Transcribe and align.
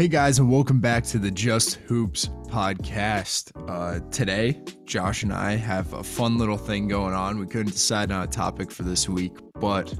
Hey 0.00 0.08
guys, 0.08 0.38
and 0.38 0.50
welcome 0.50 0.80
back 0.80 1.04
to 1.04 1.18
the 1.18 1.30
Just 1.30 1.74
Hoops 1.74 2.28
podcast. 2.48 3.52
Uh, 3.68 4.00
today, 4.10 4.58
Josh 4.86 5.24
and 5.24 5.30
I 5.30 5.56
have 5.56 5.92
a 5.92 6.02
fun 6.02 6.38
little 6.38 6.56
thing 6.56 6.88
going 6.88 7.12
on. 7.12 7.38
We 7.38 7.44
couldn't 7.44 7.72
decide 7.72 8.10
on 8.10 8.22
a 8.22 8.26
topic 8.26 8.70
for 8.70 8.82
this 8.82 9.10
week, 9.10 9.32
but 9.56 9.92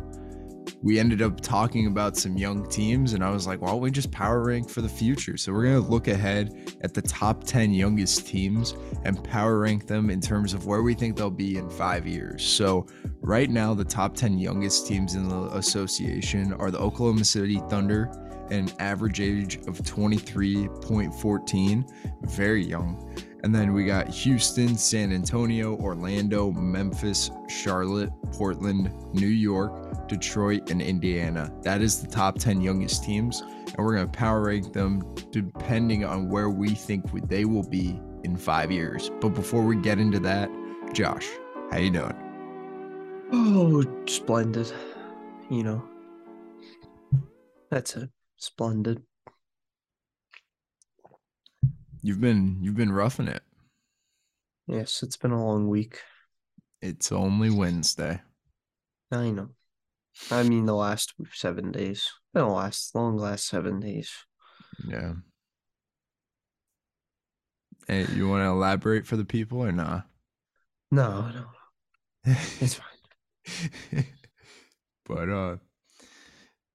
we 0.82 0.98
ended 0.98 1.20
up 1.20 1.42
talking 1.42 1.86
about 1.86 2.16
some 2.16 2.38
young 2.38 2.66
teams, 2.70 3.12
and 3.12 3.22
I 3.22 3.28
was 3.28 3.46
like, 3.46 3.60
why 3.60 3.72
don't 3.72 3.82
we 3.82 3.90
just 3.90 4.10
power 4.10 4.42
rank 4.42 4.70
for 4.70 4.80
the 4.80 4.88
future? 4.88 5.36
So 5.36 5.52
we're 5.52 5.64
gonna 5.64 5.80
look 5.80 6.08
ahead 6.08 6.74
at 6.80 6.94
the 6.94 7.02
top 7.02 7.44
10 7.44 7.70
youngest 7.74 8.26
teams 8.26 8.74
and 9.04 9.22
power 9.22 9.58
rank 9.58 9.86
them 9.86 10.08
in 10.08 10.22
terms 10.22 10.54
of 10.54 10.64
where 10.64 10.80
we 10.80 10.94
think 10.94 11.14
they'll 11.14 11.28
be 11.28 11.58
in 11.58 11.68
five 11.68 12.06
years. 12.06 12.42
So 12.42 12.86
right 13.20 13.50
now, 13.50 13.74
the 13.74 13.84
top 13.84 14.14
10 14.14 14.38
youngest 14.38 14.86
teams 14.86 15.14
in 15.14 15.28
the 15.28 15.54
association 15.58 16.54
are 16.54 16.70
the 16.70 16.78
Oklahoma 16.78 17.22
City 17.22 17.60
Thunder 17.68 18.10
an 18.50 18.70
average 18.78 19.20
age 19.20 19.56
of 19.66 19.78
23.14, 19.78 21.92
very 22.22 22.64
young. 22.64 23.14
And 23.42 23.54
then 23.54 23.72
we 23.72 23.86
got 23.86 24.08
Houston, 24.08 24.76
San 24.76 25.12
Antonio, 25.12 25.76
Orlando, 25.76 26.52
Memphis, 26.52 27.30
Charlotte, 27.48 28.10
Portland, 28.32 28.92
New 29.14 29.26
York, 29.26 30.08
Detroit, 30.08 30.70
and 30.70 30.82
Indiana. 30.82 31.50
That 31.62 31.80
is 31.80 32.02
the 32.02 32.08
top 32.08 32.38
10 32.38 32.60
youngest 32.60 33.02
teams. 33.02 33.40
And 33.40 33.78
we're 33.78 33.94
going 33.94 34.10
to 34.10 34.18
power 34.18 34.42
rank 34.42 34.72
them 34.72 35.14
depending 35.30 36.04
on 36.04 36.28
where 36.28 36.50
we 36.50 36.70
think 36.70 37.10
they 37.28 37.46
will 37.46 37.68
be 37.68 37.98
in 38.24 38.36
five 38.36 38.70
years. 38.70 39.10
But 39.20 39.30
before 39.30 39.64
we 39.64 39.76
get 39.76 39.98
into 39.98 40.20
that, 40.20 40.50
Josh, 40.92 41.26
how 41.70 41.78
you 41.78 41.90
doing? 41.90 42.14
Oh, 43.32 43.84
splendid. 44.06 44.70
You 45.48 45.62
know, 45.62 45.82
that's 47.70 47.96
it. 47.96 48.10
Splendid. 48.40 49.02
You've 52.02 52.20
been 52.20 52.58
you've 52.62 52.76
been 52.76 52.90
roughing 52.90 53.28
it. 53.28 53.42
Yes, 54.66 55.02
it's 55.02 55.18
been 55.18 55.30
a 55.32 55.44
long 55.46 55.68
week. 55.68 56.00
It's 56.80 57.12
only 57.12 57.50
Wednesday. 57.50 58.22
I 59.12 59.30
know. 59.30 59.50
I 60.30 60.42
mean 60.42 60.64
the 60.64 60.74
last 60.74 61.12
seven 61.34 61.70
days. 61.70 62.08
Been 62.32 62.44
The 62.44 62.50
last 62.50 62.94
long 62.94 63.18
last 63.18 63.46
seven 63.46 63.78
days. 63.78 64.10
Yeah. 64.88 65.14
Hey, 67.86 68.06
you 68.14 68.28
want 68.28 68.42
to 68.42 68.48
elaborate 68.48 69.06
for 69.06 69.16
the 69.16 69.24
people 69.24 69.58
or 69.60 69.72
not? 69.72 70.06
No, 70.90 71.28
no. 71.30 71.44
It's 72.60 72.74
fine. 72.74 74.04
but 75.06 75.28
uh 75.28 75.56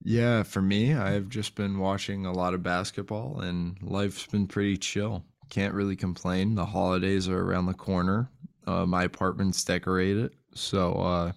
yeah, 0.06 0.44
for 0.44 0.62
me, 0.62 0.94
I've 0.94 1.30
just 1.30 1.56
been 1.56 1.80
watching 1.80 2.28
a 2.28 2.32
lot 2.32 2.54
of 2.54 2.62
basketball 2.62 3.40
and 3.40 3.76
life's 3.82 4.28
been 4.28 4.46
pretty 4.46 4.78
chill. 4.78 5.26
Can't 5.50 5.74
really 5.74 5.96
complain. 5.96 6.54
The 6.54 6.66
holidays 6.66 7.28
are 7.28 7.42
around 7.42 7.66
the 7.66 7.74
corner. 7.74 8.30
Uh, 8.68 8.86
my 8.86 9.04
apartment's 9.06 9.64
decorated, 9.64 10.36
so 10.54 10.94
uh, 10.94 11.32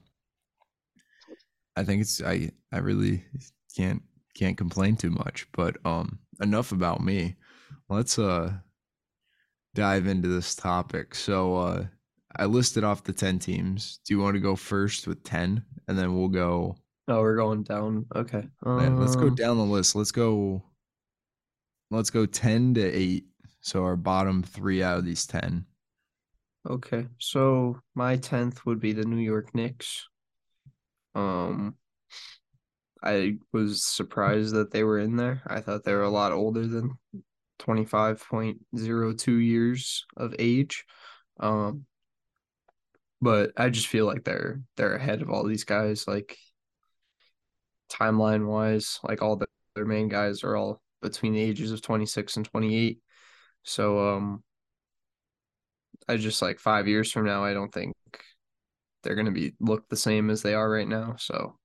I 1.77 1.85
think 1.85 2.03
it's 2.03 2.23
I 2.23 2.51
I 2.71 2.79
really 2.79 3.25
can't 3.75 4.03
can't 4.35 4.57
complain 4.59 4.97
too 4.97 5.11
much. 5.11 5.47
But 5.53 5.79
um, 5.87 6.19
enough 6.43 6.73
about 6.73 7.03
me. 7.03 7.37
Let's 7.89 8.19
uh 8.19 8.53
dive 9.75 10.07
into 10.07 10.29
this 10.29 10.55
topic. 10.55 11.15
So 11.15 11.57
uh, 11.57 11.87
I 12.37 12.45
listed 12.45 12.85
off 12.85 13.05
the 13.05 13.15
ten 13.15 13.39
teams. 13.39 14.01
Do 14.05 14.13
you 14.13 14.21
want 14.21 14.35
to 14.35 14.41
go 14.41 14.57
first 14.57 15.07
with 15.07 15.25
ten, 15.25 15.65
and 15.87 15.99
then 15.99 16.19
we'll 16.19 16.29
go 16.29 16.77
Oh, 17.09 17.23
we're 17.23 17.37
going 17.37 17.63
down. 17.63 18.07
Okay. 18.15 18.47
let's 18.63 19.17
go 19.17 19.29
Um, 19.29 19.35
down 19.35 19.57
the 19.57 19.65
list. 19.65 19.97
Let's 19.97 20.13
go. 20.13 20.63
Let's 21.91 22.11
go 22.11 22.27
ten 22.27 22.75
to 22.75 22.83
eight. 22.83 23.25
So 23.61 23.85
our 23.85 23.97
bottom 23.97 24.43
three 24.43 24.83
out 24.83 24.99
of 24.99 25.05
these 25.05 25.27
ten. 25.27 25.65
Okay. 26.69 27.07
So 27.19 27.81
my 27.95 28.17
tenth 28.17 28.65
would 28.67 28.79
be 28.81 28.93
the 28.93 29.05
New 29.05 29.23
York 29.23 29.55
Knicks. 29.55 30.07
Um, 31.15 31.77
I 33.03 33.39
was 33.53 33.83
surprised 33.83 34.55
that 34.55 34.71
they 34.71 34.85
were 34.85 34.99
in 34.99 35.17
there. 35.17 35.43
I 35.47 35.61
thought 35.61 35.85
they 35.85 35.95
were 35.95 36.03
a 36.03 36.11
lot 36.11 36.33
older 36.33 36.67
than 36.67 36.99
25.02 37.61 39.45
years 39.45 40.05
of 40.17 40.35
age. 40.39 40.85
Um, 41.41 41.87
but 43.21 43.53
I 43.57 43.71
just 43.71 43.87
feel 43.87 44.07
like 44.07 44.25
they're 44.25 44.61
they're 44.77 44.95
ahead 44.97 45.23
of 45.23 45.31
all 45.31 45.45
these 45.45 45.65
guys. 45.65 46.07
Like 46.07 46.37
timeline 47.89 48.47
wise, 48.47 49.01
like 49.03 49.23
all 49.23 49.37
the, 49.37 49.47
their 49.75 49.85
main 49.85 50.09
guys 50.09 50.45
are 50.45 50.57
all 50.57 50.81
between 51.03 51.33
the 51.33 51.41
ages 51.41 51.73
of 51.73 51.83
26 51.83 52.37
and 52.37 52.47
28. 52.47 53.01
So 53.63 54.17
um 54.17 54.43
I 56.09 56.17
just 56.17 56.43
like 56.43 56.59
5 56.59 56.89
years 56.89 57.13
from 57.13 57.27
now 57.27 57.45
I 57.45 57.53
don't 57.53 57.73
think 57.73 57.95
they're 59.03 59.15
going 59.15 59.27
to 59.27 59.33
be 59.33 59.55
look 59.61 59.89
the 59.89 59.97
same 59.97 60.31
as 60.31 60.43
they 60.43 60.55
are 60.55 60.69
right 60.69 60.89
now. 60.89 61.17
So 61.19 61.57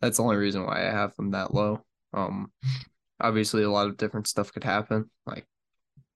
that's 0.00 0.18
the 0.18 0.22
only 0.22 0.36
reason 0.36 0.64
why 0.64 0.86
I 0.86 0.90
have 0.90 1.14
them 1.16 1.30
that 1.32 1.54
low. 1.54 1.80
Um 2.12 2.52
obviously 3.20 3.62
a 3.62 3.70
lot 3.70 3.88
of 3.88 3.96
different 3.96 4.26
stuff 4.26 4.52
could 4.52 4.64
happen. 4.64 5.10
Like 5.26 5.46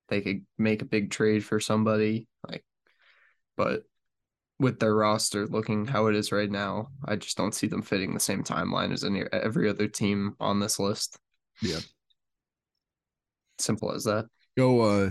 they 0.09 0.21
could 0.21 0.45
make 0.59 0.83
a 0.83 0.87
big 0.87 1.11
trade 1.11 1.45
for 1.45 1.61
somebody 1.61 2.29
like 2.47 2.65
but 3.57 3.85
with 4.61 4.79
their 4.79 4.95
roster 4.95 5.47
looking 5.47 5.87
how 5.87 6.07
it 6.07 6.15
is 6.15 6.31
right 6.31 6.51
now, 6.51 6.89
I 7.05 7.17
just 7.17 7.37
don't 7.37 7.55
see 7.55 7.67
them 7.67 7.81
fitting 7.83 8.13
the 8.13 8.21
same 8.21 8.45
timeline 8.45 8.93
as 8.93 9.03
any 9.03 9.25
every 9.33 9.69
other 9.69 9.89
team 9.89 10.37
on 10.39 10.61
this 10.61 10.79
list. 10.79 11.19
Yeah. 11.63 11.81
Simple 13.59 13.93
as 13.93 14.05
that. 14.05 14.27
Go 14.57 14.81
uh 14.83 15.11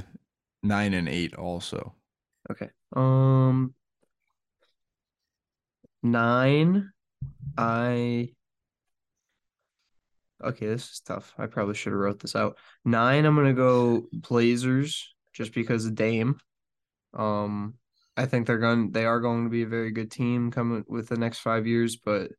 nine 0.62 0.94
and 0.94 1.10
eight 1.10 1.34
also. 1.34 1.96
Okay. 2.52 2.70
Um 2.96 3.74
nine. 6.04 6.92
I 7.58 8.30
okay, 10.44 10.68
this 10.68 10.92
is 10.92 11.00
tough. 11.00 11.34
I 11.40 11.48
probably 11.48 11.74
should 11.74 11.94
have 11.94 12.00
wrote 12.00 12.20
this 12.20 12.36
out. 12.36 12.58
Nine, 12.86 13.26
I'm 13.26 13.36
gonna 13.36 13.54
go 13.54 14.06
Blazers 14.14 15.12
just 15.34 15.54
because 15.54 15.88
of 15.88 15.96
Dame. 15.96 16.40
Um 17.16 17.79
I 18.20 18.26
think 18.26 18.46
they're 18.46 18.58
going 18.60 18.92
they 18.92 19.06
are 19.06 19.22
going 19.22 19.46
to 19.46 19.50
be 19.50 19.64
a 19.64 19.68
very 19.68 19.92
good 19.92 20.12
team 20.12 20.52
coming 20.52 20.84
with 20.88 21.08
the 21.08 21.18
next 21.18 21.40
five 21.40 21.66
years, 21.66 21.96
but 21.96 22.32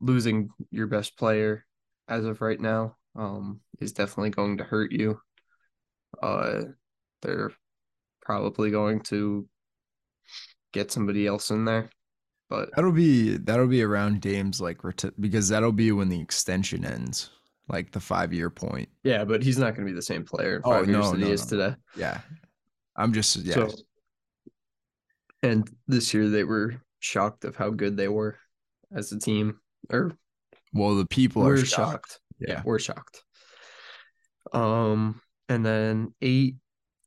losing 0.00 0.48
your 0.70 0.86
best 0.86 1.16
player 1.16 1.64
as 2.08 2.24
of 2.24 2.40
right 2.40 2.60
now 2.60 2.96
um 3.14 3.60
is 3.80 3.92
definitely 3.92 4.30
going 4.30 4.56
to 4.58 4.64
hurt 4.64 4.92
you. 4.92 5.20
Uh 6.22 6.62
they're 7.20 7.52
probably 8.20 8.70
going 8.70 9.00
to 9.00 9.48
get 10.72 10.90
somebody 10.90 11.26
else 11.26 11.50
in 11.50 11.64
there. 11.64 11.90
But 12.48 12.70
That'll 12.74 12.92
be 12.92 13.36
that'll 13.36 13.66
be 13.68 13.82
around 13.82 14.20
Dame's 14.20 14.60
like 14.60 14.78
reti- 14.78 15.12
because 15.20 15.48
that'll 15.48 15.72
be 15.72 15.92
when 15.92 16.08
the 16.08 16.20
extension 16.20 16.84
ends, 16.84 17.30
like 17.68 17.92
the 17.92 18.00
five 18.00 18.32
year 18.32 18.50
point. 18.50 18.88
yeah, 19.04 19.24
but 19.24 19.42
he's 19.42 19.58
not 19.58 19.74
going 19.74 19.86
to 19.86 19.92
be 19.92 19.96
the 19.96 20.02
same 20.02 20.24
player 20.24 20.56
in 20.56 20.62
Oh, 20.64 20.70
five 20.70 20.88
years 20.88 21.04
no, 21.04 21.12
that 21.12 21.18
no, 21.18 21.26
he 21.26 21.32
is 21.32 21.50
no. 21.50 21.58
today. 21.58 21.76
Yeah, 21.96 22.20
I'm 22.96 23.12
just 23.12 23.36
yeah. 23.36 23.54
So, 23.54 23.74
and 25.42 25.68
this 25.88 26.14
year 26.14 26.28
they 26.28 26.44
were 26.44 26.80
shocked 27.00 27.44
of 27.44 27.56
how 27.56 27.70
good 27.70 27.96
they 27.96 28.08
were 28.08 28.36
as 28.94 29.12
a 29.12 29.18
team, 29.18 29.58
or 29.90 30.12
well, 30.72 30.96
the 30.96 31.06
people 31.06 31.42
we're 31.42 31.54
are 31.54 31.58
shocked. 31.58 32.12
shocked. 32.12 32.20
Yeah. 32.38 32.62
we're 32.64 32.78
shocked. 32.78 33.22
Um, 34.52 35.20
and 35.48 35.64
then 35.64 36.14
eight, 36.20 36.56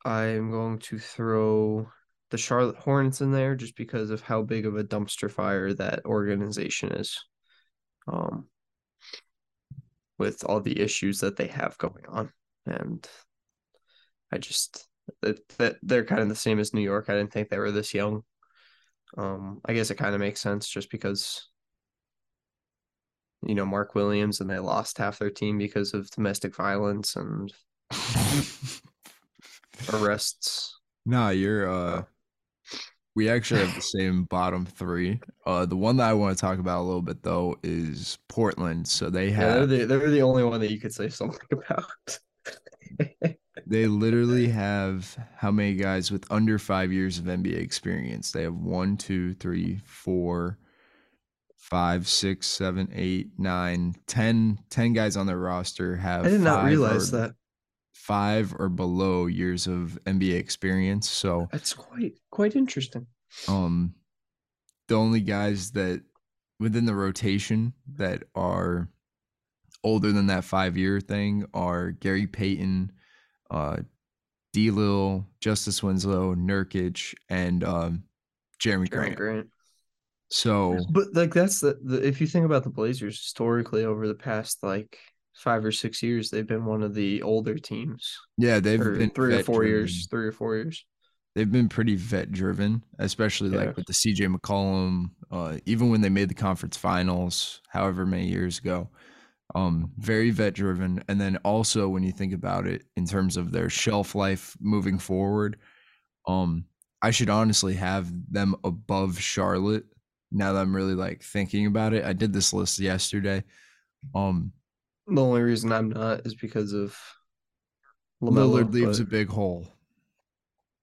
I'm 0.03 0.51
going 0.51 0.79
to 0.79 0.99
throw 0.99 1.89
the 2.31 2.37
Charlotte 2.37 2.77
Hornets 2.77 3.21
in 3.21 3.31
there 3.31 3.55
just 3.55 3.75
because 3.75 4.09
of 4.09 4.21
how 4.21 4.41
big 4.41 4.65
of 4.65 4.75
a 4.75 4.83
dumpster 4.83 5.31
fire 5.31 5.73
that 5.73 6.05
organization 6.05 6.91
is. 6.91 7.23
Um, 8.07 8.47
with 10.17 10.43
all 10.45 10.61
the 10.61 10.79
issues 10.79 11.19
that 11.19 11.35
they 11.35 11.47
have 11.47 11.77
going 11.77 12.05
on, 12.07 12.31
and 12.65 13.05
I 14.31 14.37
just 14.37 14.87
that 15.21 15.47
that 15.57 15.77
they're 15.83 16.05
kind 16.05 16.21
of 16.21 16.29
the 16.29 16.35
same 16.35 16.59
as 16.59 16.73
New 16.73 16.81
York. 16.81 17.05
I 17.09 17.15
didn't 17.15 17.33
think 17.33 17.49
they 17.49 17.57
were 17.59 17.71
this 17.71 17.93
young. 17.93 18.23
Um, 19.17 19.61
I 19.65 19.73
guess 19.73 19.91
it 19.91 19.95
kind 19.97 20.15
of 20.15 20.21
makes 20.21 20.41
sense 20.41 20.67
just 20.69 20.91
because 20.91 21.49
you 23.41 23.55
know 23.55 23.65
Mark 23.65 23.95
Williams 23.95 24.41
and 24.41 24.49
they 24.49 24.59
lost 24.59 24.97
half 24.97 25.19
their 25.19 25.29
team 25.29 25.57
because 25.57 25.93
of 25.93 26.09
domestic 26.11 26.55
violence 26.55 27.15
and 27.15 27.53
arrests. 29.93 30.79
Nah, 31.05 31.29
you're 31.29 31.67
uh 31.69 32.05
we 33.15 33.29
actually 33.29 33.61
have 33.61 33.73
the 33.73 33.81
same 33.81 34.25
bottom 34.25 34.65
three. 34.65 35.21
Uh 35.45 35.65
the 35.65 35.77
one 35.77 35.97
that 35.97 36.09
I 36.09 36.13
want 36.13 36.37
to 36.37 36.41
talk 36.41 36.59
about 36.59 36.81
a 36.81 36.83
little 36.87 37.01
bit 37.01 37.23
though 37.23 37.57
is 37.63 38.17
Portland. 38.27 38.87
So 38.87 39.09
they 39.09 39.31
Yeah, 39.37 39.53
they're 39.53 39.65
have 39.65 39.67
the 39.67 39.85
they're 39.85 40.09
the 40.09 40.21
only 40.21 40.43
one 40.43 40.61
that 40.61 40.71
you 40.71 40.79
could 40.79 40.93
say 40.93 41.09
something 41.09 41.39
about. 41.51 42.19
They 43.67 43.87
literally 43.87 44.47
have 44.49 45.17
how 45.37 45.51
many 45.51 45.75
guys 45.75 46.11
with 46.11 46.29
under 46.31 46.59
five 46.59 46.91
years 46.91 47.17
of 47.19 47.25
NBA 47.25 47.57
experience? 47.57 48.31
They 48.31 48.43
have 48.43 48.55
one, 48.55 48.97
two, 48.97 49.33
three, 49.35 49.81
four, 49.85 50.57
five, 51.57 52.07
six, 52.07 52.47
seven, 52.47 52.89
eight, 52.93 53.29
nine, 53.37 53.95
ten, 54.07 54.59
ten 54.69 54.93
guys 54.93 55.17
on 55.17 55.25
their 55.27 55.37
roster 55.39 55.95
have 55.95 56.25
I 56.25 56.29
did 56.29 56.41
not 56.41 56.65
realize 56.65 57.13
or- 57.13 57.17
that. 57.17 57.35
five 57.93 58.53
or 58.59 58.69
below 58.69 59.25
years 59.25 59.65
of 59.67 59.97
NBA 60.05 60.35
experience. 60.35 61.09
So 61.09 61.47
That's 61.51 61.73
quite 61.73 62.13
quite 62.29 62.55
interesting. 62.55 63.07
um 63.47 63.95
the 64.87 64.95
only 64.95 65.21
guys 65.21 65.71
that 65.71 66.03
within 66.59 66.85
the 66.85 66.93
rotation 66.93 67.73
that 67.95 68.23
are 68.35 68.87
older 69.83 70.11
than 70.11 70.27
that 70.27 70.43
five 70.43 70.77
year 70.77 71.01
thing 71.01 71.45
are 71.53 71.89
Gary 71.91 72.27
Payton, 72.27 72.91
uh 73.51 73.77
D 74.53 74.71
Lil, 74.71 75.27
Justice 75.41 75.83
Winslow, 75.83 76.35
Nurkic, 76.35 77.13
and 77.29 77.63
um 77.63 78.03
Jerami 78.59 78.89
Grant 78.89 79.15
Grant. 79.15 79.17
Grant. 79.17 79.47
So 80.29 80.77
But 80.89 81.13
like 81.13 81.33
that's 81.33 81.59
the, 81.59 81.77
the 81.83 82.05
if 82.05 82.19
you 82.21 82.27
think 82.27 82.45
about 82.45 82.63
the 82.63 82.69
Blazers 82.69 83.19
historically 83.19 83.85
over 83.85 84.07
the 84.07 84.15
past 84.15 84.63
like 84.63 84.97
five 85.35 85.63
or 85.65 85.71
six 85.71 86.01
years, 86.01 86.29
they've 86.29 86.47
been 86.47 86.65
one 86.65 86.81
of 86.83 86.93
the 86.93 87.21
older 87.21 87.57
teams. 87.57 88.17
yeah, 88.37 88.59
they've 88.59 88.79
Or 88.81 88.91
been 88.97 89.09
three 89.11 89.35
or 89.35 89.43
four 89.43 89.61
driven. 89.63 89.77
years. 89.79 90.07
Three 90.07 90.25
or 90.27 90.31
four 90.31 90.55
years. 90.55 90.85
they've 91.35 91.51
been 91.51 91.67
pretty 91.69 91.95
vet 91.95 92.31
driven, 92.31 92.81
especially 92.97 93.49
Yeah. 93.49 93.57
like 93.65 93.75
with 93.75 93.85
the 93.85 93.93
CJ 93.93 94.33
McCollum, 94.33 95.09
uh, 95.31 95.57
even 95.65 95.89
when 95.89 95.99
they 96.01 96.09
made 96.09 96.29
the 96.29 96.33
conference 96.33 96.77
finals, 96.77 97.61
however 97.67 98.05
many 98.05 98.27
years 98.29 98.57
ago. 98.59 98.89
Um, 99.53 99.91
very 99.97 100.31
vet 100.31 100.53
driven. 100.55 101.03
And 101.07 101.21
then 101.21 101.37
also 101.37 101.87
when 101.87 102.03
you 102.03 102.11
think 102.11 102.33
about 102.33 102.65
it 102.67 102.83
in 102.97 103.05
terms 103.05 103.37
of 103.37 103.51
their 103.51 103.69
shelf 103.69 104.15
life 104.15 104.57
moving 104.59 104.97
forward, 104.97 105.59
um, 106.27 106.65
I 107.01 107.11
should 107.11 107.29
honestly 107.29 107.75
have 107.75 108.09
them 108.31 108.55
above 108.63 109.19
Charlotte 109.19 109.85
now 110.31 110.53
that 110.53 110.61
I'm 110.61 110.75
really 110.75 110.95
like 110.95 111.21
thinking 111.21 111.67
about 111.67 111.93
it. 111.93 112.03
I 112.03 112.13
did 112.13 112.33
this 112.33 112.51
list 112.53 112.79
yesterday. 112.79 113.43
Um 114.15 114.51
The 115.07 115.21
only 115.21 115.41
reason 115.41 115.71
I'm 115.71 115.89
not 115.89 116.25
is 116.25 116.33
because 116.33 116.73
of 116.73 116.97
LaMelo. 118.23 118.63
Lillard 118.63 118.73
leaves 118.73 118.99
a 118.99 119.05
big 119.05 119.29
hole. 119.29 119.67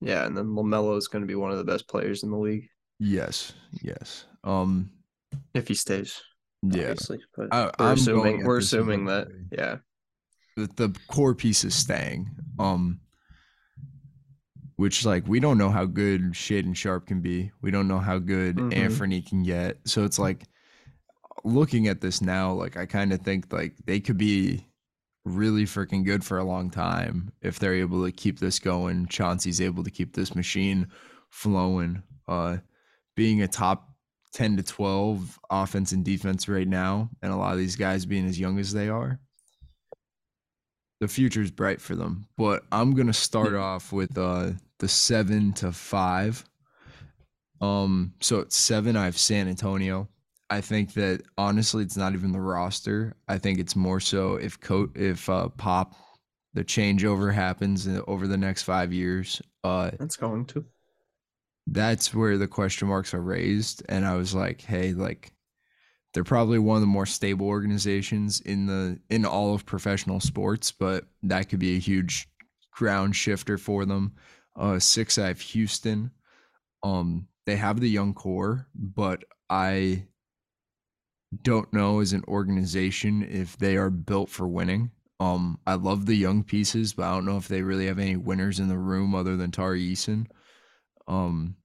yeah, 0.01 0.25
and 0.27 0.37
then 0.37 0.47
Lamelo 0.47 0.97
is 0.97 1.09
going 1.09 1.23
to 1.23 1.27
be 1.29 1.35
one 1.35 1.51
of 1.51 1.59
the 1.59 1.65
best 1.65 1.89
players 1.89 2.23
in 2.23 2.31
the 2.31 2.39
league 2.39 2.69
Yes, 2.99 3.53
yes. 3.83 4.27
Um 4.45 4.91
if 5.55 5.67
he 5.67 5.75
stays. 5.75 6.23
Yeah. 6.63 6.91
Obviously, 6.91 7.21
but 7.37 7.49
I- 7.53 7.65
we're 7.65 7.73
I'm 7.79 7.95
assuming 7.95 8.45
we're 8.45 8.59
assuming 8.59 9.05
that. 9.07 9.29
Yeah, 9.51 9.79
the, 10.57 10.69
the 10.77 10.99
core 11.09 11.35
piece 11.35 11.65
is 11.65 11.75
staying. 11.75 12.31
Um, 12.59 13.01
which 14.77 15.05
like 15.05 15.27
we 15.29 15.39
don't 15.41 15.59
know 15.59 15.71
how 15.71 15.85
good 15.85 16.33
Shaedon 16.33 16.75
Sharpe 16.75 17.07
can 17.07 17.21
be. 17.21 17.51
We 17.61 17.71
don't 17.71 17.89
know 17.89 17.99
how 17.99 18.19
good 18.19 18.57
Mhm. 18.57 18.75
Anthony 18.75 19.23
can 19.23 19.43
get. 19.43 19.79
So 19.87 20.05
it's 20.05 20.19
like 20.19 20.45
looking 21.45 21.89
at 21.89 22.01
this 22.01 22.21
now, 22.21 22.53
like 22.53 22.77
I 22.77 22.87
kind 22.87 23.13
of 23.13 23.21
think 23.21 23.53
like 23.53 23.75
they 23.87 24.01
could 24.01 24.17
be 24.19 24.67
really 25.25 25.65
freaking 25.65 26.05
good 26.05 26.25
for 26.25 26.39
a 26.39 26.45
long 26.45 26.69
time 26.71 27.33
if 27.43 27.59
they're 27.59 27.75
able 27.75 28.05
to 28.05 28.11
keep 28.13 28.39
this 28.41 28.59
going. 28.59 29.07
Chauncey's 29.07 29.61
able 29.61 29.85
to 29.85 29.91
keep 29.91 30.15
this 30.15 30.35
machine 30.35 30.89
flowing. 31.31 32.03
Uh, 32.27 32.59
being 33.15 33.43
a 33.43 33.49
top 33.49 33.92
10 34.33 34.57
to 34.57 34.63
12 34.63 35.39
offense 35.51 35.93
and 35.93 36.05
defense 36.05 36.49
right 36.49 36.69
now, 36.69 37.11
and 37.23 37.33
a 37.33 37.37
lot 37.37 37.53
of 37.53 37.59
these 37.59 37.77
guys 37.77 38.07
being 38.07 38.27
as 38.27 38.41
young 38.41 38.59
as 38.59 38.73
they 38.73 38.89
are, 38.89 39.19
the 41.01 41.09
future 41.09 41.43
is 41.43 41.51
bright 41.51 41.81
for 41.81 41.95
them. 41.95 42.27
But 42.39 42.63
I'm 42.71 42.95
gonna 42.95 43.13
start 43.13 43.55
off 43.55 43.93
with 43.93 44.17
uh 44.17 44.53
the 44.79 44.89
seven 44.89 45.53
to 45.55 45.73
five. 45.73 46.45
Um, 47.61 48.15
so 48.21 48.41
at 48.41 48.53
seven, 48.53 48.97
I 48.97 49.05
have 49.05 49.19
San 49.19 49.49
Antonio. 49.49 50.09
I 50.51 50.61
think 50.61 50.95
that 50.95 51.23
honestly, 51.39 51.83
it's 51.83 51.97
not 51.97 52.15
even 52.15 52.33
the 52.33 52.41
roster. 52.41 53.17
I 53.29 53.39
think 53.39 53.59
it's 53.59 53.77
more 53.77 54.01
so 54.01 54.35
if 54.35 54.61
co- 54.61 54.91
if 54.95 55.29
uh, 55.29 55.49
Pop, 55.51 55.95
the 56.55 56.65
changeover 56.65 57.33
happens 57.33 57.89
over 58.07 58.27
the 58.27 58.37
next 58.37 58.63
five 58.63 58.93
years. 58.93 59.41
Uh, 59.65 59.93
that's 59.99 60.17
going 60.17 60.45
to. 60.47 60.65
That's 61.69 62.15
where 62.15 62.39
the 62.39 62.49
question 62.49 62.89
marks 62.89 63.15
are 63.15 63.23
raised 63.23 63.83
and 63.89 64.05
i 64.05 64.15
was 64.17 64.35
like 64.35 64.61
hey 64.63 64.93
like 64.93 65.33
they're 66.13 66.25
probably 66.25 66.59
one 66.59 66.77
of 66.77 66.81
the 66.83 66.87
more 66.87 67.07
stable 67.07 67.47
organizations 67.47 68.41
in 68.41 68.67
the 68.67 68.99
in 69.11 69.25
all 69.25 69.55
of 69.55 69.65
professional 69.65 70.21
sports 70.21 70.73
but 70.73 71.05
that 71.23 71.49
could 71.49 71.59
be 71.59 71.77
a 71.77 71.81
huge 71.81 72.29
ground 72.73 73.15
shifter 73.15 73.59
for 73.59 73.85
them. 73.85 74.13
Uh 74.59 74.79
six 74.79 75.19
i 75.19 75.29
have 75.29 75.41
houston 75.41 76.11
um 76.83 77.27
they 77.47 77.57
have 77.57 77.81
the 77.81 77.89
young 77.89 78.13
core 78.13 78.67
but 78.75 79.25
i 79.49 80.05
don't 81.43 81.73
know 81.73 82.01
as 82.01 82.13
an 82.13 82.23
organization 82.29 83.23
if 83.23 83.57
they 83.57 83.79
are 83.79 83.89
built 83.89 84.29
for 84.29 84.47
winning. 84.47 84.91
Um 85.21 85.59
i 85.67 85.75
love 85.75 86.05
the 86.05 86.17
young 86.17 86.43
pieces 86.43 86.93
but 86.93 87.05
i 87.05 87.15
don't 87.15 87.25
know 87.25 87.39
if 87.39 87.49
they 87.49 87.63
really 87.63 87.87
have 87.87 87.99
any 87.99 88.17
winners 88.17 88.59
in 88.59 88.69
the 88.69 88.77
room 88.77 89.15
other 89.15 89.37
than 89.37 89.51
tari 89.51 89.93
eason 89.93 90.27
um, 91.09 91.57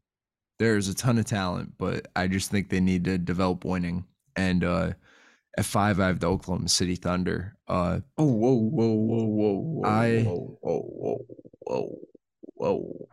there's 0.60 0.88
a 0.88 0.96
ton 0.96 1.18
of 1.18 1.26
talent, 1.26 1.74
but 1.78 2.08
I 2.16 2.28
just 2.28 2.50
think 2.52 2.70
they 2.70 2.80
need 2.80 3.04
to 3.06 3.18
develop 3.18 3.64
winning. 3.66 4.06
And 4.36 4.64
uh, 4.64 4.94
at 5.58 5.66
five, 5.66 6.00
I 6.00 6.08
have 6.08 6.20
the 6.20 6.28
Oklahoma 6.28 6.70
City 6.70 6.96
Thunder. 6.96 7.56
Uh, 7.68 8.00
Oh, 8.18 8.26
whoa, 8.26 8.54
whoa, 8.54 8.94
whoa, 8.94 9.26
whoa, 9.26 9.54
whoa, 9.60 9.88
I- 9.90 10.24
whoa, 10.24 10.58
whoa, 10.62 10.82
whoa, 10.90 11.26
whoa, 11.62 11.98
whoa. 12.56 13.08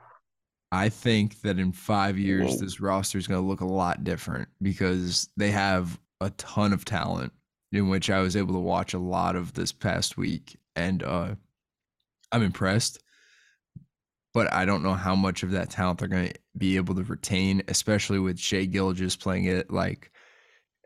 I 0.73 0.89
think 0.89 1.41
that 1.43 1.59
in 1.61 1.71
five 1.71 2.19
years, 2.19 2.51
Whoa. 2.51 2.57
this 2.57 2.81
roster 2.81 3.17
is 3.17 3.29
going 3.29 3.41
to 3.41 3.47
look 3.47 3.61
a 3.61 3.65
lot 3.67 4.03
different 4.03 4.49
because 4.61 5.29
they 5.37 5.53
have 5.53 6.01
a 6.21 6.31
ton 6.31 6.73
of 6.73 6.85
talent, 6.85 7.33
in 7.71 7.89
which 7.89 8.11
I 8.11 8.19
was 8.21 8.35
able 8.35 8.55
to 8.55 8.61
watch 8.61 8.93
a 8.93 8.99
lot 8.99 9.37
of 9.37 9.53
this 9.53 9.71
past 9.71 10.17
week, 10.17 10.57
and 10.75 11.03
uh, 11.05 11.37
I'm 12.33 12.43
impressed. 12.43 13.04
But 14.35 14.53
I 14.53 14.65
don't 14.65 14.83
know 14.83 14.95
how 14.95 15.15
much 15.15 15.43
of 15.45 15.53
that 15.53 15.71
talent 15.71 16.01
they're 16.01 16.09
going 16.09 16.29
to 16.29 16.35
be 16.59 16.77
able 16.77 16.97
to 16.97 17.05
retain, 17.05 17.63
especially 17.69 18.19
with 18.19 18.39
Shai 18.39 18.65
Gilgeous 18.65 19.17
playing 19.17 19.45
it 19.45 19.71
like 19.71 20.11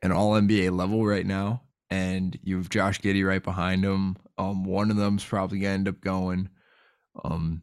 an 0.03 0.13
All 0.13 0.33
NBA 0.33 0.77
level 0.77 1.05
right 1.05 1.27
now, 1.27 1.63
and 1.91 2.39
you 2.43 2.59
have 2.59 2.69
Josh 2.69 3.01
Giddey 3.01 3.27
right 3.27 3.43
behind 3.43 3.85
him. 3.85 4.17
Um, 4.37 4.65
one 4.65 4.91
of 4.91 4.97
them's 4.97 5.25
probably 5.25 5.61
going 5.61 5.71
to 5.71 5.75
end 5.75 5.89
up 5.89 6.01
going. 6.01 6.51
Um, 7.25 7.63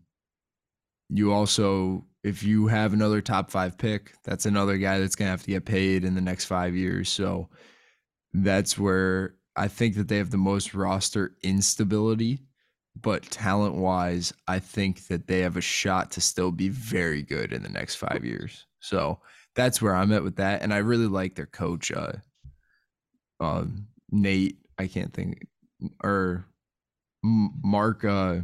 you 1.10 1.32
also, 1.32 2.06
if 2.24 2.44
you 2.44 2.68
have 2.68 2.94
another 2.94 3.22
top 3.22 3.52
five 3.52 3.78
pick, 3.78 4.14
that's 4.24 4.46
another 4.46 4.78
guy 4.78 5.00
that's 5.00 5.16
going 5.16 5.28
to 5.28 5.32
have 5.32 5.44
to 5.44 5.52
get 5.52 5.66
paid 5.66 6.04
in 6.04 6.16
the 6.16 6.22
next 6.22 6.46
five 6.46 6.76
years. 6.76 7.10
So 7.10 7.50
that's 8.34 8.78
where 8.78 9.36
I 9.56 9.68
think 9.68 9.96
that 9.96 10.08
they 10.08 10.18
have 10.18 10.32
the 10.32 10.38
most 10.38 10.74
roster 10.74 11.36
instability. 11.44 12.40
But 13.02 13.24
talent 13.24 13.76
wise, 13.76 14.34
I 14.48 14.60
think 14.60 15.08
that 15.08 15.28
they 15.28 15.42
have 15.42 15.58
a 15.58 15.62
shot 15.62 16.12
to 16.12 16.22
still 16.22 16.52
be 16.52 16.70
very 16.70 17.22
good 17.22 17.54
in 17.54 17.62
the 17.62 17.70
next 17.70 17.96
five 17.96 18.24
years. 18.24 18.66
So 18.80 19.20
that's 19.56 19.82
where 19.82 19.96
I'm 19.96 20.12
at 20.12 20.24
with 20.24 20.38
that. 20.38 20.62
And 20.62 20.74
I 20.74 20.78
really 20.78 21.08
like 21.08 21.36
their 21.36 21.46
coach, 21.46 21.92
uh, 21.92 22.14
uh, 23.40 23.66
Nate. 24.12 24.58
I 24.78 24.88
can't 24.88 25.14
think, 25.14 25.46
or 26.04 26.46
Mark, 27.24 28.04
uh, 28.04 28.42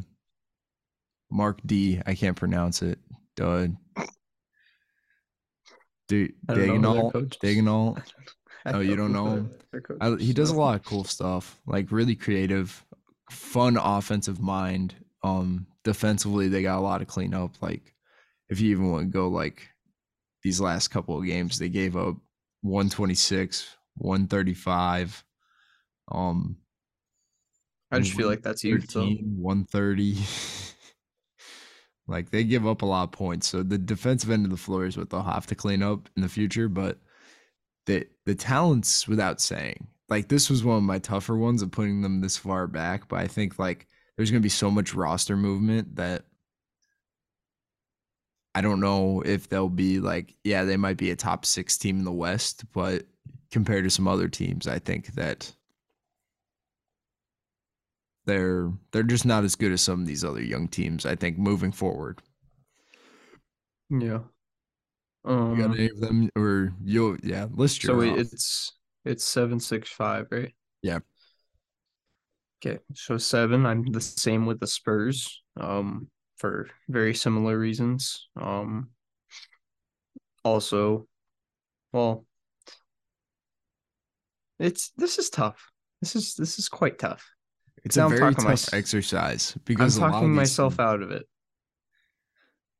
Mark 1.29 1.59
D. 1.65 2.01
I 2.05 2.13
can't 2.13 2.37
pronounce 2.37 2.81
it. 2.81 2.99
Uh, 3.39 3.67
D- 6.07 6.33
I 6.49 6.53
don't 6.53 6.81
know 6.81 7.09
who 7.09 7.25
Dagnall. 7.25 7.39
Dagnall. 7.39 8.03
Oh, 8.65 8.79
you 8.79 8.95
don't 8.95 9.13
know 9.13 9.27
him? 9.27 9.51
I, 10.01 10.15
he 10.17 10.33
does 10.33 10.51
a 10.51 10.55
lot 10.55 10.75
of 10.75 10.83
cool 10.83 11.03
stuff, 11.03 11.59
like 11.65 11.91
really 11.91 12.15
creative, 12.15 12.85
fun 13.31 13.77
offensive 13.77 14.39
mind. 14.39 14.95
Um, 15.23 15.67
defensively, 15.83 16.47
they 16.47 16.61
got 16.61 16.79
a 16.79 16.81
lot 16.81 17.01
of 17.01 17.07
cleanup. 17.07 17.61
Like, 17.61 17.93
if 18.49 18.59
you 18.59 18.71
even 18.71 18.91
want 18.91 19.07
to 19.07 19.11
go 19.11 19.27
like 19.27 19.69
these 20.43 20.59
last 20.59 20.89
couple 20.89 21.17
of 21.17 21.25
games, 21.25 21.57
they 21.57 21.69
gave 21.69 21.95
up 21.95 22.15
126, 22.61 23.75
135. 23.95 25.23
Um, 26.11 26.57
I 27.91 27.99
just 27.99 28.13
feel 28.13 28.27
like 28.27 28.41
that's. 28.41 28.61
13, 28.61 29.35
130. 29.37 30.17
like 32.07 32.29
they 32.29 32.43
give 32.43 32.67
up 32.67 32.81
a 32.81 32.85
lot 32.85 33.03
of 33.03 33.11
points. 33.11 33.47
So 33.47 33.63
the 33.63 33.77
defensive 33.77 34.29
end 34.29 34.45
of 34.45 34.51
the 34.51 34.57
floor 34.57 34.85
is 34.85 34.97
what 34.97 35.09
they'll 35.09 35.23
have 35.23 35.47
to 35.47 35.55
clean 35.55 35.83
up 35.83 36.09
in 36.15 36.21
the 36.21 36.29
future. 36.29 36.69
But 36.69 36.97
the 37.85 38.07
the 38.25 38.35
talents 38.35 39.07
without 39.07 39.41
saying. 39.41 39.87
Like 40.11 40.27
this 40.27 40.49
was 40.49 40.63
one 40.63 40.77
of 40.77 40.83
my 40.83 40.99
tougher 40.99 41.35
ones 41.37 41.63
of 41.63 41.71
putting 41.71 42.01
them 42.03 42.21
this 42.21 42.37
far 42.37 42.67
back. 42.67 43.07
But 43.09 43.19
I 43.21 43.27
think 43.27 43.57
like 43.57 43.87
there's 44.17 44.29
gonna 44.31 44.41
be 44.41 44.49
so 44.49 44.69
much 44.71 44.93
roster 44.93 45.37
movement 45.37 45.95
that 45.95 46.25
I 48.55 48.61
don't 48.61 48.79
know 48.81 49.21
if 49.25 49.47
they'll 49.49 49.69
be 49.69 49.99
like, 49.99 50.35
yeah, 50.43 50.63
they 50.65 50.77
might 50.77 50.97
be 50.97 51.11
a 51.11 51.15
top 51.15 51.45
six 51.45 51.77
team 51.77 51.99
in 51.99 52.05
the 52.05 52.11
West, 52.11 52.65
but 52.73 53.05
compared 53.51 53.85
to 53.85 53.89
some 53.89 54.07
other 54.07 54.27
teams, 54.27 54.67
I 54.67 54.79
think 54.79 55.07
that 55.15 55.53
they're 58.25 58.71
they're 58.91 59.03
just 59.03 59.25
not 59.25 59.43
as 59.43 59.55
good 59.55 59.71
as 59.71 59.81
some 59.81 60.01
of 60.01 60.07
these 60.07 60.23
other 60.23 60.41
young 60.41 60.67
teams. 60.67 61.05
I 61.05 61.15
think 61.15 61.37
moving 61.37 61.71
forward, 61.71 62.21
Yeah. 63.89 64.21
you 65.23 65.31
Um. 65.31 65.55
got 65.57 65.71
any 65.77 65.89
of 65.89 65.99
them, 65.99 66.29
or 66.35 66.73
you 66.83 67.17
yeah, 67.23 67.47
list 67.51 67.83
your 67.83 68.01
So 68.01 68.01
off. 68.01 68.17
it's 68.19 68.71
it's 69.05 69.23
seven 69.25 69.59
six 69.59 69.89
five, 69.89 70.27
right? 70.31 70.53
Yeah. 70.81 70.99
Okay, 72.63 72.79
so 72.93 73.17
seven. 73.17 73.65
I'm 73.65 73.85
the 73.91 74.01
same 74.01 74.45
with 74.45 74.59
the 74.59 74.67
Spurs. 74.67 75.41
um, 75.59 76.07
for 76.37 76.67
very 76.89 77.13
similar 77.13 77.57
reasons. 77.57 78.27
Um, 78.35 78.89
also, 80.43 81.07
well, 81.93 82.25
it's 84.59 84.91
this 84.97 85.19
is 85.19 85.29
tough. 85.29 85.71
This 86.01 86.15
is 86.15 86.35
this 86.35 86.57
is 86.59 86.67
quite 86.69 86.97
tough. 86.99 87.27
It's 87.83 87.97
a 87.97 88.07
very 88.07 88.33
tough 88.33 88.43
my- 88.45 88.77
exercise 88.77 89.55
because 89.65 89.97
I'm 89.97 89.97
because 89.97 89.97
a 89.97 90.01
lot 90.01 90.07
of 90.07 90.13
talking 90.13 90.35
myself 90.35 90.79
out 90.79 91.01
of 91.01 91.11
it, 91.11 91.27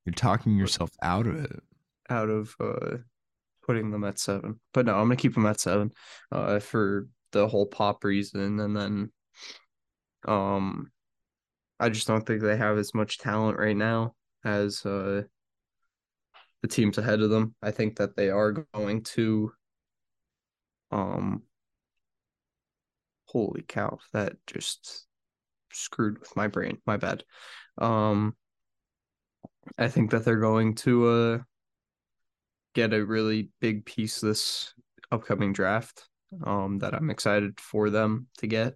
You're 0.06 0.14
talking 0.14 0.58
yourself 0.58 0.92
out 1.02 1.28
of 1.28 1.44
it. 1.44 1.60
out 2.10 2.30
of 2.30 2.56
uh, 2.60 2.98
putting 3.66 3.92
them 3.92 4.04
at 4.04 4.20
seven. 4.20 4.60
But 4.74 4.86
no, 4.86 4.94
I'm 4.96 5.06
gonna 5.06 5.16
keep 5.16 5.34
them 5.36 5.46
at 5.46 5.60
seven, 5.60 5.92
uh, 6.32 6.60
for 6.60 7.08
the 7.32 7.48
whole 7.48 7.66
pop 7.66 8.04
reason, 8.04 8.60
and 8.60 8.76
then, 8.76 9.12
um, 10.28 10.92
I 11.80 11.90
just 11.90 12.08
don't 12.08 12.26
think 12.26 12.42
they 12.42 12.58
have 12.58 12.78
as 12.78 12.94
much 12.94 13.18
talent 13.18 13.58
right 13.58 13.76
now 13.76 14.16
as 14.44 14.86
uh 14.86 15.24
the 16.62 16.68
teams 16.68 16.98
ahead 16.98 17.22
of 17.22 17.30
them. 17.32 17.56
I 17.62 17.72
think 17.72 17.96
that 17.98 18.16
they 18.16 18.30
are 18.30 18.52
going 18.74 19.04
to, 19.16 19.52
um, 20.92 21.44
holy 23.26 23.64
cow, 23.68 23.98
that 24.14 24.34
just 24.46 25.08
screwed 25.72 26.20
with 26.20 26.36
my 26.36 26.48
brain. 26.48 26.78
My 26.86 26.98
bad. 26.98 27.24
Um, 27.78 28.36
I 29.78 29.88
think 29.88 30.12
that 30.12 30.26
they're 30.26 30.40
going 30.40 30.76
to 30.76 31.08
uh 31.08 31.40
get 32.74 32.94
a 32.94 33.06
really 33.06 33.50
big 33.60 33.86
piece 33.86 34.20
this 34.20 34.74
upcoming 35.12 35.54
draft. 35.54 36.08
Um, 36.46 36.80
that 36.80 36.94
I'm 36.94 37.10
excited 37.10 37.60
for 37.60 37.90
them 37.90 38.28
to 38.38 38.48
get. 38.48 38.76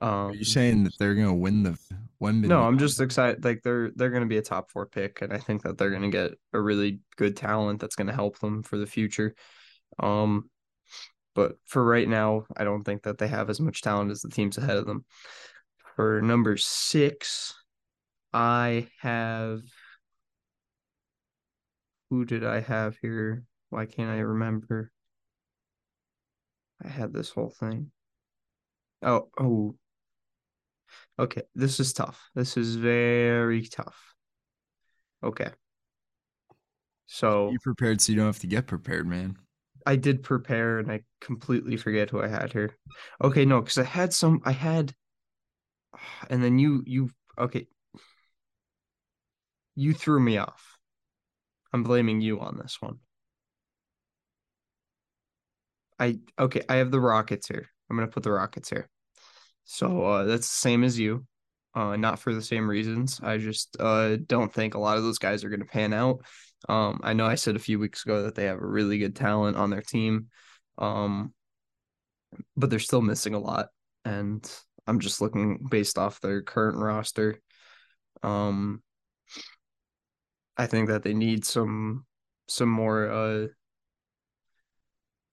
Um, 0.00 0.30
Are 0.30 0.34
you 0.34 0.44
saying 0.44 0.84
that 0.84 0.94
they're 0.98 1.14
gonna 1.14 1.34
win 1.34 1.62
the 1.62 1.78
win? 2.18 2.40
no, 2.40 2.62
I'm 2.62 2.78
just 2.78 3.00
excited. 3.00 3.44
Like 3.44 3.62
they're 3.62 3.90
they're 3.94 4.10
going 4.10 4.22
to 4.22 4.28
be 4.28 4.38
a 4.38 4.42
top 4.42 4.70
four 4.70 4.86
pick, 4.86 5.22
and 5.22 5.32
I 5.32 5.38
think 5.38 5.62
that 5.62 5.76
they're 5.76 5.90
going 5.90 6.02
to 6.02 6.08
get 6.08 6.32
a 6.52 6.60
really 6.60 7.00
good 7.16 7.36
talent 7.36 7.80
that's 7.80 7.96
going 7.96 8.06
to 8.06 8.12
help 8.12 8.38
them 8.38 8.62
for 8.62 8.78
the 8.78 8.86
future. 8.86 9.34
Um, 9.98 10.50
but 11.34 11.56
for 11.66 11.84
right 11.84 12.08
now, 12.08 12.46
I 12.56 12.64
don't 12.64 12.84
think 12.84 13.02
that 13.02 13.18
they 13.18 13.28
have 13.28 13.50
as 13.50 13.60
much 13.60 13.82
talent 13.82 14.10
as 14.10 14.22
the 14.22 14.30
teams 14.30 14.58
ahead 14.58 14.76
of 14.76 14.86
them. 14.86 15.04
For 15.96 16.22
number 16.22 16.56
six, 16.56 17.54
I 18.32 18.88
have 19.00 19.60
who 22.10 22.24
did 22.24 22.44
I 22.44 22.60
have 22.60 22.96
here? 23.00 23.44
Why 23.70 23.86
can't 23.86 24.10
I 24.10 24.18
remember? 24.18 24.90
I 26.84 26.88
had 26.88 27.12
this 27.12 27.30
whole 27.30 27.50
thing. 27.50 27.90
Oh, 29.02 29.28
oh. 29.38 29.76
Okay, 31.18 31.42
this 31.54 31.80
is 31.80 31.92
tough. 31.92 32.30
This 32.34 32.56
is 32.56 32.76
very 32.76 33.66
tough. 33.66 34.14
Okay. 35.22 35.50
So 37.06 37.50
you 37.50 37.58
prepared 37.60 38.00
so 38.00 38.12
you 38.12 38.18
don't 38.18 38.26
have 38.26 38.38
to 38.40 38.46
get 38.46 38.66
prepared, 38.66 39.06
man. 39.06 39.36
I 39.86 39.96
did 39.96 40.22
prepare 40.22 40.78
and 40.78 40.90
I 40.90 41.02
completely 41.20 41.76
forget 41.76 42.10
who 42.10 42.22
I 42.22 42.28
had 42.28 42.52
here. 42.52 42.76
Okay, 43.22 43.44
no, 43.44 43.60
because 43.60 43.78
I 43.78 43.84
had 43.84 44.12
some 44.12 44.40
I 44.44 44.52
had 44.52 44.94
and 46.30 46.42
then 46.42 46.58
you 46.58 46.82
you 46.86 47.10
okay. 47.38 47.66
You 49.74 49.94
threw 49.94 50.20
me 50.20 50.38
off. 50.38 50.77
I'm 51.72 51.82
blaming 51.82 52.20
you 52.20 52.40
on 52.40 52.56
this 52.56 52.78
one. 52.80 52.98
I 55.98 56.18
okay, 56.38 56.62
I 56.68 56.76
have 56.76 56.90
the 56.90 57.00
Rockets 57.00 57.48
here. 57.48 57.68
I'm 57.90 57.96
gonna 57.96 58.08
put 58.08 58.22
the 58.22 58.32
Rockets 58.32 58.70
here. 58.70 58.88
So 59.64 60.04
uh 60.04 60.24
that's 60.24 60.48
the 60.48 60.60
same 60.60 60.84
as 60.84 60.98
you. 60.98 61.26
Uh 61.74 61.96
not 61.96 62.18
for 62.18 62.34
the 62.34 62.42
same 62.42 62.68
reasons. 62.68 63.20
I 63.22 63.38
just 63.38 63.76
uh 63.80 64.16
don't 64.26 64.52
think 64.52 64.74
a 64.74 64.78
lot 64.78 64.96
of 64.96 65.02
those 65.02 65.18
guys 65.18 65.44
are 65.44 65.50
gonna 65.50 65.64
pan 65.64 65.92
out. 65.92 66.24
Um 66.68 67.00
I 67.02 67.12
know 67.12 67.26
I 67.26 67.34
said 67.34 67.56
a 67.56 67.60
few 67.60 67.78
weeks 67.78 68.04
ago 68.04 68.22
that 68.24 68.34
they 68.34 68.44
have 68.44 68.58
a 68.58 68.66
really 68.66 68.98
good 68.98 69.16
talent 69.16 69.56
on 69.56 69.70
their 69.70 69.82
team. 69.82 70.28
Um 70.78 71.34
but 72.56 72.70
they're 72.70 72.78
still 72.78 73.02
missing 73.02 73.34
a 73.34 73.38
lot. 73.38 73.68
And 74.04 74.48
I'm 74.86 75.00
just 75.00 75.20
looking 75.20 75.66
based 75.70 75.98
off 75.98 76.20
their 76.20 76.42
current 76.42 76.78
roster. 76.78 77.40
Um 78.22 78.82
I 80.58 80.66
think 80.66 80.88
that 80.88 81.02
they 81.02 81.14
need 81.14 81.44
some 81.44 82.04
some 82.48 82.68
more 82.68 83.10
uh 83.10 83.46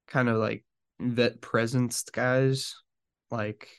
kind 0.07 0.29
of 0.29 0.37
like 0.37 0.63
vet 0.99 1.41
presence 1.41 2.03
guys. 2.03 2.75
Like 3.31 3.69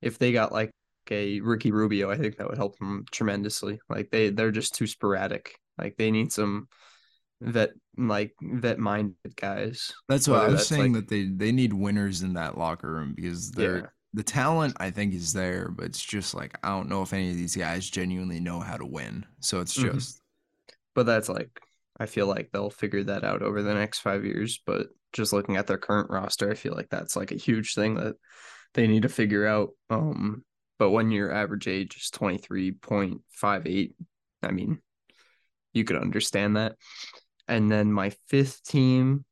if 0.00 0.18
they 0.18 0.32
got 0.32 0.52
like 0.52 0.70
a 1.10 1.40
Ricky 1.40 1.70
Rubio, 1.72 2.10
I 2.10 2.16
think 2.16 2.36
that 2.36 2.48
would 2.48 2.56
help 2.56 2.78
them 2.78 3.04
tremendously. 3.10 3.80
Like 3.88 4.10
they 4.10 4.30
they're 4.30 4.50
just 4.52 4.74
too 4.74 4.86
sporadic. 4.86 5.54
Like 5.76 5.96
they 5.96 6.10
need 6.10 6.32
some 6.32 6.68
vet 7.40 7.72
like 7.98 8.32
vet 8.40 8.78
minded 8.78 9.16
guys. 9.36 9.92
That's 10.08 10.28
what 10.28 10.40
I 10.42 10.48
was 10.48 10.66
saying 10.66 10.92
like- 10.92 11.08
that 11.08 11.08
they 11.08 11.24
they 11.24 11.52
need 11.52 11.72
winners 11.72 12.22
in 12.22 12.34
that 12.34 12.56
locker 12.56 12.90
room 12.92 13.12
because 13.14 13.50
they're 13.50 13.76
Yeah. 13.78 13.86
the 14.14 14.22
talent 14.22 14.76
I 14.78 14.90
think 14.90 15.12
is 15.14 15.32
there, 15.32 15.68
but 15.70 15.86
it's 15.86 16.02
just 16.02 16.34
like 16.34 16.56
I 16.62 16.68
don't 16.68 16.88
know 16.88 17.02
if 17.02 17.12
any 17.12 17.30
of 17.30 17.36
these 17.36 17.56
guys 17.56 17.90
genuinely 17.90 18.38
know 18.40 18.60
how 18.60 18.76
to 18.76 18.86
win. 18.86 19.26
So 19.40 19.60
it's 19.60 19.76
Mhm. 19.76 19.94
just 19.94 20.20
But 20.94 21.06
that's 21.06 21.28
like 21.28 21.60
I 21.98 22.06
feel 22.06 22.26
like 22.26 22.50
they'll 22.52 22.70
figure 22.70 23.04
that 23.04 23.24
out 23.24 23.42
over 23.42 23.62
the 23.62 23.74
next 23.74 24.00
five 24.00 24.24
years. 24.24 24.60
But 24.64 24.88
just 25.12 25.32
looking 25.32 25.56
at 25.56 25.66
their 25.66 25.78
current 25.78 26.10
roster, 26.10 26.50
I 26.50 26.54
feel 26.54 26.74
like 26.74 26.90
that's 26.90 27.16
like 27.16 27.32
a 27.32 27.36
huge 27.36 27.74
thing 27.74 27.94
that 27.96 28.16
they 28.74 28.86
need 28.86 29.02
to 29.02 29.08
figure 29.08 29.46
out. 29.46 29.70
Um, 29.90 30.44
but 30.78 30.90
when 30.90 31.10
your 31.10 31.32
average 31.32 31.68
age 31.68 31.96
is 31.96 32.10
twenty 32.10 32.38
three 32.38 32.72
point 32.72 33.20
five 33.30 33.66
eight, 33.66 33.94
I 34.42 34.50
mean, 34.50 34.80
you 35.72 35.84
could 35.84 35.96
understand 35.96 36.56
that. 36.56 36.76
And 37.46 37.70
then 37.70 37.92
my 37.92 38.10
fifth 38.28 38.64
team, 38.64 39.24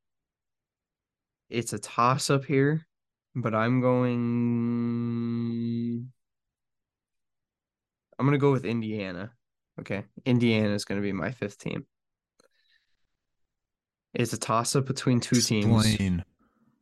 it's 1.49 1.73
a 1.73 1.79
toss 1.79 2.31
up 2.31 2.45
here, 2.45 2.87
but 3.35 3.55
I'm 3.55 3.81
going. 3.81 4.21
I'm 8.19 8.27
gonna 8.27 8.39
go 8.39 8.53
with 8.53 8.65
Indiana. 8.65 9.33
Okay, 9.83 10.05
Indiana 10.25 10.75
is 10.75 10.85
gonna 10.85 11.01
be 11.01 11.13
my 11.13 11.33
fifth 11.33 11.59
team. 11.59 11.87
It's 14.15 14.33
a 14.33 14.39
toss 14.39 14.77
up 14.77 14.87
between 14.87 15.21
two 15.21 15.41
teams. 15.41 15.67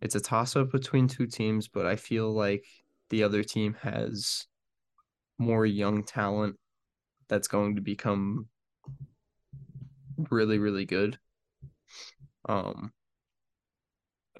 It's 0.02 0.14
a 0.14 0.20
toss 0.20 0.56
up 0.56 0.70
between 0.70 1.08
two 1.08 1.26
teams, 1.26 1.68
but 1.68 1.86
I 1.86 1.96
feel 1.96 2.32
like 2.32 2.64
the 3.10 3.22
other 3.22 3.42
team 3.42 3.76
has 3.82 4.46
more 5.38 5.64
young 5.64 6.04
talent 6.04 6.56
that's 7.28 7.48
going 7.48 7.76
to 7.76 7.80
become 7.80 8.48
really, 10.30 10.58
really 10.58 10.84
good. 10.84 11.18
Um, 12.48 12.92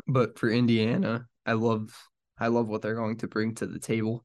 but 0.06 0.38
for 0.38 0.50
Indiana, 0.50 1.26
I 1.46 1.52
love 1.52 1.96
I 2.38 2.48
love 2.48 2.68
what 2.68 2.82
they're 2.82 2.94
going 2.94 3.18
to 3.18 3.28
bring 3.28 3.54
to 3.56 3.66
the 3.66 3.78
table 3.78 4.24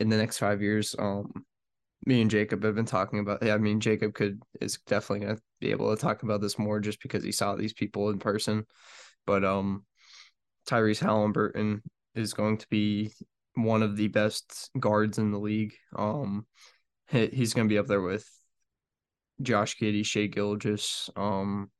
in 0.00 0.08
the 0.08 0.16
next 0.16 0.38
five 0.38 0.60
years. 0.60 0.94
Um, 0.98 1.44
me 2.06 2.20
and 2.20 2.30
Jacob 2.30 2.62
have 2.64 2.74
been 2.74 2.84
talking 2.84 3.18
about. 3.18 3.42
Yeah, 3.42 3.54
I 3.54 3.58
mean 3.58 3.80
Jacob 3.80 4.14
could 4.14 4.42
is 4.60 4.78
definitely 4.86 5.26
gonna 5.26 5.38
be 5.60 5.70
able 5.70 5.94
to 5.94 6.00
talk 6.00 6.22
about 6.22 6.40
this 6.40 6.58
more 6.58 6.80
just 6.80 7.00
because 7.02 7.24
he 7.24 7.32
saw 7.32 7.54
these 7.54 7.72
people 7.72 8.10
in 8.10 8.18
person. 8.18 8.66
But 9.26 9.44
um, 9.44 9.84
Tyrese 10.68 11.00
Halliburton 11.00 11.82
is 12.14 12.34
going 12.34 12.58
to 12.58 12.66
be 12.68 13.12
one 13.54 13.82
of 13.82 13.96
the 13.96 14.08
best 14.08 14.70
guards 14.78 15.18
in 15.18 15.30
the 15.30 15.38
league. 15.38 15.74
Um, 15.96 16.46
he, 17.08 17.26
he's 17.28 17.54
going 17.54 17.68
to 17.68 17.72
be 17.72 17.78
up 17.78 17.86
there 17.86 18.02
with 18.02 18.28
Josh 19.42 19.76
Giddey, 19.78 20.04
Shai 20.04 20.26
Gilgeous, 20.26 21.10
um, 21.16 21.70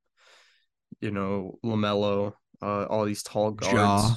you 1.00 1.10
know, 1.10 1.58
Lamelo, 1.64 2.32
uh, 2.62 2.84
all 2.84 3.04
these 3.04 3.22
tall 3.22 3.50
guards. 3.50 3.74
Ja. 3.74 4.16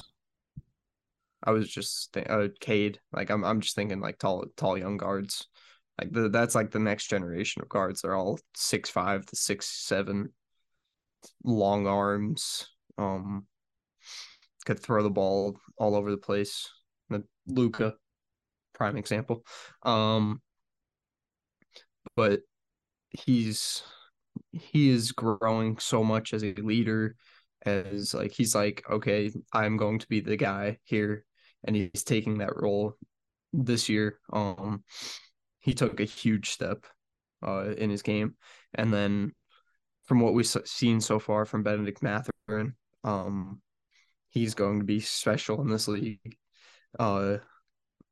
I 1.43 1.51
was 1.51 1.69
just 1.69 2.13
th- 2.13 2.27
uh, 2.27 2.47
Cade. 2.59 2.99
Like 3.11 3.29
I'm, 3.29 3.43
I'm 3.43 3.61
just 3.61 3.75
thinking 3.75 3.99
like 3.99 4.17
tall, 4.17 4.45
tall 4.55 4.77
young 4.77 4.97
guards. 4.97 5.47
Like 5.99 6.11
the, 6.11 6.29
that's 6.29 6.55
like 6.55 6.71
the 6.71 6.79
next 6.79 7.07
generation 7.07 7.61
of 7.61 7.69
guards. 7.69 8.01
They're 8.01 8.15
all 8.15 8.39
six 8.55 8.89
five 8.89 9.25
to 9.27 9.35
six 9.35 9.67
seven, 9.67 10.29
long 11.43 11.87
arms. 11.87 12.67
Um, 12.97 13.47
could 14.65 14.79
throw 14.79 15.01
the 15.01 15.09
ball 15.09 15.57
all 15.77 15.95
over 15.95 16.11
the 16.11 16.17
place. 16.17 16.69
Luka, 17.47 17.95
prime 18.73 18.97
example. 18.97 19.43
Um, 19.83 20.41
but 22.15 22.41
he's 23.11 23.83
he 24.51 24.89
is 24.89 25.11
growing 25.11 25.77
so 25.77 26.03
much 26.03 26.33
as 26.33 26.43
a 26.43 26.53
leader 26.53 27.15
as 27.65 28.13
like 28.13 28.31
he's 28.31 28.53
like 28.53 28.83
okay 28.89 29.31
i'm 29.53 29.77
going 29.77 29.99
to 29.99 30.07
be 30.07 30.19
the 30.19 30.35
guy 30.37 30.77
here 30.83 31.25
and 31.63 31.75
he's 31.75 32.03
taking 32.03 32.37
that 32.37 32.55
role 32.55 32.93
this 33.53 33.89
year 33.89 34.19
um 34.31 34.83
he 35.67 35.73
took 35.73 35.99
a 35.99 36.05
huge 36.05 36.49
step 36.49 36.85
uh 37.45 37.65
in 37.77 37.89
his 37.89 38.01
game 38.01 38.35
and 38.73 38.91
then 38.91 39.31
from 40.05 40.19
what 40.19 40.33
we've 40.33 40.47
seen 40.65 40.99
so 40.99 41.19
far 41.19 41.45
from 41.45 41.63
bennedict 41.63 42.01
mathurin 42.01 42.73
um 43.03 43.61
he's 44.29 44.55
going 44.55 44.79
to 44.79 44.85
be 44.85 44.99
special 44.99 45.61
in 45.61 45.69
this 45.69 45.87
league 45.87 46.35
uh 46.97 47.37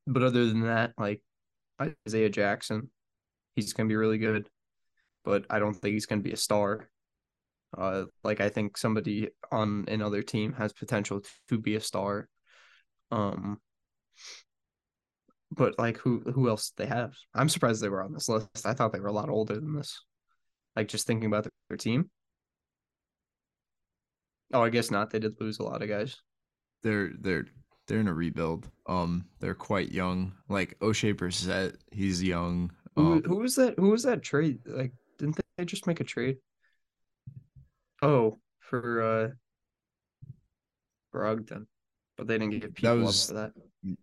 but 0.06 0.22
other 0.22 0.46
than 0.46 0.62
that 0.62 0.94
like 0.98 1.22
isaiah 1.82 2.30
jackson 2.30 2.90
he's 3.56 3.74
going 3.74 3.88
to 3.88 3.92
be 3.92 3.96
really 3.96 4.18
good, 4.18 4.50
but 5.24 5.46
I 5.50 5.60
don't 5.60 5.74
think 5.74 5.94
he's 5.94 6.06
going 6.06 6.20
to 6.20 6.28
be 6.28 6.34
a 6.34 6.38
star. 6.38 6.90
Uh, 7.76 8.06
like 8.24 8.42
I 8.42 8.50
think 8.50 8.78
somebody 8.78 9.30
on 9.52 9.86
another 9.88 10.22
team 10.22 10.54
has 10.54 10.72
potential 10.72 11.22
to 11.50 11.58
be 11.58 11.76
a 11.76 11.82
star. 11.82 12.28
Um, 13.12 13.60
but 15.56 15.78
like 15.80 15.98
who 15.98 16.20
who 16.34 16.50
else 16.50 16.72
they 16.78 16.86
have? 16.86 17.14
I'm 17.34 17.50
surprised 17.50 17.82
they 17.82 17.90
were 17.90 18.04
on 18.04 18.14
this 18.14 18.30
list. 18.30 18.66
I 18.66 18.74
thought 18.74 18.92
they 18.94 19.00
were 19.00 19.08
a 19.08 19.14
lot 19.14 19.30
older 19.30 19.56
than 19.56 19.74
this. 19.76 20.02
Like 20.76 20.88
just 20.88 21.08
thinking 21.08 21.28
about 21.28 21.48
their 21.70 21.78
team. 21.78 22.10
Oh, 24.54 24.62
I 24.62 24.70
guess 24.70 24.92
not. 24.92 25.10
They 25.10 25.20
did 25.20 25.40
lose 25.40 25.60
a 25.60 25.64
lot 25.64 25.82
of 25.82 25.90
guys. 25.90 26.18
They're 26.84 27.12
they're 27.20 27.46
they're 27.88 28.00
in 28.00 28.08
a 28.08 28.14
rebuild. 28.14 28.70
Um, 28.88 29.26
they're 29.40 29.56
quite 29.56 29.92
young. 29.92 30.34
Like 30.50 30.78
Oshae 30.80 31.14
Brissett, 31.16 31.76
he's 31.92 32.22
young. 32.22 32.72
Who 32.96 33.14
Um, 33.14 33.24
who 33.24 33.38
was 33.38 33.56
that? 33.56 33.76
Who 33.78 33.90
was 33.90 34.04
that 34.04 34.22
trade? 34.24 34.60
Like, 34.66 34.92
didn't 35.18 35.40
they 35.58 35.66
just 35.66 35.88
make 35.88 36.00
a 36.00 36.04
trade? 36.04 36.38
Oh, 38.02 38.40
for 38.60 39.02
uh 39.02 39.30
Brogdon, 41.14 41.66
but 42.18 42.28
they 42.28 42.38
didn't 42.38 42.60
give 42.60 42.74
people 42.76 42.98
was- 43.00 43.30
up 43.32 43.36
for 43.36 43.42
that. 43.42 43.52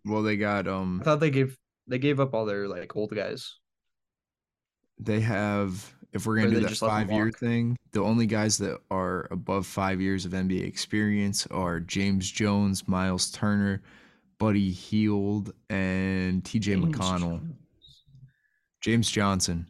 Well, 0.05 0.23
they 0.23 0.37
got 0.37 0.67
um, 0.67 0.99
I 1.01 1.03
thought 1.05 1.19
they 1.19 1.29
gave 1.29 1.57
they 1.87 1.99
gave 1.99 2.19
up 2.19 2.33
all 2.33 2.45
their 2.45 2.67
like 2.67 2.95
old 2.95 3.13
guys. 3.15 3.55
they 4.99 5.19
have. 5.21 5.93
If 6.13 6.27
we're 6.27 6.35
gonna 6.35 6.49
do 6.49 6.55
they 6.57 6.61
that 6.61 6.69
just 6.69 6.81
let 6.83 6.89
them 6.89 7.07
five 7.07 7.11
year 7.11 7.31
thing, 7.31 7.75
the 7.91 8.01
only 8.03 8.27
guys 8.27 8.59
that 8.59 8.79
are 8.91 9.27
above 9.31 9.65
five 9.65 9.99
years 9.99 10.25
of 10.25 10.31
NBA 10.33 10.63
experience 10.67 11.47
are 11.47 11.79
James 11.79 12.29
Jones, 12.29 12.87
Miles 12.87 13.31
Turner, 13.31 13.81
Buddy 14.37 14.69
Hield, 14.71 15.53
and 15.71 16.45
T.J. 16.45 16.75
James 16.75 16.85
McConnell. 16.85 17.39
Jones. 17.39 17.55
James 18.81 19.09
Johnson. 19.09 19.67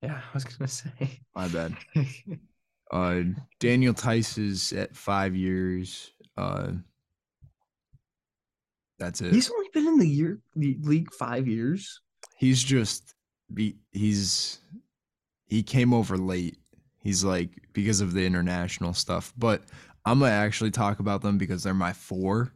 Yeah, 0.00 0.14
I 0.14 0.32
was 0.32 0.44
gonna 0.44 0.66
say. 0.68 1.20
My 1.34 1.48
bad. 1.48 1.76
Uh, 2.90 3.22
Daniel 3.58 3.92
Theis 3.92 4.38
is 4.38 4.72
at 4.72 4.94
five 4.94 5.34
years. 5.34 6.12
Uh, 6.36 6.72
that's 8.98 9.20
it. 9.20 9.32
He's 9.32 9.50
only 9.50 9.68
been 9.72 9.86
in 9.86 9.98
the 9.98 10.08
year 10.08 10.40
the 10.54 10.76
league 10.82 11.12
five 11.12 11.46
years. 11.48 12.00
he's 12.36 12.62
just 12.62 13.14
be 13.52 13.76
he's 13.92 14.60
he 15.46 15.62
came 15.62 15.92
over 15.92 16.16
late. 16.16 16.58
He's 16.98 17.24
like 17.24 17.50
because 17.72 18.00
of 18.00 18.14
the 18.14 18.24
international 18.24 18.94
stuff, 18.94 19.32
but 19.36 19.62
I'm 20.04 20.20
gonna 20.20 20.32
actually 20.32 20.70
talk 20.70 21.00
about 21.00 21.22
them 21.22 21.38
because 21.38 21.62
they're 21.62 21.74
my 21.74 21.92
four. 21.92 22.52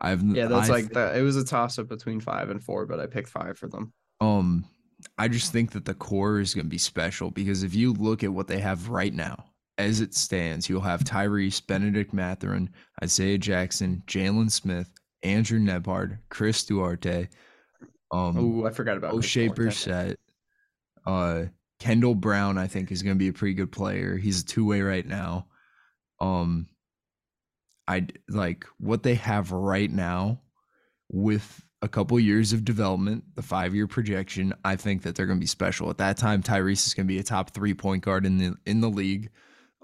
I've 0.00 0.22
Yeah, 0.22 0.46
that's 0.46 0.68
I 0.68 0.72
like 0.72 0.90
that. 0.90 1.16
It 1.16 1.22
was 1.22 1.36
a 1.36 1.44
toss 1.44 1.78
up 1.78 1.88
between 1.88 2.20
five 2.20 2.50
and 2.50 2.62
four, 2.62 2.86
but 2.86 3.00
I 3.00 3.06
picked 3.06 3.28
five 3.28 3.58
for 3.58 3.68
them. 3.68 3.92
um 4.20 4.64
I 5.18 5.28
just 5.28 5.52
think 5.52 5.72
that 5.72 5.84
the 5.84 5.94
core 5.94 6.40
is 6.40 6.54
gonna 6.54 6.68
be 6.68 6.78
special 6.78 7.30
because 7.30 7.62
if 7.62 7.74
you 7.74 7.92
look 7.94 8.22
at 8.22 8.32
what 8.32 8.46
they 8.46 8.58
have 8.58 8.88
right 8.88 9.12
now, 9.12 9.44
as 9.78 10.00
it 10.00 10.14
stands, 10.14 10.68
you'll 10.68 10.80
have 10.80 11.04
Tyrese, 11.04 11.66
Bennedict 11.66 12.12
Mathurin, 12.12 12.70
Isaiah 13.02 13.38
Jackson, 13.38 14.02
Jalen 14.06 14.50
Smith, 14.50 14.88
Andrew 15.24 15.58
Nembhard, 15.58 16.18
Chris 16.28 16.64
Duarte, 16.64 17.28
um, 18.12 18.62
Oh, 18.62 18.66
I 18.66 18.70
forgot 18.70 18.96
about 18.96 19.14
Oshae. 19.14 19.50
Brissett. 19.52 20.16
Uh, 21.06 21.46
Kendall 21.80 22.14
Brown, 22.14 22.56
I 22.56 22.66
think, 22.66 22.92
is 22.92 23.02
going 23.02 23.16
to 23.16 23.18
be 23.18 23.28
a 23.28 23.32
pretty 23.32 23.54
good 23.54 23.72
player. 23.72 24.16
He's 24.16 24.42
a 24.42 24.46
two 24.46 24.64
way 24.64 24.80
right 24.80 25.04
now. 25.04 25.48
Um, 26.20 26.68
I 27.86 28.06
like 28.28 28.64
what 28.78 29.02
they 29.02 29.16
have 29.16 29.52
right 29.52 29.90
now 29.90 30.40
with 31.10 31.62
a 31.82 31.88
couple 31.88 32.18
years 32.18 32.54
of 32.54 32.64
development, 32.64 33.24
the 33.34 33.42
five 33.42 33.74
year 33.74 33.86
projection. 33.86 34.54
I 34.64 34.76
think 34.76 35.02
that 35.02 35.14
they're 35.14 35.26
going 35.26 35.38
to 35.38 35.42
be 35.42 35.46
special. 35.46 35.90
At 35.90 35.98
that 35.98 36.16
time, 36.16 36.42
Tyrese 36.42 36.86
is 36.86 36.94
going 36.94 37.06
to 37.06 37.12
be 37.12 37.18
a 37.18 37.24
top 37.24 37.50
three 37.50 37.74
point 37.74 38.02
guard 38.04 38.24
in 38.24 38.38
the 38.38 38.54
in 38.64 38.80
the 38.80 38.88
league. 38.88 39.30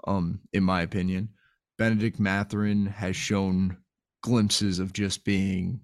Um, 0.07 0.39
in 0.53 0.63
my 0.63 0.81
opinion, 0.81 1.29
Bennedict 1.77 2.19
Mathurin 2.19 2.87
has 2.87 3.15
shown 3.15 3.77
glimpses 4.21 4.79
of 4.79 4.93
just 4.93 5.25
being 5.25 5.81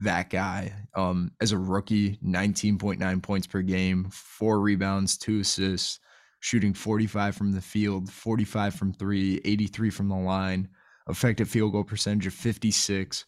that 0.00 0.30
guy. 0.30 0.72
Um, 0.94 1.32
as 1.40 1.52
a 1.52 1.58
rookie, 1.58 2.16
19.9 2.24 3.22
points 3.22 3.46
per 3.46 3.62
game, 3.62 4.08
four 4.10 4.60
rebounds, 4.60 5.16
two 5.16 5.40
assists, 5.40 6.00
shooting 6.40 6.74
45 6.74 7.34
from 7.34 7.52
the 7.52 7.60
field, 7.60 8.10
45 8.10 8.74
from 8.74 8.92
three, 8.92 9.40
83 9.44 9.90
from 9.90 10.08
the 10.08 10.16
line, 10.16 10.68
effective 11.08 11.48
field 11.48 11.72
goal 11.72 11.84
percentage 11.84 12.26
of 12.26 12.34
56. 12.34 13.24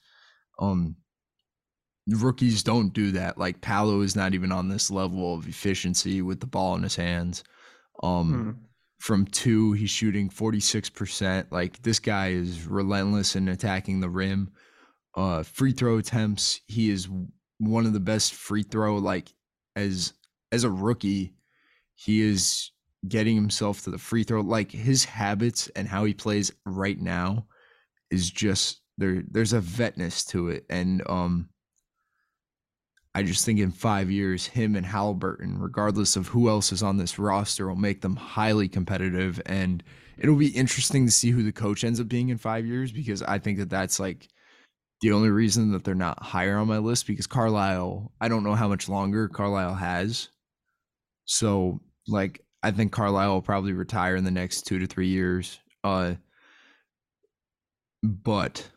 Um, 0.59 0.97
rookies 2.09 2.63
don't 2.63 2.93
do 2.93 3.13
that. 3.13 3.39
Like 3.39 3.61
Paolo 3.61 4.01
is 4.03 4.17
not 4.17 4.35
even 4.35 4.53
on 4.53 4.69
this 4.69 4.91
level 4.91 5.35
of 5.35 5.49
efficiency 5.49 6.23
with 6.23 6.41
the 6.41 6.47
ball 6.47 6.75
in 6.77 6.83
his 6.83 6.97
hands. 6.97 7.45
Um, 8.03 8.33
Hmm. 8.33 8.65
From 8.99 9.27
two, 9.27 9.73
he's 9.73 9.91
shooting 9.91 10.29
46%. 10.29 11.47
Like 11.51 11.81
this 11.83 11.99
guy 11.99 12.29
is 12.29 12.67
relentless 12.67 13.37
in 13.37 13.49
attacking 13.49 14.01
the 14.01 14.09
rim. 14.09 14.51
Uh, 15.15 15.43
free 15.43 15.73
throw 15.73 15.99
attempts, 15.99 16.61
he 16.67 16.91
is 16.91 17.09
one 17.59 17.87
of 17.87 17.93
the 17.93 18.01
best 18.01 18.35
free 18.35 18.63
throw. 18.63 18.97
Like 18.97 19.33
as 19.77 20.13
as 20.53 20.65
a 20.65 20.71
rookie, 20.71 21.35
he 21.95 22.21
is 22.21 22.71
getting 23.07 23.37
himself 23.37 23.83
to 23.83 23.91
the 23.91 23.99
free 23.99 24.25
throw. 24.25 24.41
Like 24.41 24.71
his 24.71 25.05
habits 25.05 25.69
and 25.69 25.89
how 25.89 26.05
he 26.05 26.15
plays 26.15 26.53
right 26.65 27.01
now 27.01 27.47
is 28.11 28.31
just 28.31 28.81
there. 28.97 29.23
There's 29.29 29.53
a 29.53 29.61
vetness 29.61 30.27
to 30.29 30.49
it, 30.49 30.65
and 30.69 31.03
um, 31.09 31.49
I 33.15 33.23
just 33.23 33.45
think 33.45 33.59
in 33.59 33.71
five 33.71 34.11
years, 34.11 34.47
him 34.47 34.77
and 34.77 34.87
Halliburton, 34.87 35.59
regardless 35.59 36.15
of 36.17 36.29
who 36.29 36.49
else 36.49 36.73
is 36.73 36.83
on 36.83 36.99
this 36.99 37.19
roster, 37.19 37.69
will 37.69 37.77
make 37.77 38.01
them 38.01 38.17
highly 38.17 38.69
competitive. 38.69 39.41
And 39.47 39.83
it'll 40.19 40.37
be 40.37 40.49
interesting 40.49 41.07
to 41.07 41.13
see 41.13 41.31
who 41.31 41.43
the 41.43 41.53
coach 41.53 41.85
ends 41.85 42.01
up 42.01 42.09
being 42.09 42.29
in 42.29 42.39
five 42.39 42.67
years 42.67 42.93
because 42.93 43.23
I 43.23 43.39
think 43.39 43.59
that 43.59 43.71
that's 43.71 43.99
like 43.99 44.29
the 45.01 45.13
only 45.13 45.31
reason 45.31 45.73
that 45.73 45.85
they're 45.85 45.95
not 45.95 46.23
higher 46.23 46.59
on 46.59 46.69
my 46.69 46.79
list 46.79 47.07
because 47.07 47.27
Carlisle, 47.27 48.13
I 48.21 48.29
don't 48.29 48.45
know 48.45 48.55
how 48.55 48.69
much 48.69 48.89
longer 48.89 49.29
Carlisle 49.29 49.75
has. 49.75 50.29
So, 51.25 51.81
like, 52.07 52.45
I 52.63 52.71
think 52.73 52.93
Carlisle 52.93 53.33
will 53.33 53.43
probably 53.43 53.73
retire 53.73 54.17
in 54.17 54.25
the 54.25 54.31
next 54.31 54.63
two 54.63 54.79
to 54.81 54.87
three 54.87 55.09
years. 55.09 55.61
Uh, 55.85 56.15
but 58.03 58.69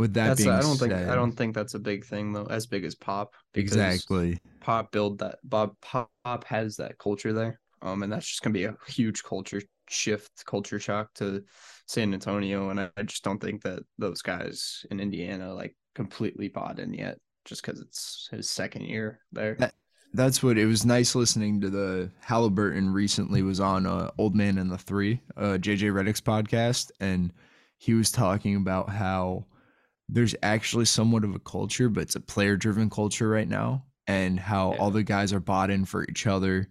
with 0.00 0.14
that 0.14 0.28
That's 0.28 0.42
being 0.42 0.50
I 0.54 0.60
don't 0.62 0.78
think 0.78 0.92
I 0.92 1.14
don't 1.14 1.32
think 1.32 1.54
that's 1.54 1.74
a 1.74 1.78
big 1.78 2.04
thing 2.04 2.32
though, 2.32 2.46
as 2.46 2.66
big 2.66 2.84
as 2.84 2.94
Pop. 2.94 3.34
exactly. 3.54 4.40
Pop 4.60 4.90
build 4.90 5.18
that 5.18 5.38
Bob 5.44 5.76
Pop, 5.82 6.10
Pop 6.24 6.44
has 6.44 6.76
that 6.76 6.98
culture 6.98 7.32
there. 7.32 7.60
Um, 7.82 8.02
and 8.02 8.12
that's 8.12 8.26
just 8.26 8.42
gonna 8.42 8.54
be 8.54 8.64
a 8.64 8.76
huge 8.88 9.22
culture 9.22 9.62
shift, 9.88 10.44
culture 10.46 10.80
shock 10.80 11.12
to 11.14 11.44
San 11.86 12.12
Antonio. 12.14 12.70
And 12.70 12.80
I, 12.80 12.90
I 12.96 13.02
just 13.02 13.22
don't 13.22 13.40
think 13.40 13.62
that 13.62 13.80
those 13.98 14.22
guys 14.22 14.84
in 14.90 15.00
Indiana 15.00 15.54
like 15.54 15.76
completely 15.94 16.48
bought 16.48 16.78
in 16.78 16.94
yet, 16.94 17.18
just 17.44 17.62
because 17.62 17.80
it's 17.80 18.28
his 18.30 18.50
second 18.50 18.82
year 18.86 19.20
there. 19.32 19.54
That- 19.58 19.74
That's 20.12 20.42
what 20.42 20.58
it 20.58 20.66
was 20.66 20.84
nice 20.84 21.14
listening 21.14 21.60
to 21.60 21.70
the 21.70 22.10
Halliburton 22.20 22.92
recently 22.92 23.42
was 23.42 23.60
on 23.60 23.86
uh, 23.86 24.10
Old 24.18 24.34
Man 24.34 24.58
and 24.58 24.70
the 24.70 24.78
Three, 24.78 25.20
uh, 25.36 25.58
JJ 25.60 25.92
Redick's 25.92 26.20
podcast, 26.20 26.90
and 27.00 27.32
he 27.78 27.94
was 27.94 28.10
talking 28.10 28.56
about 28.56 28.88
how 28.90 29.46
there's 30.12 30.34
actually 30.42 30.84
somewhat 30.86 31.24
of 31.24 31.34
a 31.34 31.38
culture, 31.38 31.88
but 31.88 32.02
it's 32.02 32.16
a 32.16 32.20
player 32.20 32.56
driven 32.56 32.90
culture 32.90 33.28
right 33.28 33.48
now, 33.48 33.84
and 34.06 34.38
how 34.40 34.72
all 34.74 34.90
the 34.90 35.02
guys 35.02 35.32
are 35.32 35.40
bought 35.40 35.70
in 35.70 35.84
for 35.84 36.04
each 36.08 36.26
other. 36.26 36.68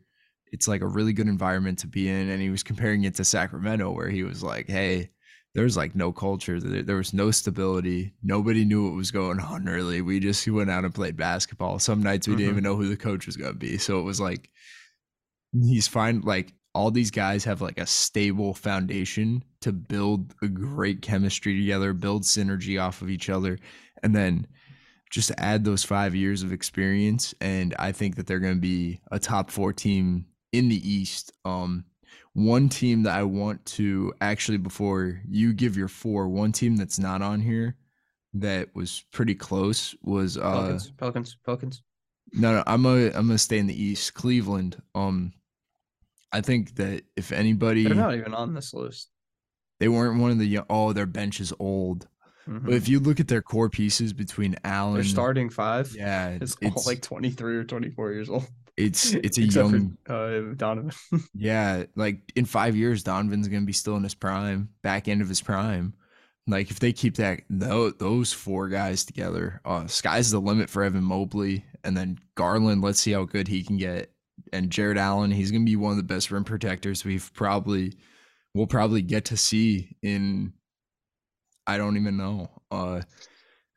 It's 0.51 0.67
like 0.67 0.81
a 0.81 0.87
really 0.87 1.13
good 1.13 1.27
environment 1.27 1.79
to 1.79 1.87
be 1.87 2.09
in, 2.09 2.29
and 2.29 2.41
he 2.41 2.49
was 2.49 2.63
comparing 2.63 3.03
it 3.03 3.15
to 3.15 3.25
Sacramento, 3.25 3.91
where 3.91 4.09
he 4.09 4.23
was 4.23 4.41
like, 4.43 4.67
"Hey, 4.67 5.11
there's 5.55 5.77
like 5.77 5.95
no 5.95 6.11
culture. 6.11 6.59
There, 6.59 6.83
there 6.83 6.95
was 6.95 7.13
no 7.13 7.31
stability. 7.31 8.13
Nobody 8.23 8.65
knew 8.65 8.85
what 8.85 8.95
was 8.95 9.11
going 9.11 9.39
on 9.39 9.65
really. 9.65 10.01
We 10.01 10.19
just 10.19 10.47
went 10.47 10.69
out 10.69 10.85
and 10.85 10.93
played 10.93 11.17
basketball. 11.17 11.79
Some 11.79 12.03
nights 12.03 12.27
we 12.27 12.33
Mhm. 12.33 12.37
didn't 12.37 12.51
even 12.51 12.63
know 12.63 12.75
who 12.75 12.87
the 12.89 12.97
coach 12.97 13.25
was 13.25 13.37
going 13.37 13.53
to 13.53 13.57
be. 13.57 13.77
So 13.77 13.99
it 13.99 14.03
was 14.03 14.19
like 14.19 14.49
he's 15.53 15.87
fine. 15.87 16.21
Like 16.21 16.53
all 16.79 16.91
these 16.91 17.11
guys 17.11 17.43
have 17.43 17.61
like 17.61 17.77
a 17.77 17.85
stable 17.85 18.53
foundation 18.53 19.43
to 19.59 19.73
build 19.73 20.33
a 20.41 20.47
great 20.47 21.01
chemistry 21.01 21.59
together, 21.59 21.91
build 21.91 22.23
synergy 22.23 22.81
off 22.81 23.01
of 23.01 23.09
each 23.09 23.29
other, 23.29 23.59
and 24.01 24.15
then 24.15 24.47
just 25.09 25.29
add 25.37 25.65
those 25.65 25.83
five 25.83 26.15
years 26.15 26.41
of 26.41 26.53
experience. 26.53 27.35
And 27.41 27.75
I 27.77 27.91
think 27.91 28.15
that 28.15 28.27
they're 28.27 28.39
going 28.39 28.55
to 28.55 28.61
be 28.61 29.01
a 29.11 29.19
top 29.19 29.51
four 29.51 29.73
team 29.73 30.27
in 30.53 30.69
the 30.69 30.89
East. 30.89 31.33
Um, 31.43 31.83
one 32.31 32.69
team 32.69 33.03
that 33.03 33.13
I 33.13 33.23
want 33.23 33.65
to 33.65 34.13
actually 34.21 34.57
before 34.57 35.21
you 35.27 35.51
give 35.51 35.75
your 35.75 35.89
four, 35.89 36.29
one 36.29 36.53
team 36.53 36.77
that's 36.77 36.97
not 36.97 37.21
on 37.21 37.41
here 37.41 37.75
that 38.35 38.73
was 38.73 39.03
pretty 39.11 39.35
close 39.35 39.95
was 40.01 40.37
uh 40.37 40.41
Pelicans, 40.41 40.91
Pelicans, 40.91 41.37
Pelicans. 41.43 41.81
no 42.31 42.53
no 42.53 42.63
I'm 42.65 42.83
gonna 42.83 43.07
I'm 43.07 43.27
gonna 43.27 43.37
stay 43.37 43.57
in 43.57 43.67
the 43.67 43.83
East. 43.83 44.13
Cleveland. 44.13 44.81
Um 44.95 45.33
I 46.31 46.41
think 46.41 46.75
that 46.75 47.03
if 47.15 47.31
anybody 47.31 47.85
They're 47.85 47.95
not 47.95 48.15
even 48.15 48.33
on 48.33 48.53
this 48.53 48.73
list. 48.73 49.09
they 49.79 49.87
weren't 49.87 50.19
one 50.21 50.31
of 50.31 50.37
the 50.39 50.45
young, 50.45 50.65
oh 50.69 50.93
their 50.93 51.05
bench 51.05 51.39
is 51.39 51.53
old. 51.59 52.07
But 52.47 52.71
Mhm. 52.71 52.73
if 52.73 52.87
you 52.87 52.99
look 52.99 53.19
at 53.19 53.27
their 53.27 53.43
core 53.43 53.69
pieces 53.69 54.11
between 54.11 54.55
Allen 54.63 54.95
Their 54.95 55.03
starting 55.03 55.49
five 55.51 55.93
yeah 55.95 56.37
is 56.41 56.55
it's 56.61 56.75
all 56.77 56.83
like 56.91 57.01
23 57.01 57.57
or 57.57 57.63
24 57.63 58.11
years 58.11 58.29
old. 58.29 58.47
It's 58.77 59.13
it's 59.13 59.37
a 59.37 59.43
young 59.57 59.97
for 60.05 60.13
uh, 60.13 60.53
Donovan. 60.55 60.91
yeah, 61.33 61.83
like 61.95 62.31
in 62.35 62.45
five 62.45 62.75
years, 62.75 63.03
Donovan's 63.03 63.47
gonna 63.47 63.65
be 63.65 63.73
still 63.73 63.97
in 63.97 64.03
his 64.03 64.15
prime, 64.15 64.69
back 64.81 65.07
end 65.07 65.21
of 65.21 65.29
his 65.29 65.41
prime. 65.41 65.93
Like 66.47 66.71
if 66.71 66.79
they 66.79 66.93
keep 66.93 67.15
that 67.17 67.41
those 67.49 68.33
four 68.33 68.69
guys 68.69 69.03
together, 69.05 69.61
uh, 69.65 69.85
sky's 69.87 70.31
the 70.31 70.39
limit 70.41 70.69
for 70.69 70.81
Evan 70.83 71.03
Mobley, 71.03 71.65
and 71.83 71.95
then 71.95 72.17
Garland. 72.35 72.81
Let's 72.81 72.99
see 72.99 73.11
how 73.11 73.25
good 73.25 73.47
he 73.47 73.63
can 73.63 73.77
get, 73.77 74.11
and 74.53 74.71
Jarrett 74.71 74.97
Allen. 74.97 75.31
He's 75.31 75.51
gonna 75.51 75.65
be 75.65 75.75
one 75.75 75.91
of 75.91 75.97
the 75.97 76.03
best 76.03 76.31
rim 76.31 76.43
protectors 76.43 77.05
we've 77.05 77.31
probably 77.33 77.93
we'll 78.53 78.67
probably 78.67 79.01
get 79.01 79.25
to 79.25 79.37
see 79.37 79.95
in. 80.01 80.53
I 81.67 81.77
don't 81.77 81.97
even 81.97 82.17
know. 82.17 82.49
Uh, 82.71 83.01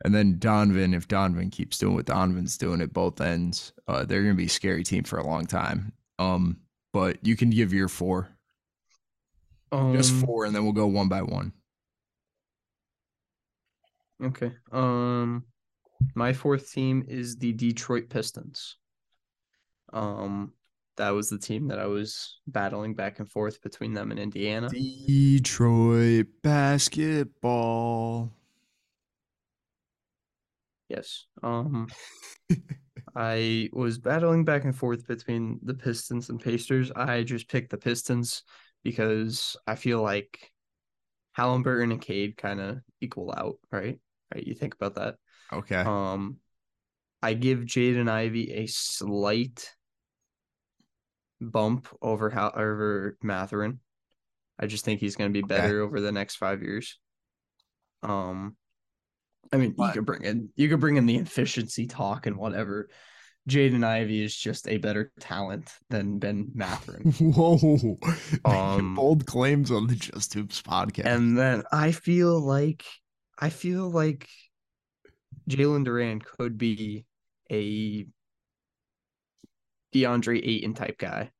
and 0.04 0.14
then 0.14 0.38
Donovan, 0.38 0.94
if 0.94 1.08
Donovan 1.08 1.50
keeps 1.50 1.78
doing 1.78 1.94
what 1.94 2.06
Donovan's 2.06 2.56
doing 2.56 2.80
at 2.80 2.92
both 2.92 3.20
ends, 3.20 3.72
uh, 3.86 4.04
they're 4.04 4.22
gonna 4.22 4.34
be 4.34 4.46
a 4.46 4.48
scary 4.48 4.82
team 4.82 5.04
for 5.04 5.18
a 5.18 5.26
long 5.26 5.46
time. 5.46 5.92
Um, 6.18 6.60
but 6.92 7.18
you 7.26 7.36
can 7.36 7.50
give 7.50 7.72
your 7.72 7.88
four, 7.88 8.28
Um, 9.70 9.94
just 9.94 10.12
four, 10.12 10.44
and 10.44 10.54
then 10.54 10.64
we'll 10.64 10.72
go 10.72 10.86
one 10.86 11.08
by 11.08 11.22
one. 11.22 11.52
Okay. 14.22 14.52
Um, 14.70 15.44
my 16.14 16.32
fourth 16.32 16.70
team 16.72 17.04
is 17.08 17.36
the 17.36 17.52
Detroit 17.52 18.08
Pistons. 18.08 18.76
Um, 19.92 20.52
that 21.02 21.10
was 21.10 21.28
the 21.28 21.38
team 21.38 21.66
that 21.66 21.80
I 21.80 21.86
was 21.86 22.38
battling 22.46 22.94
back 22.94 23.18
and 23.18 23.28
forth 23.28 23.60
between 23.60 23.92
them 23.92 24.12
and 24.12 24.20
Indiana. 24.20 24.68
Detroit 24.68 26.26
basketball. 26.44 28.30
Yes. 30.88 31.26
Um, 31.42 31.88
I 33.16 33.68
was 33.72 33.98
battling 33.98 34.44
back 34.44 34.62
and 34.62 34.76
forth 34.76 35.04
between 35.08 35.58
the 35.64 35.74
Pistons 35.74 36.28
and 36.28 36.40
Pacers. 36.40 36.92
I 36.94 37.24
just 37.24 37.48
picked 37.48 37.70
the 37.70 37.78
Pistons 37.78 38.44
because 38.84 39.56
I 39.66 39.74
feel 39.74 40.02
like 40.02 40.52
Halliburton 41.32 41.90
and 41.90 42.00
Cade 42.00 42.36
kind 42.36 42.60
of 42.60 42.78
equal 43.00 43.34
out, 43.36 43.56
right? 43.72 43.98
Right? 44.32 44.46
You 44.46 44.54
think 44.54 44.76
about 44.76 44.94
that. 44.94 45.16
Okay. 45.52 45.80
Um, 45.80 46.36
I 47.20 47.34
give 47.34 47.58
Jaden 47.60 48.08
Ivey 48.08 48.52
a 48.52 48.66
slight 48.68 49.68
bump 51.42 51.88
over 52.00 52.30
how 52.30 52.50
over 52.50 53.16
Mathurin. 53.22 53.80
I 54.58 54.66
just 54.66 54.84
think 54.84 55.00
he's 55.00 55.16
going 55.16 55.32
to 55.32 55.32
be 55.32 55.44
Okay. 55.44 55.60
better 55.60 55.80
over 55.80 56.00
the 56.00 56.12
next 56.12 56.36
five 56.36 56.62
years. 56.62 56.98
Um, 58.02 58.56
I 59.52 59.56
mean, 59.56 59.74
you 59.76 59.88
could 59.92 60.06
bring 60.06 60.22
in 60.24 60.48
you 60.56 60.68
could 60.68 60.80
bring 60.80 60.96
in 60.96 61.06
the 61.06 61.16
efficiency 61.16 61.86
talk 61.86 62.26
and 62.26 62.36
whatever. 62.36 62.88
Jaden 63.48 63.84
Ivey 63.84 64.22
is 64.22 64.36
just 64.36 64.68
a 64.68 64.76
better 64.78 65.10
talent 65.18 65.68
than 65.90 66.20
Ben 66.20 66.52
Mathurin. 66.54 67.10
Whoa. 67.20 67.98
Um, 68.44 68.94
Bold 68.96 69.26
claims 69.26 69.72
on 69.72 69.88
the 69.88 69.96
Just 69.96 70.32
Hoops 70.34 70.62
podcast. 70.62 71.06
And 71.06 71.36
then 71.36 71.64
I 71.72 71.90
feel 71.90 72.38
like 72.38 72.84
I 73.36 73.50
feel 73.50 73.90
like 73.90 74.28
Jalen 75.50 75.84
Duren 75.84 76.22
could 76.24 76.56
be 76.56 77.04
a 77.50 78.06
DeAndre 79.94 80.40
Ayton 80.46 80.74
type 80.74 80.98
guy. 80.98 81.30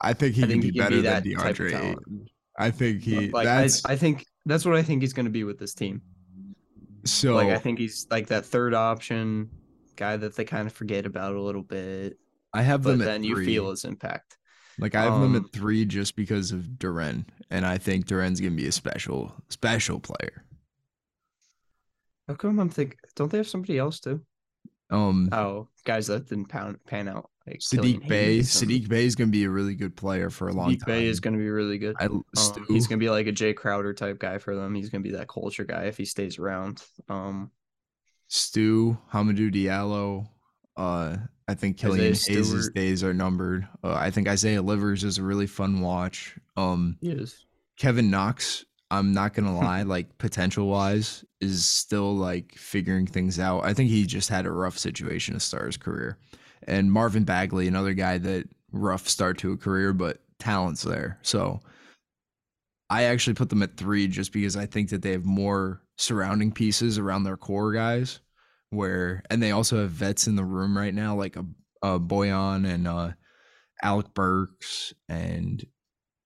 I 0.00 0.12
think 0.12 0.34
he 0.36 0.44
I 0.44 0.46
can 0.46 0.60
think 0.60 0.62
be 0.62 0.68
he 0.68 0.72
can 0.72 0.86
better 0.86 1.02
be 1.02 1.02
than 1.02 1.22
DeAndre. 1.22 1.74
Ayton. 1.74 2.28
I 2.58 2.70
think 2.70 3.02
he 3.02 3.30
like 3.30 3.52
I, 3.52 3.62
that's 3.62 3.82
I 3.84 3.96
think 3.96 4.26
that's 4.46 4.64
what 4.64 4.76
I 4.76 4.82
think 4.82 5.02
he's 5.02 5.12
going 5.12 5.26
to 5.26 5.30
be 5.32 5.44
with 5.44 5.58
this 5.58 5.74
team. 5.74 6.02
so 7.04 7.34
like 7.34 7.50
I 7.50 7.58
think 7.58 7.78
he's 7.78 8.06
like 8.10 8.28
that 8.28 8.46
third 8.46 8.74
option 8.74 9.50
guy 9.96 10.16
that 10.16 10.36
they 10.36 10.44
kind 10.44 10.66
of 10.66 10.72
forget 10.72 11.06
about 11.06 11.34
a 11.34 11.40
little 11.42 11.62
bit, 11.62 12.18
I 12.52 12.62
have 12.62 12.82
them 12.82 13.00
at 13.02 13.04
then 13.06 13.22
you 13.24 13.36
feel 13.36 13.70
his 13.70 13.84
impact. 13.84 14.38
Like 14.78 14.94
I 14.94 15.02
have 15.04 15.20
them 15.20 15.34
Um, 15.34 15.36
at 15.36 15.52
three 15.52 15.84
just 15.84 16.16
because 16.16 16.50
of 16.52 16.62
Duren, 16.78 17.26
and 17.50 17.64
I 17.66 17.78
think 17.78 18.06
Duren's 18.06 18.40
gonna 18.40 18.56
be 18.56 18.66
a 18.66 18.72
special 18.72 19.34
special 19.48 20.00
player. 20.00 20.44
How 22.28 22.34
come 22.34 22.58
I'm 22.58 22.68
thinking? 22.70 22.98
Don't 23.14 23.30
they 23.30 23.38
have 23.38 23.48
somebody 23.48 23.78
else 23.78 23.98
too? 24.00 24.24
Um, 24.90 25.28
Oh, 25.32 25.68
guys 25.84 26.06
that 26.08 26.28
didn't 26.28 26.46
pan, 26.46 26.78
pan 26.86 27.08
out. 27.08 27.30
Like 27.46 27.60
Saddiq 27.60 28.08
Bey. 28.08 28.38
Saddiq 28.40 28.88
Bey 28.88 29.04
is 29.04 29.14
gonna 29.14 29.30
be 29.30 29.44
a 29.44 29.50
really 29.50 29.74
good 29.74 29.96
player 29.96 30.30
for 30.30 30.48
a 30.48 30.52
long 30.52 30.70
Saddiq 30.70 30.78
time. 30.80 30.86
Bey 30.86 31.06
is 31.06 31.20
going 31.20 31.34
to 31.34 31.38
be 31.38 31.50
really 31.50 31.76
good. 31.78 31.94
I 32.00 32.06
Um, 32.06 32.24
he's 32.68 32.86
gonna 32.86 32.98
be 32.98 33.10
like 33.10 33.26
a 33.26 33.32
Jae 33.32 33.54
Crowder 33.54 33.92
type 33.92 34.18
guy 34.18 34.38
for 34.38 34.54
them. 34.56 34.74
He's 34.74 34.88
gonna 34.88 35.02
be 35.02 35.12
that 35.12 35.28
culture 35.28 35.64
guy 35.64 35.84
if 35.84 35.96
he 35.98 36.04
stays 36.06 36.38
around. 36.38 36.82
Um, 37.08 37.50
Stu, 38.28 38.96
Hamidou 39.12 39.52
Diallo. 39.52 40.26
Uh, 40.76 41.18
I 41.46 41.54
think 41.54 41.76
Killian 41.76 42.14
Hayes' 42.14 42.70
days 42.70 43.04
are 43.04 43.12
numbered. 43.14 43.68
Uh, 43.82 43.92
I 43.92 44.10
think 44.10 44.26
Isaiah 44.26 44.62
Livers 44.62 45.04
is 45.04 45.18
a 45.18 45.22
really 45.22 45.46
fun 45.46 45.80
watch. 45.80 46.36
Um, 46.56 46.96
he 47.00 47.10
is. 47.10 47.44
Kevin 47.76 48.10
Knox, 48.10 48.64
I'm 48.94 49.12
not 49.12 49.34
gonna 49.34 49.56
lie, 49.58 49.82
like 49.82 50.18
potential 50.18 50.68
wise, 50.68 51.24
is 51.40 51.66
still 51.66 52.14
like 52.14 52.54
figuring 52.56 53.06
things 53.06 53.38
out. 53.38 53.64
I 53.64 53.74
think 53.74 53.90
he 53.90 54.06
just 54.06 54.28
had 54.28 54.46
a 54.46 54.52
rough 54.52 54.78
situation 54.78 55.34
to 55.34 55.40
start 55.40 55.66
his 55.66 55.76
career. 55.76 56.18
And 56.66 56.90
Marvin 56.90 57.24
Bagley, 57.24 57.68
another 57.68 57.94
guy 57.94 58.18
that 58.18 58.48
rough 58.72 59.08
start 59.08 59.38
to 59.38 59.52
a 59.52 59.56
career, 59.56 59.92
but 59.92 60.18
talent's 60.38 60.82
there. 60.82 61.18
So 61.22 61.60
I 62.88 63.04
actually 63.04 63.34
put 63.34 63.50
them 63.50 63.62
at 63.62 63.76
three 63.76 64.08
just 64.08 64.32
because 64.32 64.56
I 64.56 64.66
think 64.66 64.90
that 64.90 65.02
they 65.02 65.12
have 65.12 65.26
more 65.26 65.82
surrounding 65.96 66.52
pieces 66.52 66.98
around 66.98 67.24
their 67.24 67.36
core 67.36 67.72
guys. 67.72 68.20
Where 68.70 69.22
and 69.30 69.40
they 69.42 69.52
also 69.52 69.80
have 69.80 69.90
vets 69.90 70.26
in 70.26 70.34
the 70.34 70.44
room 70.44 70.76
right 70.76 70.94
now, 70.94 71.14
like 71.14 71.36
a, 71.36 71.44
a 71.82 72.00
Bojan 72.00 72.66
and 72.66 72.88
uh 72.88 73.12
Alec 73.82 74.14
Burks 74.14 74.94
and 75.08 75.64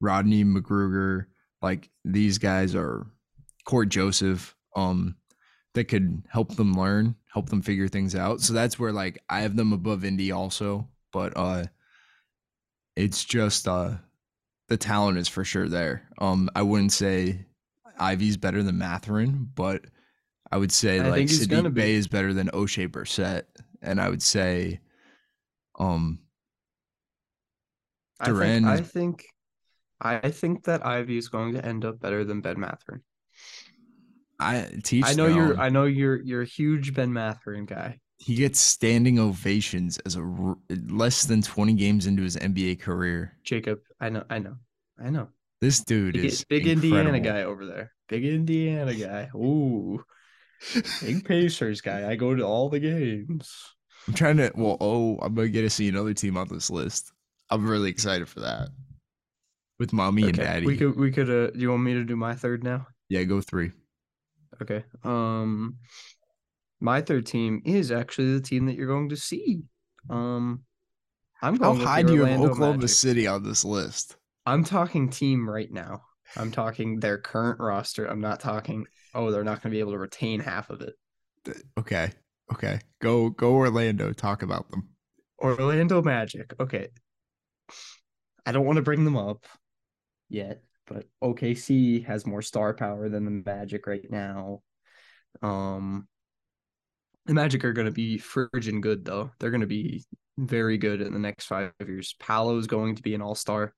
Rodney 0.01 0.45
McGruder 0.45 1.27
like 1.63 1.91
these 2.05 2.39
guys 2.39 2.75
are 2.75 3.07
Cory 3.65 3.87
Joseph 3.87 4.55
um 4.77 5.17
that 5.75 5.85
could 5.85 6.23
help 6.29 6.57
them 6.57 6.73
learn, 6.75 7.15
help 7.33 7.51
them 7.51 7.63
figure 7.63 7.89
things 7.89 8.15
out. 8.15 8.41
So 8.41 8.53
that's 8.53 8.79
where 8.79 8.93
like 8.93 9.23
I 9.29 9.41
have 9.41 9.55
them 9.57 9.73
above 9.73 10.05
Indy 10.05 10.33
also, 10.33 10.89
but 11.13 11.33
uh 11.37 11.65
it's 12.97 13.25
just 13.25 13.69
uh 13.69 13.97
the 14.69 14.77
talent 14.77 15.19
is 15.19 15.29
for 15.29 15.45
sure 15.45 15.69
there. 15.69 16.09
Um 16.19 16.51
I 16.55 16.63
wouldn't 16.63 16.93
say 16.93 17.45
Ivey's 17.99 18.37
better 18.37 18.63
than 18.63 18.79
Mathurin, 18.79 19.51
but 19.55 19.85
I 20.51 20.57
would 20.57 20.73
say 20.73 21.01
I 21.01 21.11
like 21.11 21.27
Saddiq. 21.27 21.75
Bey 21.75 21.95
is 21.95 22.09
better 22.09 22.33
than 22.33 22.49
Oshae 22.49 22.89
Brissett. 22.89 23.43
And 23.83 24.01
I 24.01 24.09
would 24.09 24.23
say 24.23 24.81
um 25.79 26.21
I 28.21 28.27
think, 28.27 28.37
Duren 28.37 28.65
I 28.67 28.81
think, 28.81 29.27
I 30.01 30.31
think 30.31 30.65
that 30.65 30.87
Ivey 30.87 31.19
is 31.19 31.29
going 31.29 31.55
to 31.55 31.65
end 31.65 31.85
up 31.85 32.01
better 32.01 32.25
than 32.25 32.41
Ben 32.41 32.61
Mathurin. 32.61 33.03
I 34.41 34.69
teach 34.85 35.05
I 35.05 35.15
know 35.15 35.27
you're. 35.27 35.59
I 35.59 35.69
know 35.69 35.85
you're. 35.85 36.23
You're 36.23 36.43
a 36.43 36.47
huge 36.47 36.95
Ben 36.95 37.13
Mathurin 37.13 37.67
guy. 37.67 37.99
He 38.19 38.35
gets 38.37 38.61
standing 38.61 39.19
ovations 39.19 39.99
as 39.99 40.17
a 40.17 40.21
r- 40.21 40.57
less 40.89 41.25
than 41.25 41.43
20 41.43 41.75
games 41.75 42.07
into 42.07 42.23
his 42.23 42.37
NBA 42.37 42.81
career. 42.81 43.37
Jacob. 43.45 43.81
I 44.01 44.09
know. 44.09 44.25
I 44.29 44.39
know. 44.39 44.57
I 45.03 45.11
know. 45.11 45.29
This 45.61 45.81
dude 45.81 46.15
Big, 46.15 46.25
is 46.25 46.45
big 46.45 46.67
Indiana 46.67 47.19
guy 47.19 47.43
over 47.43 47.67
there. 47.67 47.93
Big 48.09 48.25
Indiana 48.25 48.95
guy. 48.95 49.29
Ooh. 49.35 50.05
Big 51.01 51.25
Pacers 51.29 51.81
guy. 51.81 52.09
I 52.09 52.15
go 52.15 52.35
to 52.35 52.45
all 52.45 52.69
the 52.69 52.81
games. 52.81 53.53
I'm 54.07 54.15
trying 54.15 54.37
to. 54.39 54.53
Well, 54.55 54.77
oh, 54.81 55.19
I'm 55.21 55.35
gonna 55.35 55.49
get 55.49 55.63
to 55.63 55.71
see 55.71 55.89
another 55.89 56.15
team 56.15 56.37
on 56.37 56.49
this 56.49 56.71
list. 56.71 57.13
I'm 57.51 57.69
really 57.69 57.91
excited 57.91 58.29
for 58.29 58.41
that. 58.41 58.69
With 59.79 59.93
mommy 59.93 60.25
and 60.25 60.37
daddy. 60.37 60.67
We 60.67 60.77
could. 60.77 60.97
We 60.97 61.13
could. 61.13 61.31
Uh. 61.31 61.51
Do 61.51 61.61
you 61.61 61.71
want 61.71 61.83
me 61.83 61.95
to 61.95 62.05
do 62.05 62.17
my 62.17 62.35
third 62.35 62.65
now? 62.65 62.87
yeah, 63.09 63.23
go 63.25 63.41
three. 63.41 63.71
Okay. 64.61 64.85
Um. 65.05 65.77
My 66.81 67.01
third 67.01 67.27
team 67.27 67.63
is 67.65 67.91
actually 67.91 68.35
the 68.35 68.41
team 68.41 68.67
that 68.67 68.75
you're 68.75 68.89
going 68.89 69.11
to 69.11 69.17
see. 69.17 69.63
Um. 70.11 70.65
I'm 71.41 71.57
going. 71.57 71.79
with 71.79 71.87
high 71.87 72.03
do 72.03 72.15
you 72.15 72.25
have 72.25 72.41
Oklahoma 72.41 72.79
Magic. 72.79 72.91
City 72.91 73.27
on 73.27 73.45
this 73.45 73.65
list? 73.65 74.17
I'm 74.47 74.65
talking 74.65 75.11
team 75.11 75.49
right 75.49 75.71
now. 75.71 76.03
I'm 76.37 76.51
talking 76.51 76.99
their 76.99 77.19
current 77.19 77.61
roster. 77.61 78.07
I'm 78.07 78.21
not 78.21 78.41
talking. 78.41 78.87
Oh, 79.15 79.31
they're 79.31 79.45
not 79.45 79.63
going 79.63 79.71
to 79.71 79.77
be 79.77 79.81
able 79.81 79.93
to 79.93 79.99
retain 79.99 80.41
half 80.41 80.71
of 80.71 80.83
it. 80.83 80.95
Okay, 81.79 82.11
okay. 82.53 82.81
Go, 83.01 83.31
go 83.31 83.55
Orlando. 83.55 84.13
Talk 84.13 84.43
about 84.43 84.71
them. 84.71 84.89
Orlando 85.39 86.03
Magic. 86.03 86.53
Okay. 86.59 86.89
I 88.45 88.53
don't 88.53 88.67
want 88.67 88.77
to 88.77 88.83
bring 88.83 89.05
them 89.05 89.17
up 89.17 89.45
yet, 90.29 90.63
but 90.87 91.07
OKC 91.23 92.05
has 92.05 92.27
more 92.27 92.43
star 92.43 92.75
power 92.75 93.09
than 93.09 93.25
the 93.25 93.31
Magic 93.31 93.87
right 93.87 94.09
now. 94.11 94.63
Um 95.43 96.09
the 97.27 97.35
Magic 97.35 97.65
are 97.65 97.75
going 97.75 97.87
to 97.87 97.93
be 97.93 98.17
frigid 98.19 98.83
good 98.83 99.05
though. 99.05 99.31
They're 99.39 99.51
going 99.51 99.61
to 99.61 99.67
be 99.67 100.05
very 100.39 100.79
good 100.79 101.03
in 101.03 101.13
the 101.13 101.19
next 101.19 101.47
5 101.47 101.73
years. 101.87 102.15
Paolo's 102.19 102.67
going 102.67 102.97
to 102.97 103.03
be 103.03 103.15
an 103.15 103.23
all-star. 103.23 103.75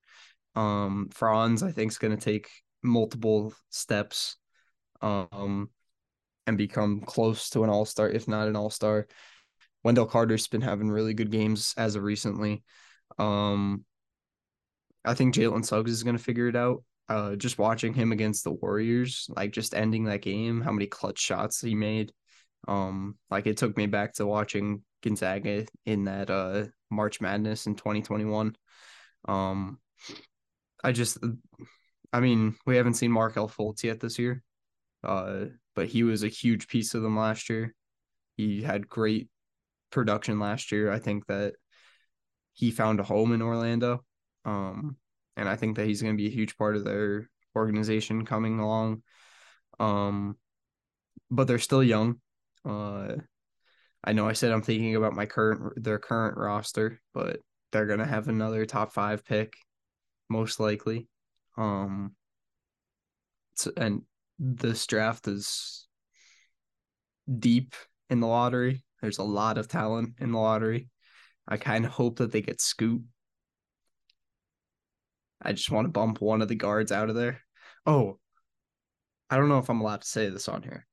Um 0.55 1.09
Franz 1.11 1.63
I 1.63 1.71
think 1.71 1.91
is 1.91 1.97
going 1.97 2.15
to 2.15 2.23
take 2.23 2.49
multiple 2.83 3.53
steps 3.69 4.37
um 5.01 5.69
and 6.47 6.57
become 6.57 7.01
close 7.01 7.49
to 7.51 7.63
an 7.63 7.69
all-star 7.69 8.09
if 8.09 8.27
not 8.27 8.47
an 8.47 8.55
all-star. 8.55 9.07
Wendell 9.83 10.05
Carter's 10.05 10.47
been 10.47 10.61
having 10.61 10.89
really 10.89 11.13
good 11.13 11.31
games 11.31 11.73
as 11.77 11.95
of 11.95 12.03
recently. 12.03 12.63
Um, 13.17 13.83
I 15.05 15.13
think 15.13 15.33
Jalen 15.33 15.65
Suggs 15.65 15.91
is 15.91 16.03
going 16.03 16.17
to 16.17 16.23
figure 16.23 16.47
it 16.47 16.55
out. 16.55 16.83
Uh, 17.09 17.35
just 17.35 17.57
watching 17.57 17.93
him 17.93 18.11
against 18.11 18.43
the 18.43 18.51
Warriors, 18.51 19.27
like 19.35 19.51
just 19.51 19.75
ending 19.75 20.05
that 20.05 20.21
game, 20.21 20.61
how 20.61 20.71
many 20.71 20.87
clutch 20.87 21.19
shots 21.19 21.59
he 21.59 21.75
made. 21.75 22.13
Um, 22.67 23.17
like 23.29 23.47
it 23.47 23.57
took 23.57 23.75
me 23.75 23.87
back 23.87 24.13
to 24.13 24.25
watching 24.25 24.83
Gonzaga 25.01 25.65
in 25.85 26.05
that 26.05 26.29
uh 26.29 26.65
March 26.89 27.19
Madness 27.19 27.65
in 27.65 27.75
2021. 27.75 28.55
Um, 29.27 29.79
I 30.83 30.91
just, 30.91 31.17
I 32.13 32.19
mean, 32.19 32.55
we 32.65 32.75
haven't 32.75 32.95
seen 32.95 33.11
Markelle 33.11 33.49
Fultz 33.49 33.83
yet 33.83 33.99
this 33.99 34.19
year, 34.19 34.43
uh, 35.03 35.45
but 35.75 35.87
he 35.87 36.03
was 36.03 36.23
a 36.23 36.27
huge 36.27 36.67
piece 36.67 36.93
of 36.93 37.01
them 37.01 37.17
last 37.17 37.49
year. 37.49 37.73
He 38.35 38.61
had 38.61 38.87
great 38.87 39.29
production 39.91 40.39
last 40.39 40.71
year. 40.71 40.91
I 40.91 40.99
think 40.99 41.27
that 41.27 41.55
he 42.53 42.71
found 42.71 42.99
a 42.99 43.03
home 43.03 43.33
in 43.33 43.41
Orlando. 43.41 44.03
Um, 44.45 44.97
and 45.37 45.47
I 45.47 45.55
think 45.55 45.77
that 45.77 45.85
he's 45.85 46.01
going 46.01 46.13
to 46.13 46.21
be 46.21 46.27
a 46.27 46.35
huge 46.35 46.57
part 46.57 46.75
of 46.75 46.83
their 46.83 47.29
organization 47.55 48.25
coming 48.25 48.59
along. 48.59 49.03
Um, 49.79 50.37
but 51.29 51.47
they're 51.47 51.59
still 51.59 51.83
young. 51.83 52.17
Uh, 52.65 53.15
I 54.03 54.13
know 54.13 54.27
I 54.27 54.33
said 54.33 54.51
I'm 54.51 54.61
thinking 54.61 54.95
about 54.95 55.13
my 55.13 55.25
current 55.25 55.83
their 55.83 55.99
current 55.99 56.37
roster, 56.37 56.99
but 57.13 57.39
they're 57.71 57.85
gonna 57.85 58.05
have 58.05 58.27
another 58.27 58.65
top 58.65 58.93
five 58.93 59.23
pick, 59.23 59.53
most 60.29 60.59
likely. 60.59 61.07
Um, 61.57 62.15
and 63.77 64.01
this 64.39 64.87
draft 64.87 65.27
is 65.27 65.87
deep 67.39 67.75
in 68.09 68.19
the 68.19 68.27
lottery. 68.27 68.83
There's 69.01 69.19
a 69.19 69.23
lot 69.23 69.57
of 69.57 69.67
talent 69.67 70.15
in 70.19 70.31
the 70.31 70.39
lottery. 70.39 70.89
I 71.47 71.57
kind 71.57 71.85
of 71.85 71.91
hope 71.91 72.17
that 72.17 72.31
they 72.31 72.41
get 72.41 72.61
Scoot. 72.61 73.03
I 75.41 75.53
just 75.53 75.71
want 75.71 75.85
to 75.85 75.91
bump 75.91 76.21
one 76.21 76.41
of 76.41 76.47
the 76.47 76.55
guards 76.55 76.91
out 76.91 77.09
of 77.09 77.15
there. 77.15 77.41
Oh, 77.85 78.19
I 79.29 79.37
don't 79.37 79.49
know 79.49 79.57
if 79.59 79.69
I'm 79.69 79.81
allowed 79.81 80.01
to 80.01 80.07
say 80.07 80.29
this 80.29 80.47
on 80.49 80.61
here. 80.63 80.85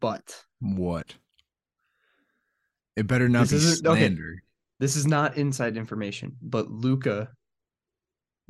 But 0.00 0.44
what? 0.60 1.14
It 2.96 3.06
better 3.06 3.28
not 3.28 3.48
This 3.48 3.50
be 3.64 3.68
isn't- 3.68 3.86
okay. 3.86 4.00
slander. 4.00 4.42
this 4.78 4.96
is 4.96 5.06
not 5.06 5.36
inside 5.36 5.76
information, 5.76 6.36
but 6.42 6.70
Luca 6.70 7.30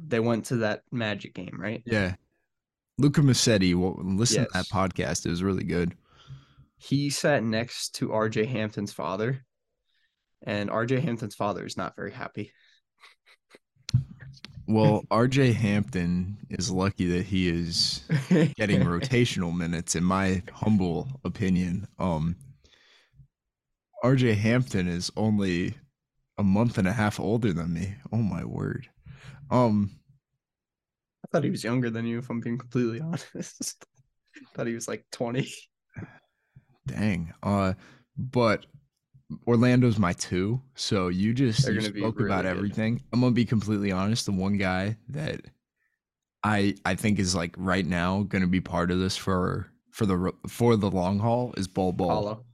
they 0.03 0.19
went 0.21 0.47
to 0.47 0.57
that 0.57 0.83
magic 0.91 1.35
game, 1.35 1.59
right? 1.59 1.83
Yeah. 1.85 2.15
Luca 2.97 3.23
Massetti, 3.23 3.75
well, 3.75 3.99
listen 4.03 4.45
to 4.45 4.51
that 4.55 4.65
podcast. 4.69 5.27
It 5.27 5.31
was 5.31 5.43
really 5.43 5.65
good. 5.65 5.95
He 6.79 7.11
sat 7.11 7.43
next 7.45 7.97
to 7.97 8.09
RJ 8.09 8.47
Hampton's 8.47 8.95
father, 8.95 9.45
and 10.43 10.71
RJ 10.71 11.03
Hampton's 11.03 11.35
father 11.35 11.67
is 11.67 11.77
not 11.77 11.97
very 11.97 12.13
happy. 12.13 12.51
Well, 14.71 15.03
RJ 15.11 15.53
Hampton 15.55 16.39
is 16.49 16.71
lucky 16.71 17.07
that 17.07 17.27
he 17.27 17.49
is 17.49 18.03
getting 18.57 18.81
rotational 18.83 19.55
minutes 19.57 19.97
in 19.97 20.05
my 20.05 20.43
humble 20.53 21.09
opinion. 21.25 21.89
Um 21.99 22.37
RJ 24.05 24.35
Hampton 24.37 24.87
is 24.89 25.11
only 25.17 25.75
a 26.39 26.43
month 26.45 26.79
and 26.79 26.89
a 26.89 26.93
half 26.93 27.19
older 27.19 27.53
than 27.53 27.75
me. 27.75 27.95
Oh 28.13 28.19
my 28.23 28.45
word. 28.45 28.89
Um 29.51 29.91
I 31.25 31.29
thought 31.33 31.45
he 31.45 31.51
was 31.51 31.65
younger 31.65 31.91
than 31.91 32.07
you, 32.07 32.19
if 32.19 32.31
I'm 32.31 32.41
being 32.41 32.59
completely 32.59 33.01
honest. 33.35 33.85
I 34.37 34.41
thought 34.55 34.67
he 34.69 34.75
was 34.75 34.87
like 34.89 35.05
20. 35.11 35.53
dang. 36.87 37.33
Uh 37.43 37.75
but 38.17 38.67
Orlando's 39.47 39.99
my 39.99 40.13
two. 40.13 40.61
So 40.75 41.09
you 41.09 41.33
just 41.35 41.67
you 41.69 41.81
spoke 41.81 42.21
about 42.21 42.45
good. 42.45 42.51
everything. 42.51 43.03
I'm 43.13 43.21
gonna 43.21 43.33
be 43.33 43.45
completely 43.45 43.93
honest. 43.93 44.27
The 44.27 44.33
one 44.33 44.57
guy 44.57 44.97
that 45.09 45.43
I 46.43 46.75
I 46.85 46.95
think 46.95 47.19
is 47.19 47.35
like 47.35 47.55
right 47.57 47.87
now 47.87 48.23
gonna 48.23 48.47
be 48.47 48.61
part 48.61 48.91
of 48.91 48.99
this 48.99 49.17
for 49.17 49.71
for 49.91 50.07
the 50.07 50.33
for 50.49 50.77
the 50.77 50.91
long 50.91 51.19
haul 51.19 51.55
is 51.57 51.69
Bol 51.69 51.93
Bol. 51.93 52.45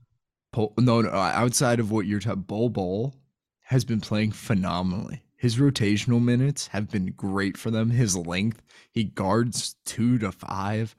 Pol- 0.51 0.73
no, 0.77 1.01
no, 1.01 1.09
uh, 1.09 1.31
outside 1.35 1.79
of 1.79 1.91
what 1.91 2.05
you're 2.05 2.19
talking, 2.19 2.41
Bol 2.41 2.69
Bol 2.69 3.13
has 3.61 3.83
been 3.83 4.01
playing 4.01 4.31
phenomenally. 4.31 5.23
His 5.35 5.57
rotational 5.57 6.23
minutes 6.23 6.67
have 6.67 6.89
been 6.89 7.11
great 7.11 7.57
for 7.57 7.69
them. 7.69 7.91
His 7.91 8.17
length, 8.17 8.63
he 8.91 9.03
guards 9.03 9.75
two 9.85 10.17
to 10.19 10.31
five. 10.31 10.95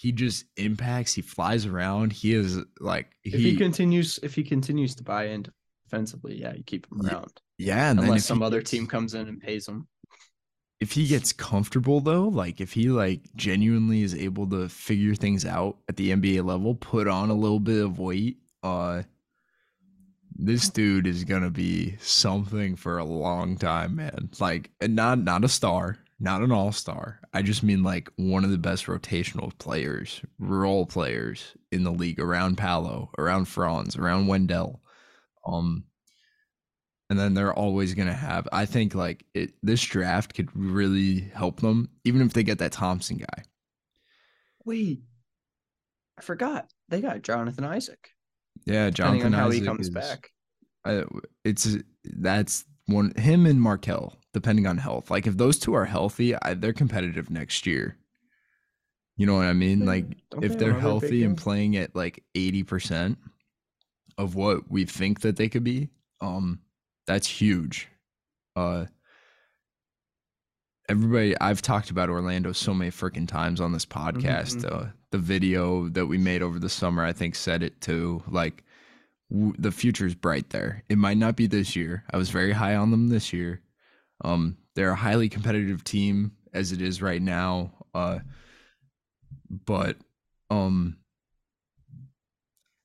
He 0.00 0.12
just 0.12 0.44
impacts. 0.56 1.12
He 1.12 1.22
flies 1.22 1.66
around. 1.66 2.12
He 2.12 2.32
is 2.32 2.58
like 2.78 3.10
If 3.24 3.34
he, 3.34 3.50
he, 3.50 3.56
continues 3.56 4.20
if 4.22 4.32
he 4.36 4.44
continues 4.44 4.94
to 4.94 5.02
buy 5.02 5.24
in 5.28 5.44
defensively, 5.86 6.40
yeah, 6.40 6.54
you 6.54 6.62
keep 6.62 6.86
him 6.92 7.04
around. 7.04 7.32
yeah. 7.58 7.90
And 7.90 7.98
Unless 7.98 8.24
some 8.24 8.40
other 8.40 8.58
gets- 8.60 8.70
team 8.70 8.86
comes 8.86 9.14
in 9.14 9.26
and 9.26 9.40
pays 9.40 9.66
him. 9.66 9.88
if 10.80 10.92
he 10.92 11.08
gets 11.08 11.32
comfortable 11.32 12.00
though, 12.00 12.28
like 12.28 12.60
if 12.60 12.72
he 12.74 12.90
like 12.90 13.22
genuinely 13.34 14.02
is 14.02 14.14
able 14.14 14.46
to 14.50 14.68
figure 14.68 15.16
things 15.16 15.44
out 15.44 15.78
at 15.88 15.96
the 15.96 16.10
NBA 16.12 16.44
level, 16.44 16.76
put 16.76 17.08
on 17.08 17.30
a 17.30 17.34
little 17.34 17.58
bit 17.60 17.82
of 17.84 17.98
weight, 17.98 18.38
uh 18.62 19.02
this 20.40 20.68
dude 20.68 21.08
is 21.08 21.24
gonna 21.24 21.50
be 21.50 21.96
something 21.98 22.76
for 22.76 22.98
a 22.98 23.04
long 23.04 23.56
time, 23.56 23.96
man. 23.96 24.28
Like 24.38 24.70
and 24.80 24.94
not 24.94 25.18
not 25.18 25.42
a 25.42 25.48
star, 25.48 25.98
not 26.20 26.42
an 26.42 26.50
all-star. 26.52 27.20
I 27.32 27.42
just 27.42 27.62
mean 27.62 27.82
like 27.82 28.08
one 28.16 28.44
of 28.44 28.50
the 28.50 28.58
best 28.58 28.86
rotational 28.86 29.56
players, 29.58 30.20
role 30.38 30.84
players 30.86 31.54
in 31.70 31.84
the 31.84 31.92
league 31.92 32.18
around 32.20 32.56
Paolo, 32.58 33.10
around 33.18 33.46
Franz, 33.46 33.96
around 33.96 34.26
Wendell. 34.26 34.80
Um 35.46 35.84
and 37.10 37.18
then 37.18 37.32
they're 37.32 37.54
always 37.54 37.94
going 37.94 38.06
to 38.08 38.12
have 38.12 38.46
i 38.52 38.66
think 38.66 38.94
like 38.94 39.24
it 39.32 39.52
this 39.62 39.80
draft 39.82 40.34
could 40.34 40.50
really 40.54 41.20
help 41.20 41.60
them 41.60 41.88
even 42.04 42.20
if 42.20 42.34
they 42.34 42.42
get 42.42 42.58
that 42.58 42.70
thompson 42.72 43.16
guy 43.16 43.42
Wait. 44.66 45.00
I 46.18 46.20
forgot. 46.20 46.66
They 46.90 47.00
got 47.00 47.22
Jonathan 47.22 47.64
Isaac. 47.64 48.10
yeah 48.66 48.90
Depending 48.90 49.22
jonathan 49.22 49.34
on 49.34 49.40
how 49.40 49.48
he 49.48 49.56
Isaac 49.60 49.66
comes 49.68 49.86
is- 49.88 49.94
back. 49.94 50.30
I, 50.84 51.04
it's 51.46 51.78
that's 52.04 52.66
one 52.88 53.14
him 53.16 53.46
and 53.46 53.58
markelle 53.58 54.17
depending 54.34 54.66
on 54.66 54.78
health. 54.78 55.10
Like 55.10 55.26
if 55.26 55.36
those 55.36 55.58
two 55.58 55.74
are 55.74 55.84
healthy 55.86 56.34
I, 56.42 56.54
they're 56.54 56.72
competitive 56.72 57.30
next 57.30 57.66
year. 57.66 57.96
You 59.16 59.26
know 59.26 59.34
what 59.34 59.46
i 59.46 59.52
mean? 59.52 59.84
Like 59.84 60.04
if 60.42 60.52
they 60.52 60.58
they're 60.58 60.72
have 60.72 60.80
another 60.82 61.00
big 61.00 61.10
healthy 61.10 61.24
and 61.24 61.36
playing 61.36 61.76
at 61.76 61.96
like 61.96 62.22
80% 62.34 63.16
of 64.16 64.34
what 64.34 64.70
we 64.70 64.84
think 64.84 65.20
that 65.20 65.36
they 65.36 65.48
could 65.48 65.64
be 65.64 65.88
um 66.20 66.60
that's 67.06 67.26
huge. 67.26 67.88
Uh 68.56 68.86
everybody 70.88 71.38
i've 71.40 71.60
talked 71.60 71.90
about 71.90 72.08
orlando 72.08 72.50
so 72.52 72.72
many 72.72 72.90
freaking 72.90 73.28
times 73.28 73.60
on 73.60 73.72
this 73.72 73.84
podcast. 73.86 74.62
Mhm. 74.64 74.72
uh, 74.72 74.86
the 75.10 75.18
video 75.18 75.88
that 75.90 76.06
we 76.06 76.18
made 76.18 76.42
over 76.42 76.58
the 76.58 76.68
summer 76.68 77.02
i 77.04 77.12
think 77.12 77.34
said 77.34 77.62
it 77.62 77.80
too. 77.80 78.22
Like 78.28 78.64
w- 79.30 79.54
the 79.58 79.72
future 79.72 80.06
is 80.06 80.14
bright 80.14 80.50
there. 80.50 80.84
It 80.88 80.98
might 80.98 81.16
not 81.18 81.36
be 81.36 81.46
this 81.46 81.74
year. 81.76 82.04
I 82.10 82.16
was 82.16 82.30
very 82.30 82.52
high 82.52 82.74
on 82.76 82.90
them 82.90 83.08
this 83.08 83.32
year 83.32 83.62
um 84.24 84.56
they're 84.74 84.90
a 84.90 84.96
highly 84.96 85.28
competitive 85.28 85.84
team 85.84 86.32
as 86.52 86.72
it 86.72 86.80
is 86.80 87.02
right 87.02 87.22
now 87.22 87.70
uh 87.94 88.18
but 89.66 89.96
um 90.50 90.96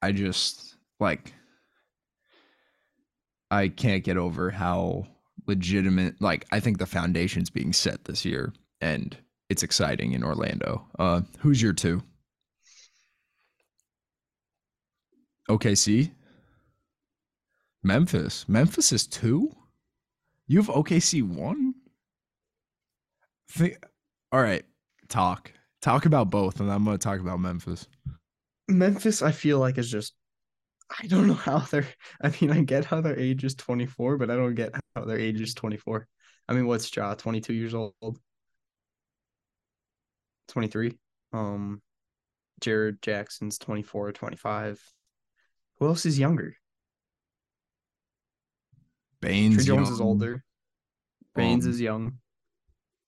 i 0.01 0.11
just 0.11 0.75
like 0.99 1.33
i 3.51 3.67
can't 3.67 4.03
get 4.03 4.17
over 4.17 4.49
how 4.49 5.05
legitimate 5.47 6.15
like 6.21 6.45
i 6.51 6.59
think 6.59 6.77
the 6.77 6.85
foundation's 6.85 7.49
being 7.49 7.73
set 7.73 8.05
this 8.05 8.23
year 8.23 8.53
and 8.81 9.17
it's 9.49 9.63
exciting 9.63 10.13
in 10.13 10.23
orlando. 10.23 10.83
Uh 10.97 11.21
who's 11.39 11.61
your 11.61 11.73
two? 11.73 12.01
Okc 15.49 16.11
memphis. 17.83 18.47
Memphis 18.47 18.91
is 18.91 19.05
two 19.05 19.55
you 20.53 20.61
have 20.61 20.73
okc 20.73 21.23
one 21.23 21.73
Thi- 23.49 23.75
all 24.31 24.41
right 24.41 24.63
talk 25.09 25.51
talk 25.81 26.05
about 26.05 26.29
both 26.29 26.59
and 26.59 26.71
i'm 26.71 26.85
gonna 26.85 26.97
talk 26.97 27.19
about 27.19 27.39
memphis 27.39 27.87
Memphis, 28.69 29.21
I 29.21 29.31
feel 29.31 29.59
like 29.59 29.77
is 29.77 29.89
just 29.91 30.13
I 30.99 31.07
don't 31.07 31.27
know 31.27 31.33
how 31.33 31.59
they're 31.59 31.87
I 32.21 32.31
mean, 32.39 32.51
I 32.51 32.61
get 32.61 32.85
how 32.85 33.01
their 33.01 33.17
age 33.17 33.43
is 33.43 33.55
24, 33.55 34.17
but 34.17 34.29
I 34.29 34.35
don't 34.35 34.55
get 34.55 34.73
how 34.95 35.05
their 35.05 35.19
age 35.19 35.41
is 35.41 35.53
24. 35.53 36.07
I 36.47 36.53
mean, 36.53 36.67
what's 36.67 36.95
Ja, 36.95 37.13
22 37.15 37.53
years 37.53 37.73
old? 37.73 38.19
23. 40.49 40.97
Um 41.31 41.81
Jaren 42.61 43.01
Jackson's 43.01 43.57
24 43.57 44.07
or 44.07 44.11
25. 44.11 44.81
Who 45.79 45.87
else 45.87 46.05
is 46.05 46.19
younger? 46.19 46.55
Baines 49.23 49.55
Trey 49.55 49.65
Jones 49.65 49.89
is 49.89 50.01
older. 50.01 50.43
Baines 51.35 51.65
Um, 51.65 51.71
is 51.71 51.81
young. 51.81 52.17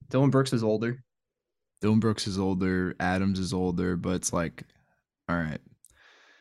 Dillon 0.10 0.30
Brooks 0.30 0.54
is 0.54 0.64
older. 0.64 1.04
Dillon 1.82 2.00
Brooks 2.00 2.26
is 2.28 2.40
older, 2.40 2.96
Adams 3.00 3.38
is 3.38 3.54
older, 3.54 3.96
but 3.98 4.16
it's 4.16 4.32
like, 4.34 4.64
all 5.28 5.36
right. 5.36 5.60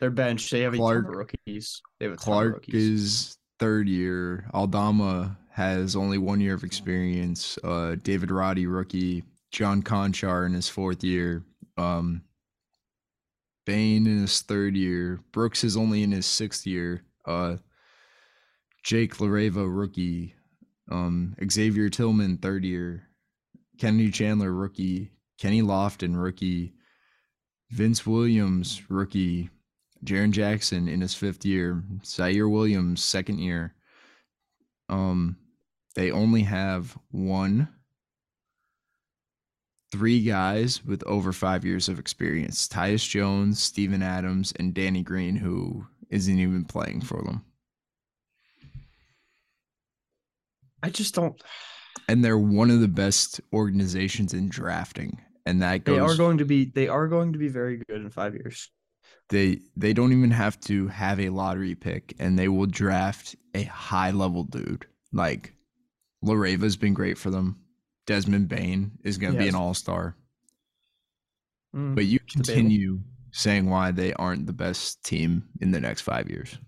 Their 0.01 0.11
bench, 0.11 0.49
they 0.51 0.61
have 0.61 0.75
Clark- 0.75 0.99
a 0.99 1.03
ton 1.03 1.11
of 1.13 1.19
rookies. 1.19 1.83
They 1.99 2.07
have 2.07 2.15
a 2.15 2.17
Clark 2.17 2.55
rookies. 2.55 2.75
is 2.75 3.39
third 3.59 3.89
year. 3.89 4.49
Aldama 4.55 5.37
has 5.51 5.97
only 5.97 6.19
one 6.19 6.41
year 6.41 6.55
of 6.55 6.65
experience. 6.65 7.59
Uh, 7.65 7.97
David 7.97 8.31
Roddy 8.31 8.67
rookie. 8.67 9.25
John 9.51 9.83
Konchar 9.83 10.47
in 10.47 10.53
his 10.55 10.69
fourth 10.69 11.05
year. 11.05 11.45
Um, 11.77 12.23
Bane 13.67 14.07
in 14.07 14.21
his 14.23 14.41
third 14.43 14.77
year. 14.77 15.21
Brooks 15.33 15.65
is 15.65 15.77
only 15.77 16.03
in 16.03 16.13
his 16.13 16.27
sixth 16.27 16.67
year. 16.67 17.03
Uh, 17.25 17.57
Jake 18.85 19.17
LaRavia 19.17 19.67
rookie. 19.69 20.35
Um, 20.91 21.35
Xavier 21.51 21.89
Tillman 21.89 22.37
third 22.39 22.65
year. 22.65 23.09
Kennedy 23.79 24.11
Chandler 24.11 24.53
rookie. 24.53 25.11
Kenny 25.39 25.63
Lofton 25.63 26.23
rookie. 26.23 26.75
Vince 27.71 28.07
Williams 28.07 28.83
rookie. 28.89 29.51
Jaren 30.05 30.33
Jackson 30.33 30.87
in 30.87 31.01
his 31.01 31.15
fifth 31.15 31.45
year, 31.45 31.83
Ziaire 32.03 32.51
Williams 32.51 33.03
second 33.03 33.39
year. 33.39 33.75
Um, 34.89 35.37
they 35.97 36.11
only 36.11 36.43
have 36.43 36.99
one, 37.11 37.69
three 39.91 40.23
guys 40.23 40.85
with 40.85 41.03
over 41.05 41.33
five 41.33 41.65
years 41.65 41.89
of 41.89 41.99
experience: 41.99 42.69
Tyus 42.69 43.09
Jones, 43.09 43.63
Steven 43.63 44.03
Adams, 44.03 44.53
and 44.57 44.75
Danny 44.75 45.03
Green, 45.03 45.37
who 45.37 45.87
isn't 46.11 46.39
even 46.39 46.65
playing 46.65 47.01
for 47.01 47.23
them. 47.23 47.43
I 50.85 50.91
just 50.91 51.15
don't. 51.15 51.41
And 52.09 52.23
they're 52.25 52.39
one 52.39 52.71
of 52.71 52.81
the 52.81 52.89
best 52.89 53.41
organizations 53.53 54.35
in 54.35 54.49
drafting, 54.49 55.21
and 55.47 55.63
that 55.63 55.85
They 55.85 55.99
are 55.99 56.17
going 56.17 56.39
to 56.39 56.45
be. 56.45 56.67
They 56.67 56.89
are 56.89 57.09
going 57.09 57.33
to 57.33 57.39
be 57.39 57.49
very 57.49 57.81
good 57.89 58.03
in 58.03 58.11
five 58.11 58.35
years. 58.35 58.71
they 59.31 59.61
they 59.77 59.93
don't 59.95 60.13
even 60.13 60.31
have 60.31 60.61
to 60.61 60.89
have 60.89 61.19
a 61.19 61.31
lottery 61.31 61.75
pick 61.75 62.15
and 62.19 62.39
they 62.39 62.49
will 62.49 62.67
draft 62.67 63.35
a 63.55 63.63
high 63.65 64.11
level 64.11 64.45
dude 64.45 64.85
like 65.13 65.55
LaRavia's 66.23 66.77
been 66.77 66.93
great 66.93 67.17
for 67.17 67.31
them 67.31 67.57
Desmond 68.07 68.49
Bane 68.49 68.91
is 69.03 69.17
going 69.17 69.33
to 69.33 69.39
be 69.39 69.49
an 69.49 69.55
all-star 69.55 70.15
Mm. 71.75 71.95
but 71.97 72.05
you 72.05 72.21
continue 72.31 73.01
saying 73.33 73.69
why 73.69 73.91
they 73.91 74.13
aren't 74.15 74.47
the 74.47 74.53
best 74.53 75.03
team 75.05 75.49
in 75.61 75.71
the 75.73 75.81
next 75.81 76.03
5 76.03 76.31
years 76.31 76.59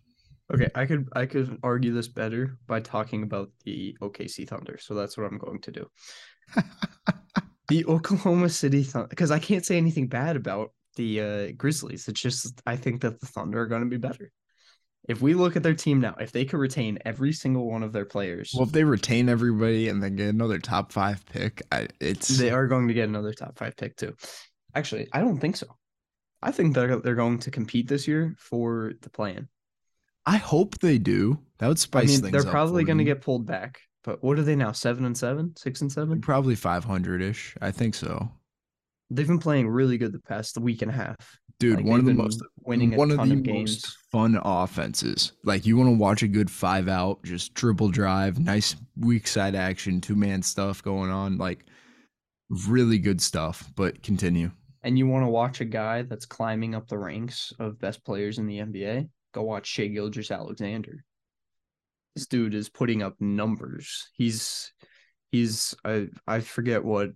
Okay, 0.52 0.70
I 0.74 0.86
could 0.86 1.08
I 1.12 1.26
could 1.26 1.58
argue 1.62 1.92
this 1.92 2.08
better 2.08 2.56
by 2.66 2.80
talking 2.80 3.24
about 3.24 3.50
the 3.64 3.96
OKC 4.00 4.48
Thunder. 4.48 4.78
So 4.80 4.94
that's 4.94 5.16
what 5.16 5.26
I'm 5.26 5.38
going 5.38 5.60
to 5.62 5.72
do. 5.72 5.90
the 7.68 7.84
Oklahoma 7.86 8.48
City 8.48 8.84
Thunder, 8.84 9.08
because 9.08 9.32
I 9.32 9.40
can't 9.40 9.66
say 9.66 9.76
anything 9.76 10.06
bad 10.06 10.36
about 10.36 10.72
the 10.94 11.20
uh, 11.20 11.52
Grizzlies. 11.56 12.06
It's 12.06 12.20
just 12.20 12.62
I 12.64 12.76
think 12.76 13.00
that 13.00 13.20
the 13.20 13.26
Thunder 13.26 13.60
are 13.60 13.66
going 13.66 13.82
to 13.82 13.88
be 13.88 13.96
better. 13.96 14.30
If 15.08 15.20
we 15.20 15.34
look 15.34 15.56
at 15.56 15.62
their 15.62 15.74
team 15.74 16.00
now, 16.00 16.16
if 16.18 16.32
they 16.32 16.44
could 16.44 16.58
retain 16.58 16.98
every 17.04 17.32
single 17.32 17.70
one 17.70 17.82
of 17.82 17.92
their 17.92 18.04
players, 18.04 18.52
well 18.54 18.66
if 18.66 18.72
they 18.72 18.84
retain 18.84 19.28
everybody 19.28 19.88
and 19.88 20.02
then 20.02 20.16
get 20.16 20.28
another 20.28 20.58
top 20.58 20.92
5 20.92 21.26
pick 21.26 21.62
I, 21.70 21.88
it's 22.00 22.28
they 22.28 22.50
are 22.50 22.66
going 22.66 22.88
to 22.88 22.94
get 22.94 23.08
another 23.08 23.32
top 23.32 23.58
five 23.58 23.76
pick 23.76 23.96
too. 23.96 24.14
Actually, 24.74 25.08
I 25.12 25.20
don't 25.20 25.38
think 25.38 25.56
so. 25.56 25.66
I 26.40 26.52
think 26.52 26.74
they're 26.74 27.00
they're 27.00 27.14
going 27.16 27.40
to 27.40 27.50
compete 27.50 27.88
this 27.88 28.06
year 28.06 28.36
for 28.38 28.92
the 29.02 29.10
plan. 29.10 29.48
I 30.26 30.36
hope 30.36 30.78
they 30.80 30.98
do 30.98 31.38
that 31.58 31.68
would 31.68 31.78
I 31.78 31.80
spice 31.80 32.08
mean, 32.08 32.20
things 32.20 32.32
they're 32.32 32.50
probably 32.50 32.84
going 32.84 32.98
to 32.98 33.04
get 33.04 33.20
pulled 33.20 33.46
back. 33.46 33.80
But 34.04 34.22
what 34.22 34.38
are 34.38 34.42
they 34.42 34.56
now? 34.56 34.72
Seven 34.72 35.04
and 35.04 35.16
seven, 35.16 35.54
six 35.56 35.80
and 35.80 35.90
seven. 35.90 36.20
probably 36.20 36.54
500ish 36.54 37.56
I 37.60 37.70
think 37.70 37.94
so 37.94 38.30
They've 39.10 39.26
been 39.26 39.38
playing 39.38 39.68
really 39.68 39.98
good 39.98 40.12
the 40.12 40.18
past 40.18 40.58
week 40.58 40.82
and 40.82 40.90
a 40.90 40.94
half. 40.94 41.16
dude 41.60 41.76
Like, 41.76 41.86
one 41.86 42.00
of 42.00 42.06
the 42.06 42.14
most 42.14 42.42
winning 42.64 42.96
one 42.96 43.12
of 43.12 43.18
the 43.18 43.34
of 43.34 43.42
games. 43.42 43.84
most 43.84 43.96
fun 44.10 44.38
offenses. 44.42 45.32
Like 45.44 45.64
you 45.64 45.76
want 45.76 45.90
to 45.90 45.96
watch 45.96 46.22
a 46.22 46.28
good 46.28 46.50
five 46.50 46.88
out, 46.88 47.22
just 47.22 47.54
triple 47.54 47.88
drive, 47.88 48.40
nice 48.40 48.74
weak 48.98 49.28
side 49.28 49.54
action, 49.54 50.00
two 50.00 50.16
man 50.16 50.42
stuff 50.42 50.82
going 50.82 51.10
on. 51.10 51.38
Like 51.38 51.64
really 52.50 52.98
good 52.98 53.20
stuff. 53.20 53.70
But 53.76 54.02
continue. 54.02 54.50
And 54.82 54.98
you 54.98 55.06
want 55.06 55.24
to 55.24 55.30
watch 55.30 55.60
a 55.60 55.64
guy 55.64 56.02
that's 56.02 56.26
climbing 56.26 56.74
up 56.74 56.88
the 56.88 56.98
ranks 56.98 57.52
of 57.58 57.78
best 57.78 58.04
players 58.04 58.38
in 58.38 58.46
the 58.46 58.58
NBA? 58.58 59.08
Go 59.36 59.42
watch 59.42 59.66
Shai 59.66 59.88
Gilgeous-Alexander. 59.88 61.04
This 62.14 62.26
dude 62.26 62.54
is 62.54 62.70
putting 62.70 63.02
up 63.02 63.16
numbers. 63.20 64.08
He's 64.14 64.72
he's 65.30 65.74
I 65.84 66.08
I 66.26 66.40
forget 66.40 66.82
what 66.82 67.10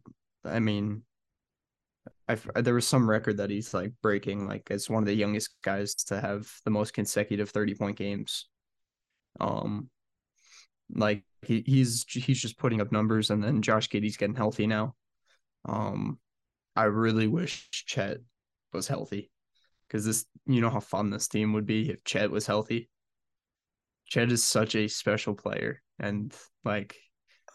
I 0.44 0.58
mean. 0.58 1.04
I 2.28 2.36
there 2.60 2.74
was 2.74 2.86
some 2.86 3.08
record 3.08 3.38
that 3.38 3.48
he's 3.48 3.72
like 3.72 3.94
breaking, 4.02 4.46
like 4.46 4.70
as 4.70 4.90
one 4.90 5.02
of 5.02 5.06
the 5.06 5.14
youngest 5.14 5.54
guys 5.64 5.94
to 6.08 6.20
have 6.20 6.46
the 6.66 6.70
most 6.70 6.92
consecutive 6.92 7.48
thirty 7.48 7.74
point 7.74 7.96
games. 7.96 8.46
Um, 9.40 9.88
like 10.94 11.24
he, 11.40 11.64
he's 11.64 12.04
he's 12.06 12.42
just 12.42 12.58
putting 12.58 12.82
up 12.82 12.92
numbers, 12.92 13.30
and 13.30 13.42
then 13.42 13.62
Josh 13.62 13.88
Giddey's 13.88 14.18
getting 14.18 14.36
healthy 14.36 14.66
now. 14.66 14.94
Um, 15.64 16.18
I 16.76 16.84
really 16.84 17.28
wish 17.28 17.70
Chet 17.72 18.18
was 18.74 18.88
healthy 18.88 19.30
because 19.90 20.04
this, 20.04 20.24
you 20.46 20.60
know, 20.60 20.70
how 20.70 20.80
fun 20.80 21.10
this 21.10 21.26
team 21.26 21.52
would 21.52 21.66
be 21.66 21.90
if 21.90 22.04
Chet 22.04 22.30
was 22.30 22.46
healthy. 22.46 22.88
Chet 24.06 24.30
is 24.30 24.42
such 24.44 24.76
a 24.76 24.88
special 24.88 25.34
player, 25.34 25.82
and 25.98 26.34
like 26.64 26.96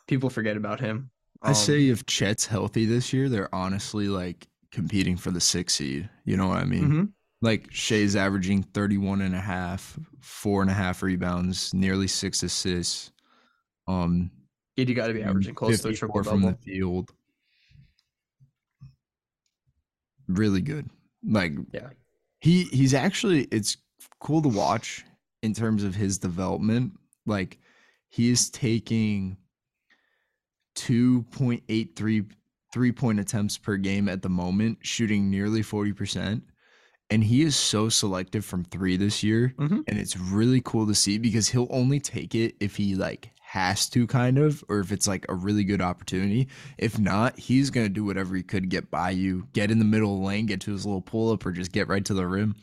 people 0.08 0.30
forget 0.30 0.58
about 0.58 0.80
him. 0.80 1.12
I 1.42 1.50
Um, 1.50 1.56
say 1.56 1.88
if 1.88 2.06
Chet's 2.06 2.46
healthy 2.46 2.86
this 2.86 3.14
year, 3.14 3.30
they're 3.30 3.54
honestly 3.54 4.08
like 4.10 4.48
competing 4.72 5.16
for 5.16 5.32
the 5.32 5.42
six 5.42 5.76
seed. 5.76 6.10
You 6.26 6.38
know 6.38 6.48
what 6.48 6.58
I 6.58 6.66
mean? 6.66 6.92
mhm. 6.92 7.10
Like 7.42 7.72
Shai's 7.72 8.16
averaging 8.16 8.64
31 8.64 9.22
and 9.22 9.36
a 9.36 9.40
half, 9.40 10.00
four 10.20 10.62
and 10.62 10.72
a 10.72 10.74
half 10.74 11.04
rebounds, 11.04 11.74
nearly 11.74 12.08
six 12.08 12.42
assists. 12.44 13.12
Um, 13.88 14.32
Giddey 14.78 14.96
got 14.96 15.08
to 15.08 15.14
be 15.14 15.22
averaging 15.22 15.54
close 15.56 15.82
to 15.82 15.90
a 15.90 15.92
54 15.92 16.24
triple 16.24 16.32
from 16.32 16.42
the 16.42 16.58
field. 16.58 17.14
Really 20.28 20.62
good. 20.62 20.90
Like 21.24 21.54
Yeah. 21.72 21.90
He 22.46 22.66
he's 22.66 22.94
actually 22.94 23.46
it's 23.46 23.78
cool 24.20 24.40
to 24.40 24.48
watch 24.48 25.04
in 25.42 25.52
terms 25.52 25.84
of 25.84 25.96
his 25.96 26.20
development. 26.20 26.94
Like 27.26 27.58
he 28.10 28.30
is 28.30 28.52
taking 28.52 29.38
2.83 30.76 32.30
three 32.72 32.92
point 32.92 33.20
attempts 33.20 33.58
per 33.58 33.78
game 33.78 34.08
at 34.08 34.22
the 34.22 34.30
moment, 34.30 34.78
shooting 34.84 35.32
nearly 35.32 35.62
40%. 35.62 36.44
And 37.10 37.24
he 37.24 37.42
is 37.42 37.56
so 37.56 37.90
selective 37.90 38.46
from 38.46 38.64
three 38.64 38.96
this 38.98 39.24
year. 39.24 39.56
Mhm. 39.58 39.84
And 39.88 39.98
it's 39.98 40.18
really 40.18 40.62
cool 40.62 40.86
to 40.86 40.94
see 40.94 41.18
because 41.18 41.50
he'll 41.50 41.68
only 41.72 42.00
take 42.00 42.36
it 42.36 42.56
if 42.60 42.76
he 42.76 42.94
like 42.94 43.32
has 43.56 43.88
to 43.90 44.06
kind 44.06 44.38
of, 44.38 44.62
or 44.68 44.82
if 44.82 44.92
it's 44.92 45.08
like 45.08 45.26
a 45.30 45.34
really 45.34 45.64
good 45.64 45.82
opportunity. 45.82 46.50
If 46.78 47.00
not, 47.00 47.40
he's 47.40 47.70
gonna 47.70 47.88
do 47.88 48.04
whatever 48.04 48.36
he 48.36 48.44
could 48.44 48.68
get 48.68 48.92
by 48.92 49.12
you, 49.12 49.48
get 49.54 49.72
in 49.72 49.80
the 49.80 49.86
middle 49.86 50.14
of 50.14 50.20
the 50.20 50.26
lane, 50.28 50.46
get 50.46 50.60
to 50.62 50.74
his 50.74 50.86
little 50.86 51.02
pull 51.02 51.32
up, 51.32 51.46
or 51.46 51.54
just 51.54 51.72
get 51.72 51.88
right 51.88 52.04
to 52.04 52.14
the 52.14 52.28
rim. 52.28 52.54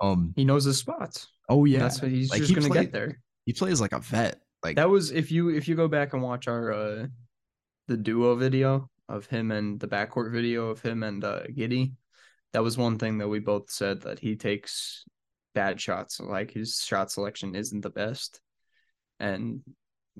Um 0.00 0.32
He 0.36 0.44
knows 0.44 0.62
his 0.64 0.78
spots. 0.78 1.26
oh 1.48 1.64
yeah. 1.64 1.80
That's 1.80 2.00
what 2.00 2.12
he's 2.12 2.30
Like, 2.30 2.38
just 2.38 2.50
he 2.50 2.54
gonna 2.54 2.72
get 2.72 2.92
there. 2.92 3.20
He 3.46 3.52
plays 3.52 3.80
like 3.80 3.92
a 3.92 3.98
vet. 3.98 4.40
Like 4.62 4.76
That 4.76 4.88
was 4.88 5.10
if 5.10 5.32
you 5.32 5.48
if 5.48 5.66
you 5.66 5.74
go 5.74 5.88
back 5.88 6.12
and 6.12 6.22
watch 6.22 6.46
our 6.46 6.72
uh 6.72 7.06
the 7.88 7.96
duo 7.96 8.36
video 8.36 8.88
of 9.08 9.26
him 9.26 9.50
and 9.50 9.80
the 9.80 9.88
backcourt 9.88 10.30
video 10.30 10.68
of 10.68 10.80
him 10.80 11.02
and 11.02 11.24
uh 11.24 11.42
Giddey, 11.48 11.94
that 12.52 12.62
was 12.62 12.78
one 12.78 12.96
thing 12.96 13.18
that 13.18 13.28
we 13.28 13.40
both 13.40 13.72
said 13.72 14.02
that 14.02 14.20
he 14.20 14.36
takes 14.36 15.04
bad 15.52 15.80
shots. 15.80 16.20
Like 16.20 16.52
his 16.52 16.80
shot 16.80 17.10
selection 17.10 17.56
isn't 17.56 17.80
the 17.80 17.90
best. 17.90 18.40
And 19.18 19.62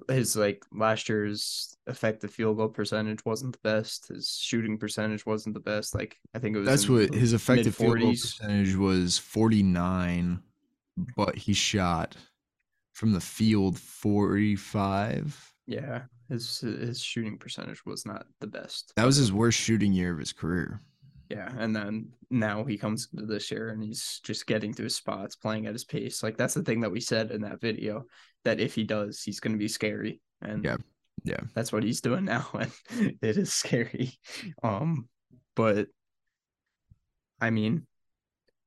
his 0.08 0.36
like 0.36 0.64
last 0.72 1.08
year's 1.08 1.76
effective 1.86 2.30
field 2.30 2.56
goal 2.56 2.68
percentage 2.68 3.24
wasn't 3.24 3.52
the 3.52 3.68
best. 3.68 4.08
His 4.08 4.38
shooting 4.40 4.78
percentage 4.78 5.26
wasn't 5.26 5.54
the 5.54 5.60
best. 5.60 5.94
Like 5.94 6.16
I 6.34 6.38
think 6.38 6.56
it 6.56 6.60
was 6.60 6.68
That's 6.68 6.88
what 6.88 7.14
his 7.14 7.32
effective 7.32 7.74
field 7.74 8.00
goal 8.00 8.10
percentage 8.10 8.74
was 8.76 9.18
49, 9.18 10.40
but 11.16 11.36
he 11.36 11.52
shot 11.52 12.16
from 12.92 13.12
the 13.12 13.20
field 13.20 13.78
45. 13.78 15.54
Yeah, 15.66 16.02
his 16.28 16.60
his 16.60 17.00
shooting 17.00 17.38
percentage 17.38 17.84
was 17.84 18.06
not 18.06 18.26
the 18.40 18.46
best. 18.46 18.92
That 18.96 19.06
was 19.06 19.16
his 19.16 19.32
worst 19.32 19.58
shooting 19.58 19.92
year 19.92 20.12
of 20.12 20.18
his 20.18 20.32
career. 20.32 20.82
Yeah, 21.30 21.52
and 21.58 21.76
then 21.76 22.08
now 22.30 22.64
he 22.64 22.78
comes 22.78 23.08
into 23.12 23.26
this 23.26 23.50
year 23.50 23.68
and 23.68 23.82
he's 23.82 24.20
just 24.24 24.46
getting 24.46 24.72
to 24.74 24.82
his 24.82 24.96
spots, 24.96 25.36
playing 25.36 25.66
at 25.66 25.74
his 25.74 25.84
pace. 25.84 26.22
Like 26.22 26.38
that's 26.38 26.54
the 26.54 26.62
thing 26.62 26.80
that 26.80 26.90
we 26.90 27.00
said 27.00 27.30
in 27.30 27.42
that 27.42 27.60
video 27.60 28.06
that 28.44 28.60
if 28.60 28.74
he 28.74 28.84
does, 28.84 29.22
he's 29.22 29.40
going 29.40 29.52
to 29.52 29.58
be 29.58 29.68
scary. 29.68 30.20
And 30.42 30.64
Yeah, 30.64 30.76
yeah. 31.24 31.40
that's 31.54 31.72
what 31.72 31.82
he's 31.82 32.00
doing 32.00 32.24
now, 32.24 32.46
and 32.54 32.70
it 33.22 33.36
is 33.36 33.52
scary. 33.52 34.12
Um, 34.62 35.08
but 35.56 35.88
I 37.40 37.50
mean, 37.50 37.86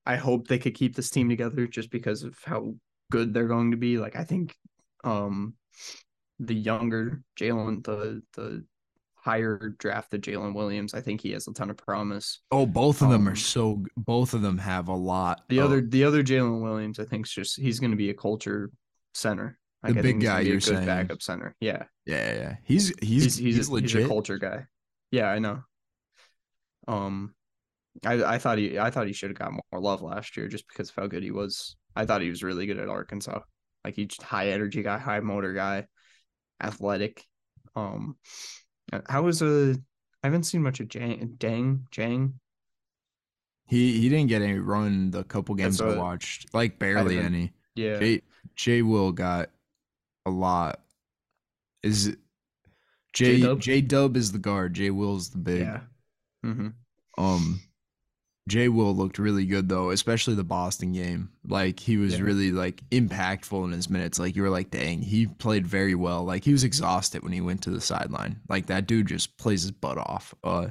I 0.05 0.15
hope 0.15 0.47
they 0.47 0.59
could 0.59 0.75
keep 0.75 0.95
this 0.95 1.09
team 1.09 1.29
together 1.29 1.67
just 1.67 1.91
because 1.91 2.23
of 2.23 2.35
how 2.45 2.75
good 3.11 3.33
they're 3.33 3.47
going 3.47 3.71
to 3.71 3.77
be. 3.77 3.97
Like 3.97 4.15
I 4.15 4.23
think, 4.23 4.55
um, 5.03 5.55
the 6.39 6.55
younger 6.55 7.21
Jalen, 7.39 7.83
the 7.83 8.21
the 8.33 8.65
higher 9.15 9.75
draft 9.77 10.09
drafted 10.09 10.23
Jalen 10.23 10.55
Williams. 10.55 10.93
I 10.95 11.01
think 11.01 11.21
he 11.21 11.31
has 11.33 11.47
a 11.47 11.53
ton 11.53 11.69
of 11.69 11.77
promise. 11.77 12.39
Oh, 12.51 12.65
both 12.65 13.01
of 13.03 13.09
them 13.09 13.27
are 13.27 13.31
Um, 13.31 13.35
so. 13.37 13.85
Both 13.95 14.33
of 14.33 14.41
them 14.41 14.57
have 14.57 14.87
a 14.87 14.95
lot. 14.95 15.43
The 15.49 15.59
of- 15.59 15.65
other 15.65 15.81
the 15.81 16.03
other 16.03 16.23
Jalen 16.23 16.61
Williams, 16.61 16.99
I 16.99 17.05
think, 17.05 17.27
is 17.27 17.31
just 17.31 17.59
he's 17.59 17.79
going 17.79 17.91
to 17.91 17.97
be 17.97 18.09
a 18.09 18.15
culture 18.15 18.71
center. 19.13 19.59
Like, 19.83 19.95
The 19.95 20.01
big 20.01 20.19
guy 20.21 20.41
a 20.41 20.43
you're 20.43 20.59
good 20.59 20.63
saying. 20.63 20.85
backup 20.85 21.21
center. 21.21 21.55
Yeah, 21.59 21.83
yeah, 22.05 22.33
yeah. 22.33 22.55
He's 22.63 22.93
he's 23.01 23.35
he's 23.35 23.37
he's, 23.37 23.55
he's, 23.55 23.67
a, 23.67 23.73
legit. 23.73 24.01
he's 24.01 24.05
a 24.05 24.07
culture 24.07 24.37
guy. 24.37 24.65
Yeah, 25.11 25.29
I 25.29 25.39
know. 25.39 25.63
Um, 26.87 27.33
I 28.05 28.23
I 28.23 28.37
thought 28.37 28.57
he 28.57 28.77
I 28.79 28.89
thought 28.89 29.07
he 29.07 29.13
should 29.13 29.29
have 29.31 29.39
got 29.39 29.51
more 29.51 29.81
love 29.81 30.01
last 30.01 30.37
year 30.37 30.47
just 30.47 30.67
because 30.67 30.89
of 30.89 30.95
how 30.95 31.07
good 31.07 31.23
he 31.23 31.31
was. 31.31 31.75
I 31.95 32.05
thought 32.05 32.21
he 32.21 32.29
was 32.29 32.43
really 32.43 32.65
good 32.65 32.79
at 32.79 32.89
Arkansas. 32.89 33.39
Like 33.83 33.95
he's 33.95 34.15
high 34.21 34.49
energy 34.49 34.83
guy, 34.83 34.97
high 34.99 35.19
motor 35.19 35.53
guy, 35.53 35.87
athletic. 36.61 37.25
Um, 37.75 38.17
uh, 38.93 39.01
how 39.07 39.23
was 39.23 39.41
a 39.41 39.75
I 40.23 40.27
haven't 40.27 40.43
seen 40.43 40.61
much 40.63 40.79
of 40.79 40.87
Jang 40.87 41.35
Dang 41.37 41.87
Jang. 41.91 42.39
he 43.67 43.99
he 43.99 44.09
didn't 44.09 44.27
get 44.27 44.41
any 44.41 44.59
run 44.59 45.11
the 45.11 45.23
couple 45.23 45.55
games 45.55 45.81
I 45.81 45.95
watched, 45.97 46.53
like 46.53 46.77
barely 46.79 47.19
any. 47.19 47.53
Yeah, 47.75 47.99
Jay 47.99 48.21
Jay 48.55 48.81
Will 48.81 49.11
got 49.11 49.49
a 50.25 50.29
lot. 50.29 50.81
Is 51.83 52.07
it 52.07 52.19
J 53.13 53.55
J-Dub? 53.55 54.15
Is 54.17 54.31
the 54.31 54.39
guard. 54.39 54.73
Jay 54.73 54.89
Will's 54.91 55.29
the 55.29 55.37
big. 55.37 55.61
yeah. 55.61 55.81
Mm-hmm. 56.45 56.69
Um, 57.23 57.61
Jay 58.47 58.67
Will 58.69 58.95
looked 58.95 59.19
really 59.19 59.45
good 59.45 59.69
though, 59.69 59.91
especially 59.91 60.35
the 60.35 60.43
Boston 60.43 60.93
game. 60.93 61.29
Like 61.47 61.79
he 61.79 61.97
was 61.97 62.17
Yeah. 62.17 62.23
really 62.23 62.51
like 62.51 62.81
impactful 62.89 63.63
in 63.65 63.71
his 63.71 63.89
minutes. 63.89 64.17
Like 64.19 64.35
you 64.35 64.41
were 64.41 64.49
like, 64.49 64.71
dang, 64.71 65.01
he 65.01 65.27
played 65.27 65.67
very 65.67 65.95
well. 65.95 66.23
Like 66.23 66.43
he 66.43 66.51
was 66.51 66.63
exhausted 66.63 67.21
when 67.23 67.31
he 67.33 67.41
went 67.41 67.61
to 67.63 67.69
the 67.69 67.81
sideline. 67.81 68.39
Like 68.49 68.67
that 68.67 68.87
dude 68.87 69.07
just 69.07 69.37
plays 69.37 69.61
his 69.63 69.71
butt 69.71 69.97
off. 69.97 70.33
Uh, 70.43 70.69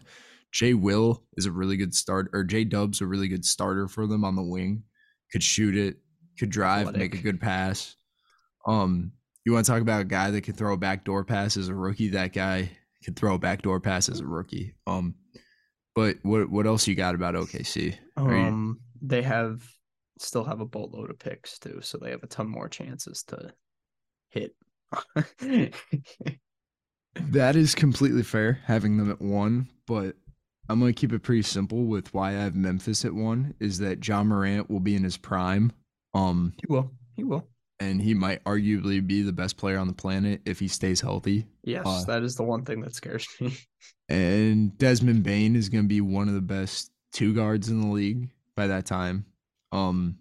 Jay 0.53 0.75
Will 0.75 1.23
is 1.37 1.47
a 1.47 1.53
really 1.53 1.77
good 1.77 1.95
start, 1.95 2.29
or 2.33 2.43
Jay 2.43 2.65
Dub's 2.65 3.01
a 3.01 3.07
really 3.07 3.29
good 3.29 3.45
starter 3.45 3.87
for 3.87 4.07
them 4.09 4.25
on 4.25 4.35
the 4.35 4.43
wing. 4.43 4.83
Could 5.31 5.45
shoot 5.45 5.77
it, 5.77 5.99
could 6.41 6.51
drive, 6.51 6.97
make 6.97 7.15
a 7.15 7.19
good 7.23 7.41
pass. 7.41 7.95
Um, 8.67 9.13
you 9.45 9.53
want 9.53 9.65
to 9.67 9.73
talk 9.73 9.81
about 9.83 10.01
a 10.03 10.05
guy 10.05 10.31
that 10.31 10.43
can 10.43 10.55
throw 10.55 10.75
a 10.75 10.77
backdoor 10.79 11.25
pass 11.25 11.57
as 11.57 11.69
a 11.69 11.75
rookie? 11.75 12.09
That 12.11 12.33
guy 12.33 12.71
can 13.03 13.15
throw 13.15 13.35
a 13.35 13.39
backdoor 13.39 13.81
pass 13.81 14.09
as 14.09 14.21
a 14.21 14.27
rookie. 14.27 14.75
Um, 14.87 15.15
but 15.95 16.17
what 16.23 16.51
what 16.51 16.67
else 16.67 16.87
you 16.87 16.95
got 16.95 17.15
about 17.15 17.35
OKC? 17.35 17.97
Are 18.17 18.33
you- 18.37 18.43
Um, 18.43 18.81
they 19.03 19.23
have 19.23 19.63
still 20.19 20.45
have 20.45 20.61
a 20.61 20.67
boatload 20.67 21.11
of 21.11 21.19
picks 21.19 21.59
too, 21.59 21.81
so 21.83 21.97
they 21.99 22.11
have 22.11 22.23
a 22.23 22.27
ton 22.27 22.47
more 22.49 22.69
chances 22.69 23.23
to 23.25 23.53
hit. 24.29 24.55
That 27.17 27.57
is 27.57 27.75
completely 27.75 28.23
fair, 28.23 28.61
having 28.67 28.97
them 28.97 29.11
at 29.11 29.21
one, 29.21 29.69
but 29.87 30.15
I'm 30.69 30.79
gonna 30.79 30.93
keep 30.93 31.13
it 31.13 31.23
pretty 31.25 31.43
simple 31.43 31.85
with 31.87 32.15
why 32.15 32.29
I 32.31 32.33
have 32.43 32.55
Memphis 32.55 33.05
at 33.05 33.13
one 33.13 33.55
is 33.59 33.79
that 33.79 34.07
Ja 34.07 34.23
Morant 34.23 34.71
will 34.71 34.79
be 34.81 34.95
in 34.95 35.03
his 35.03 35.17
prime. 35.17 35.73
Um, 36.15 36.55
he 36.59 36.67
will. 36.73 36.93
He 37.17 37.25
will. 37.25 37.49
And 37.81 38.01
he 38.01 38.13
might 38.13 38.45
arguably 38.45 39.05
be 39.05 39.23
the 39.23 39.33
best 39.33 39.57
player 39.57 39.79
on 39.79 39.87
the 39.87 39.95
planet 39.95 40.43
if 40.45 40.61
he 40.61 40.69
stays 40.69 41.01
healthy. 41.01 41.47
Yes, 41.65 41.87
Uh, 41.87 42.05
that 42.05 42.23
is 42.23 42.37
the 42.37 42.43
one 42.43 42.65
thing 42.65 42.81
that 42.83 42.95
scares 42.95 43.27
me. 43.41 43.57
And 44.11 44.77
Desmond 44.77 45.23
Bane 45.23 45.55
is 45.57 45.69
gonna 45.69 45.85
be 45.85 46.01
one 46.01 46.29
of 46.29 46.35
the 46.35 46.41
best 46.41 46.91
two 47.13 47.33
guards 47.33 47.69
in 47.69 47.81
the 47.81 47.87
league 47.87 48.29
by 48.57 48.67
that 48.67 48.85
time. 48.85 49.25
Um, 49.73 50.19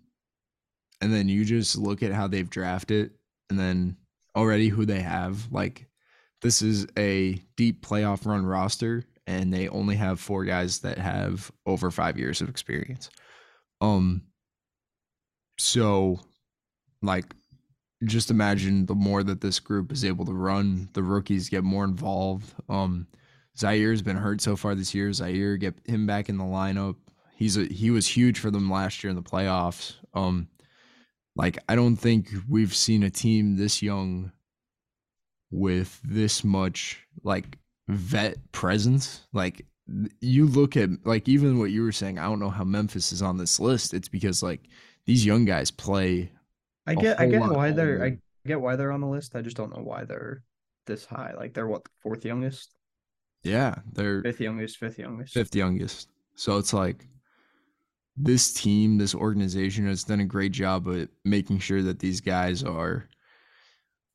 and 1.02 1.12
then 1.14 1.28
you 1.28 1.44
just 1.44 1.76
look 1.76 2.04
at 2.04 2.12
how 2.14 2.28
they've 2.28 2.50
drafted, 2.50 3.12
and 3.50 3.60
then 3.60 3.98
already 4.36 4.70
who 4.70 4.86
they 4.86 5.02
have. 5.02 5.52
Like, 5.52 5.88
this 6.42 6.62
is 6.62 6.86
a 6.98 7.42
deep 7.58 7.84
playoff 7.86 8.26
run 8.28 8.46
roster, 8.46 9.04
and 9.26 9.52
they 9.52 9.68
only 9.70 9.96
have 9.96 10.20
four 10.20 10.46
guys 10.46 10.80
that 10.80 10.98
have 11.00 11.52
over 11.66 11.90
five 11.90 12.18
years 12.18 12.42
of 12.42 12.50
experience. 12.50 13.10
Um, 13.82 14.22
so 15.58 16.20
like, 17.02 17.34
just 18.06 18.32
imagine 18.32 18.86
the 18.86 18.96
more 18.96 19.24
that 19.24 19.42
this 19.42 19.60
group 19.60 19.92
is 19.92 20.06
able 20.06 20.26
to 20.26 20.34
run, 20.34 20.90
the 20.94 21.04
rookies 21.04 21.50
get 21.50 21.64
more 21.64 21.84
involved. 21.84 22.54
Um, 22.70 23.08
Ziaire's 23.58 24.02
been 24.02 24.16
hurt 24.16 24.42
so 24.42 24.56
far 24.56 24.74
this 24.76 24.96
year. 24.96 25.12
Zaire 25.12 25.58
get 25.58 25.76
him 25.86 26.08
back 26.08 26.30
in 26.30 26.38
the 26.38 26.46
lineup. 26.46 26.96
He's 27.36 27.58
a 27.58 27.66
he 27.66 27.92
was 27.92 28.08
huge 28.08 28.40
for 28.40 28.52
them 28.52 28.70
last 28.70 29.04
year 29.04 29.10
in 29.10 29.16
the 29.16 29.22
playoffs. 29.22 29.96
Um, 30.14 30.48
like 31.36 31.58
I 31.68 31.76
don't 31.76 31.96
think 31.96 32.30
we've 32.48 32.76
seen 32.76 33.04
a 33.04 33.10
team 33.10 33.58
this 33.58 33.82
young 33.82 34.32
with 35.52 36.00
this 36.04 36.44
much 36.44 37.06
like 37.24 37.58
vet 37.88 38.52
presence. 38.52 39.26
Like 39.34 39.66
you 40.22 40.46
look 40.46 40.78
at 40.78 40.90
like 41.06 41.28
even 41.28 41.60
what 41.60 41.72
you 41.72 41.84
were 41.84 41.92
saying. 41.92 42.20
I 42.20 42.26
don't 42.26 42.40
know 42.40 42.50
how 42.50 42.64
Memphis 42.64 43.12
is 43.12 43.22
on 43.22 43.38
this 43.38 43.60
list. 43.60 43.94
It's 43.94 44.10
because 44.10 44.44
like 44.44 44.62
these 45.06 45.26
young 45.26 45.46
guys 45.46 45.72
play. 45.72 46.32
I 46.90 46.96
get 46.96 47.20
I 47.20 47.28
get 47.28 47.42
why 47.42 47.72
they're 47.72 48.04
I 48.04 48.18
get 48.48 48.60
why 48.62 48.76
they're 48.76 48.92
on 48.92 49.02
the 49.02 49.08
list. 49.08 49.36
I 49.36 49.42
just 49.42 49.58
don't 49.58 49.76
know 49.76 49.84
why 49.84 50.06
they're 50.06 50.44
this 50.86 51.06
high. 51.06 51.34
Like 51.38 51.54
they're 51.54 51.68
what 51.68 51.84
fourth 52.02 52.26
youngest, 52.26 52.76
Yeah, 53.44 53.76
they're 53.94 54.22
fifth 54.24 54.42
youngest, 54.42 54.78
fifth 54.78 54.98
youngest. 54.98 55.34
fifth 55.34 55.56
youngest. 55.56 56.10
So 56.36 56.58
it's 56.58 56.74
like 56.74 57.06
this 58.18 58.54
team, 58.54 58.98
this 58.98 59.14
organization 59.14 59.86
has 59.88 60.04
done 60.04 60.20
a 60.20 60.26
great 60.26 60.52
job 60.52 60.88
of 60.88 61.08
making 61.24 61.60
sure 61.60 61.82
that 61.84 62.00
these 62.00 62.22
guys 62.22 62.64
are 62.64 63.08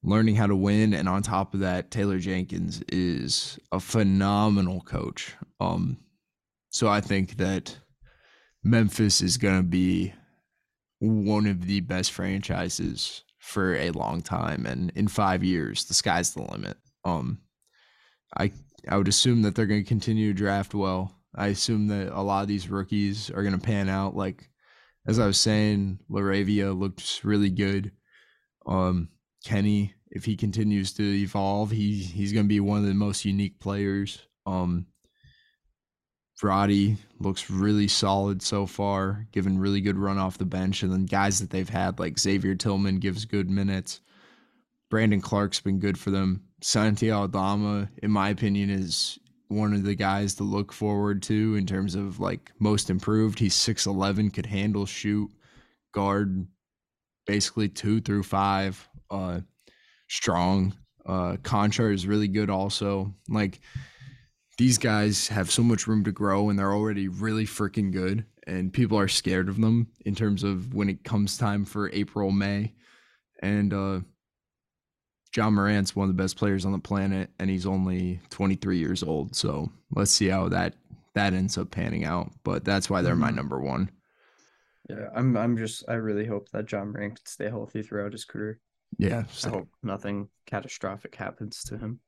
learning 0.02 0.34
how 0.36 0.46
to 0.46 0.56
win. 0.56 0.94
And 0.94 1.08
on 1.08 1.22
top 1.22 1.54
of 1.54 1.60
that, 1.60 1.90
Taylor 1.90 2.18
Jenkins 2.18 2.82
is 2.88 3.58
a 3.72 3.80
phenomenal 3.80 4.80
coach. 4.82 5.34
Um, 5.60 5.98
so 6.70 6.88
I 6.88 7.00
think 7.00 7.36
that 7.36 7.78
Memphis 8.62 9.20
is 9.22 9.36
going 9.36 9.58
to 9.58 9.62
be 9.62 10.12
one 11.01 11.47
of 11.47 11.66
the 11.66 11.80
best 11.80 12.12
franchises 12.12 13.22
for 13.38 13.74
a 13.76 13.90
long 13.90 14.22
time. 14.22 14.66
And 14.66 14.90
in 14.95 15.09
five 15.09 15.45
years, 15.45 15.84
the 15.84 15.95
sky's 15.95 16.32
the 16.32 16.42
limit. 16.42 16.76
Um, 17.05 17.38
I 18.36 18.53
I 18.88 18.97
would 18.97 19.09
assume 19.09 19.42
that 19.42 19.55
they're 19.55 19.66
going 19.66 19.82
to 19.82 19.88
continue 19.88 20.32
to 20.32 20.38
draft 20.38 20.74
well. 20.74 21.14
I 21.34 21.49
assume 21.49 21.88
that 21.88 22.12
a 22.12 22.22
lot 22.22 22.42
of 22.42 22.49
these 22.49 22.68
rookies 22.68 23.30
are 23.30 23.42
going 23.42 23.59
to 23.59 23.66
pan 23.66 23.88
out. 23.88 24.16
Like 24.16 24.51
as 25.07 25.18
I 25.18 25.26
was 25.26 25.38
saying, 25.38 25.99
LaRavia 26.11 26.78
looks 26.78 27.24
really 27.24 27.51
good. 27.51 27.92
Um, 28.66 29.09
Kenny, 29.45 29.95
if 30.11 30.24
he 30.24 30.36
continues 30.36 30.92
to 30.95 31.03
evolve, 31.03 31.70
he 31.70 31.99
he's 31.99 32.32
going 32.32 32.47
to 32.47 32.49
be 32.49 32.61
one 32.61 32.78
of 32.78 32.86
the 32.86 32.95
most 32.95 33.24
unique 33.24 33.61
players. 33.61 34.26
Um, 34.47 34.86
Vrati 36.45 36.99
looks 37.20 37.49
really 37.49 37.88
solid 37.88 38.42
so 38.42 38.66
far, 38.66 39.26
giving 39.32 39.59
really 39.59 39.80
good 39.80 39.97
run 39.97 40.18
off 40.18 40.36
the 40.36 40.45
bench, 40.45 40.82
and 40.82 40.92
then 40.92 41.07
guys 41.07 41.40
that 41.40 41.49
they've 41.49 41.68
had 41.68 41.99
like 41.99 42.18
Xavier 42.18 42.55
Tillman 42.55 42.99
gives 42.99 43.24
good 43.24 43.49
minutes. 43.49 44.03
Brandon 44.90 45.22
Clarke's 45.22 45.61
been 45.61 45.78
good 45.78 45.99
for 45.99 46.11
them. 46.11 46.45
Santiago 46.61 47.22
Aldama, 47.22 47.88
in 48.03 48.11
my 48.11 48.28
opinion, 48.28 48.68
is 48.68 49.18
one 49.49 49.72
of 49.72 49.84
the 49.84 49.95
guys 49.95 50.34
to 50.34 50.42
look 50.45 50.70
forward 50.70 51.22
to 51.22 51.57
in 51.57 51.64
terms 51.64 51.95
of 51.95 52.20
like 52.20 52.53
most 52.59 52.90
improved. 52.90 53.38
He's 53.38 53.55
6'11, 53.55 54.34
could 54.34 54.47
handle, 54.47 54.84
shoot, 54.84 55.30
guard 55.92 56.47
basically 57.26 57.70
two 57.70 58.03
through 58.03 58.22
five. 58.22 58.86
Uh 59.11 59.40
strong. 60.09 60.74
Uh 61.07 61.36
Konchar 61.42 61.92
is 61.92 62.07
really 62.07 62.28
good 62.28 62.51
also. 62.51 63.14
Like 63.28 63.61
these 64.59 64.78
guys 64.78 65.28
have 65.28 65.50
so 65.50 65.62
much 65.62 65.86
room 65.86 66.05
to 66.05 66.12
grow 66.12 66.48
and 66.48 66.59
they're 66.59 66.72
already 66.72 67.09
really 67.09 67.44
freaking 67.46 67.92
good. 67.92 68.24
And 68.46 68.72
people 68.72 68.98
are 68.98 69.09
scared 69.09 69.48
of 69.48 69.61
them 69.61 69.88
in 70.05 70.14
terms 70.14 70.42
of 70.42 70.74
when 70.74 70.88
it 70.88 71.02
comes 71.05 71.36
time 71.38 71.64
for 71.64 71.90
April, 71.90 72.30
May. 72.30 72.72
And 73.42 73.72
uh 73.72 74.00
Ja 75.36 75.50
Morant's 75.50 75.96
one 75.96 76.09
of 76.09 76.16
the 76.16 76.22
best 76.22 76.36
players 76.36 76.64
on 76.64 76.70
the 76.70 76.78
planet, 76.78 77.28
and 77.40 77.50
he's 77.50 77.66
only 77.66 78.20
23 78.30 78.78
years 78.78 79.02
old. 79.02 79.34
So 79.34 79.68
let's 79.90 80.12
see 80.12 80.28
how 80.28 80.48
that 80.50 80.74
that 81.14 81.32
ends 81.34 81.59
up 81.59 81.70
panning 81.70 82.05
out. 82.05 82.30
But 82.44 82.64
that's 82.64 82.88
why 82.88 83.02
they're 83.02 83.16
my 83.16 83.30
Mhm. 83.32 83.36
number 83.36 83.61
one. 83.61 83.90
Yeah, 84.88 85.09
I'm 85.14 85.36
I'm 85.36 85.57
just 85.57 85.82
I 85.88 85.94
really 85.94 86.26
hope 86.26 86.50
that 86.50 86.66
John 86.66 86.92
Morant 86.92 87.16
can 87.16 87.26
stay 87.26 87.48
healthy 87.48 87.82
throughout 87.82 88.12
his 88.12 88.24
career. 88.24 88.61
Yeah. 88.98 89.20
I 89.26 89.32
so- 89.32 89.50
hope 89.50 89.68
nothing 89.82 90.28
catastrophic 90.46 91.14
happens 91.16 91.64
to 91.64 91.78
him. 91.78 92.00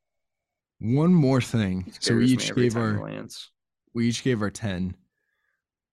One 0.79 1.13
more 1.13 1.41
thing. 1.41 1.91
So 1.99 2.15
we 2.15 2.25
each 2.25 2.53
gave 2.53 2.75
our 2.75 2.99
lands. 3.01 3.51
we 3.93 4.07
each 4.07 4.23
gave 4.23 4.41
our 4.41 4.49
10. 4.51 4.95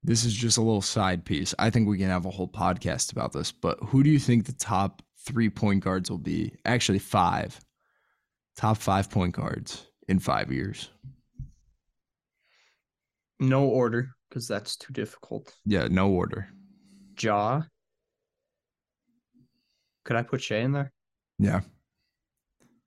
This 0.02 0.24
is 0.24 0.34
just 0.34 0.58
a 0.58 0.62
little 0.62 0.82
side 0.82 1.24
piece. 1.24 1.54
I 1.58 1.70
think 1.70 1.88
we 1.88 1.96
can 1.96 2.10
have 2.10 2.26
a 2.26 2.30
whole 2.30 2.48
podcast 2.48 3.12
about 3.12 3.32
this, 3.32 3.50
but 3.50 3.78
who 3.84 4.02
do 4.02 4.10
you 4.10 4.18
think 4.18 4.44
the 4.44 4.52
top 4.52 5.02
three 5.24 5.48
point 5.48 5.82
guards 5.82 6.10
will 6.10 6.18
be? 6.18 6.52
Actually, 6.66 6.98
five. 6.98 7.58
Top 8.56 8.76
five 8.76 9.10
point 9.10 9.34
guards 9.34 9.86
in 10.08 10.18
five 10.18 10.52
years. 10.52 10.90
No 13.40 13.64
order, 13.64 14.10
because 14.28 14.46
that's 14.46 14.76
too 14.76 14.92
difficult. 14.92 15.54
Yeah, 15.64 15.88
no 15.90 16.10
order. 16.10 16.48
Ja. 17.18 17.62
Could 20.04 20.16
I 20.16 20.22
put 20.22 20.42
Shai 20.42 20.56
in 20.58 20.72
there? 20.72 20.92
Yeah. 21.38 21.60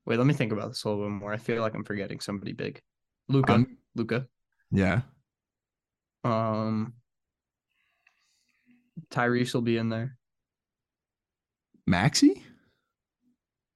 Wait, 0.07 0.17
let 0.17 0.25
me 0.25 0.33
think 0.33 0.53
about 0.53 0.69
this 0.69 0.85
a 0.85 0.89
little 0.89 1.03
bit 1.03 1.11
more. 1.11 1.33
I 1.33 1.37
feel 1.37 1.61
like 1.61 1.75
I'm 1.75 1.83
forgetting 1.83 2.21
somebody 2.21 2.53
big. 2.53 2.81
Luka. 3.27 3.51
I'm- 3.51 3.77
Luka. 3.93 4.25
Yeah. 4.71 5.01
Um, 6.23 6.93
Tyrese 9.11 9.53
will 9.53 9.61
be 9.61 9.75
in 9.75 9.89
there. 9.89 10.17
Maxey? 11.85 12.41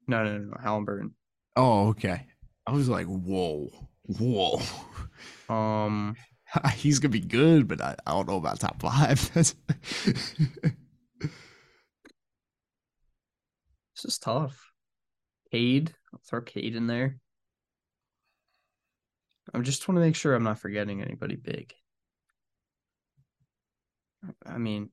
No, 0.07 0.23
no, 0.23 0.37
no, 0.37 0.45
no. 0.45 0.57
Haliburton. 0.63 1.11
Oh, 1.57 1.89
okay. 1.89 2.25
I 2.65 2.71
was 2.71 2.87
like, 2.87 3.07
whoa, 3.07 3.69
whoa. 4.03 4.61
Um, 5.53 6.15
He's 6.75 6.99
gonna 6.99 7.11
be 7.11 7.19
good, 7.19 7.67
but 7.67 7.81
I, 7.81 7.97
I 8.07 8.11
don't 8.11 8.27
know 8.29 8.37
about 8.37 8.61
top 8.61 8.81
five. 8.81 9.29
This 13.95 14.13
is 14.13 14.17
tough. 14.17 14.71
Cade. 15.51 15.93
Throw 16.27 16.41
Cade 16.41 16.75
in 16.75 16.87
there. 16.87 17.17
I 19.53 19.59
just 19.59 19.87
want 19.87 19.97
to 19.97 20.01
make 20.01 20.15
sure 20.15 20.33
I'm 20.35 20.43
not 20.43 20.59
forgetting 20.59 21.01
anybody 21.01 21.35
big. 21.35 21.73
I 24.45 24.57
mean, 24.57 24.89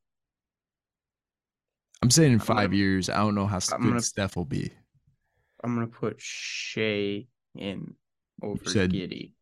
I'm 2.03 2.11
saying 2.11 2.33
in 2.33 2.41
I'm 2.41 2.47
gonna- 2.47 2.61
five 2.61 2.75
years, 2.75 3.09
I 3.09 3.19
don't 3.19 3.35
know 3.35 3.47
how 3.47 3.59
I'm 3.73 3.83
good 3.83 3.89
gonna- 3.89 4.01
Steph 4.03 4.37
will 4.37 4.45
be. 4.45 4.73
I'm 5.63 5.75
gonna 5.75 5.87
put 5.89 6.21
Shai 6.21 7.29
in 7.55 7.97
over 8.43 8.65
said- 8.65 8.93
Giddey. 8.93 9.35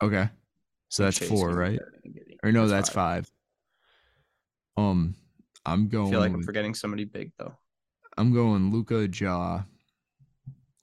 Okay. 0.00 0.30
So 0.90 1.02
that's 1.04 1.18
Shai's 1.18 1.28
four, 1.28 1.54
right? 1.54 1.78
better 1.78 2.00
than 2.02 2.12
Giddey. 2.12 2.36
Or 2.42 2.52
no, 2.52 2.68
that's 2.68 2.88
five. 2.90 3.30
Um, 4.76 5.16
I'm 5.66 5.88
going. 5.88 6.08
I 6.08 6.10
feel 6.10 6.20
like 6.20 6.32
I'm 6.32 6.42
forgetting 6.42 6.74
somebody 6.74 7.04
big 7.04 7.32
though. 7.36 7.58
I'm 8.16 8.32
going 8.32 8.70
Luka 8.70 9.08
Ja, 9.08 9.64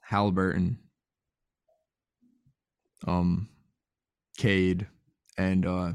Haliburton, 0.09 0.77
um, 3.07 3.49
Cade, 4.37 4.87
and 5.37 5.65
uh, 5.65 5.93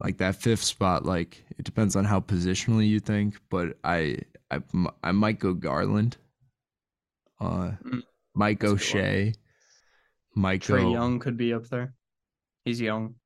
like 0.00 0.18
that 0.18 0.36
fifth 0.36 0.62
spot. 0.62 1.04
Like 1.04 1.44
it 1.58 1.64
depends 1.64 1.96
on 1.96 2.04
how 2.04 2.20
positionally 2.20 2.88
you 2.88 3.00
think, 3.00 3.38
but 3.50 3.76
I 3.84 4.18
I, 4.50 4.60
I 5.02 5.12
might 5.12 5.38
go 5.38 5.54
Garland. 5.54 6.16
Uh, 7.40 7.72
Mm, 7.84 8.02
might 8.34 8.58
go 8.58 8.74
that's 8.74 8.90
a 8.90 8.92
good 8.92 9.02
one. 9.02 9.04
Shai. 9.04 9.34
Might 10.34 10.62
Trae 10.62 10.92
Young 10.92 11.18
could 11.18 11.36
be 11.36 11.52
up 11.52 11.68
there. 11.68 11.94
He's 12.64 12.80
young. 12.80 13.16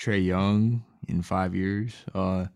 Trae 0.00 0.24
Young 0.24 0.84
in 1.08 1.22
five 1.22 1.54
years. 1.54 1.94
Uh, 2.14 2.46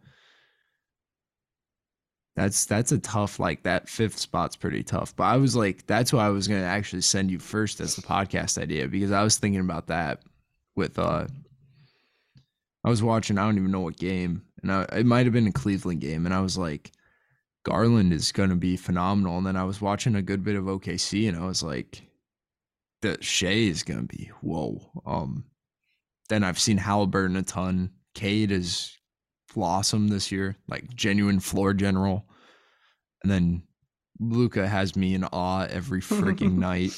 that's 2.40 2.64
that's 2.64 2.90
a 2.90 2.98
tough 2.98 3.38
like 3.38 3.64
that 3.64 3.86
fifth 3.86 4.18
spot's 4.18 4.56
pretty 4.56 4.82
tough. 4.82 5.14
But 5.14 5.24
I 5.24 5.36
was 5.36 5.54
like, 5.54 5.86
that's 5.86 6.10
why 6.10 6.24
I 6.24 6.30
was 6.30 6.48
gonna 6.48 6.62
actually 6.62 7.02
send 7.02 7.30
you 7.30 7.38
first 7.38 7.80
as 7.80 7.96
the 7.96 8.02
podcast 8.02 8.56
idea 8.56 8.88
because 8.88 9.12
I 9.12 9.22
was 9.22 9.36
thinking 9.36 9.60
about 9.60 9.88
that 9.88 10.22
with 10.74 10.98
uh, 10.98 11.26
I 12.82 12.88
was 12.88 13.02
watching 13.02 13.36
I 13.36 13.44
don't 13.44 13.58
even 13.58 13.70
know 13.70 13.80
what 13.80 13.98
game 13.98 14.42
and 14.62 14.72
I, 14.72 14.86
it 14.90 15.04
might 15.04 15.26
have 15.26 15.34
been 15.34 15.48
a 15.48 15.52
Cleveland 15.52 16.00
game 16.00 16.24
and 16.24 16.34
I 16.34 16.40
was 16.40 16.56
like, 16.56 16.92
Garland 17.64 18.14
is 18.14 18.32
gonna 18.32 18.56
be 18.56 18.78
phenomenal. 18.78 19.36
And 19.36 19.46
then 19.46 19.56
I 19.56 19.64
was 19.64 19.82
watching 19.82 20.14
a 20.14 20.22
good 20.22 20.42
bit 20.42 20.56
of 20.56 20.64
OKC 20.64 21.28
and 21.28 21.36
I 21.36 21.44
was 21.44 21.62
like, 21.62 22.00
that 23.02 23.22
Shai 23.22 23.48
is 23.48 23.82
gonna 23.82 24.04
be 24.04 24.30
whoa. 24.40 24.80
Um, 25.04 25.44
then 26.30 26.42
I've 26.42 26.58
seen 26.58 26.78
Haliburton 26.78 27.38
a 27.38 27.42
ton. 27.42 27.90
Cade 28.14 28.50
is 28.50 28.96
blossomed 29.52 30.08
this 30.08 30.32
year, 30.32 30.56
like 30.68 30.88
genuine 30.94 31.40
floor 31.40 31.74
general. 31.74 32.24
And 33.22 33.30
then 33.30 33.62
Luka 34.18 34.66
has 34.66 34.96
me 34.96 35.14
in 35.14 35.24
awe 35.24 35.66
every 35.70 36.00
freaking 36.00 36.54
night. 36.58 36.92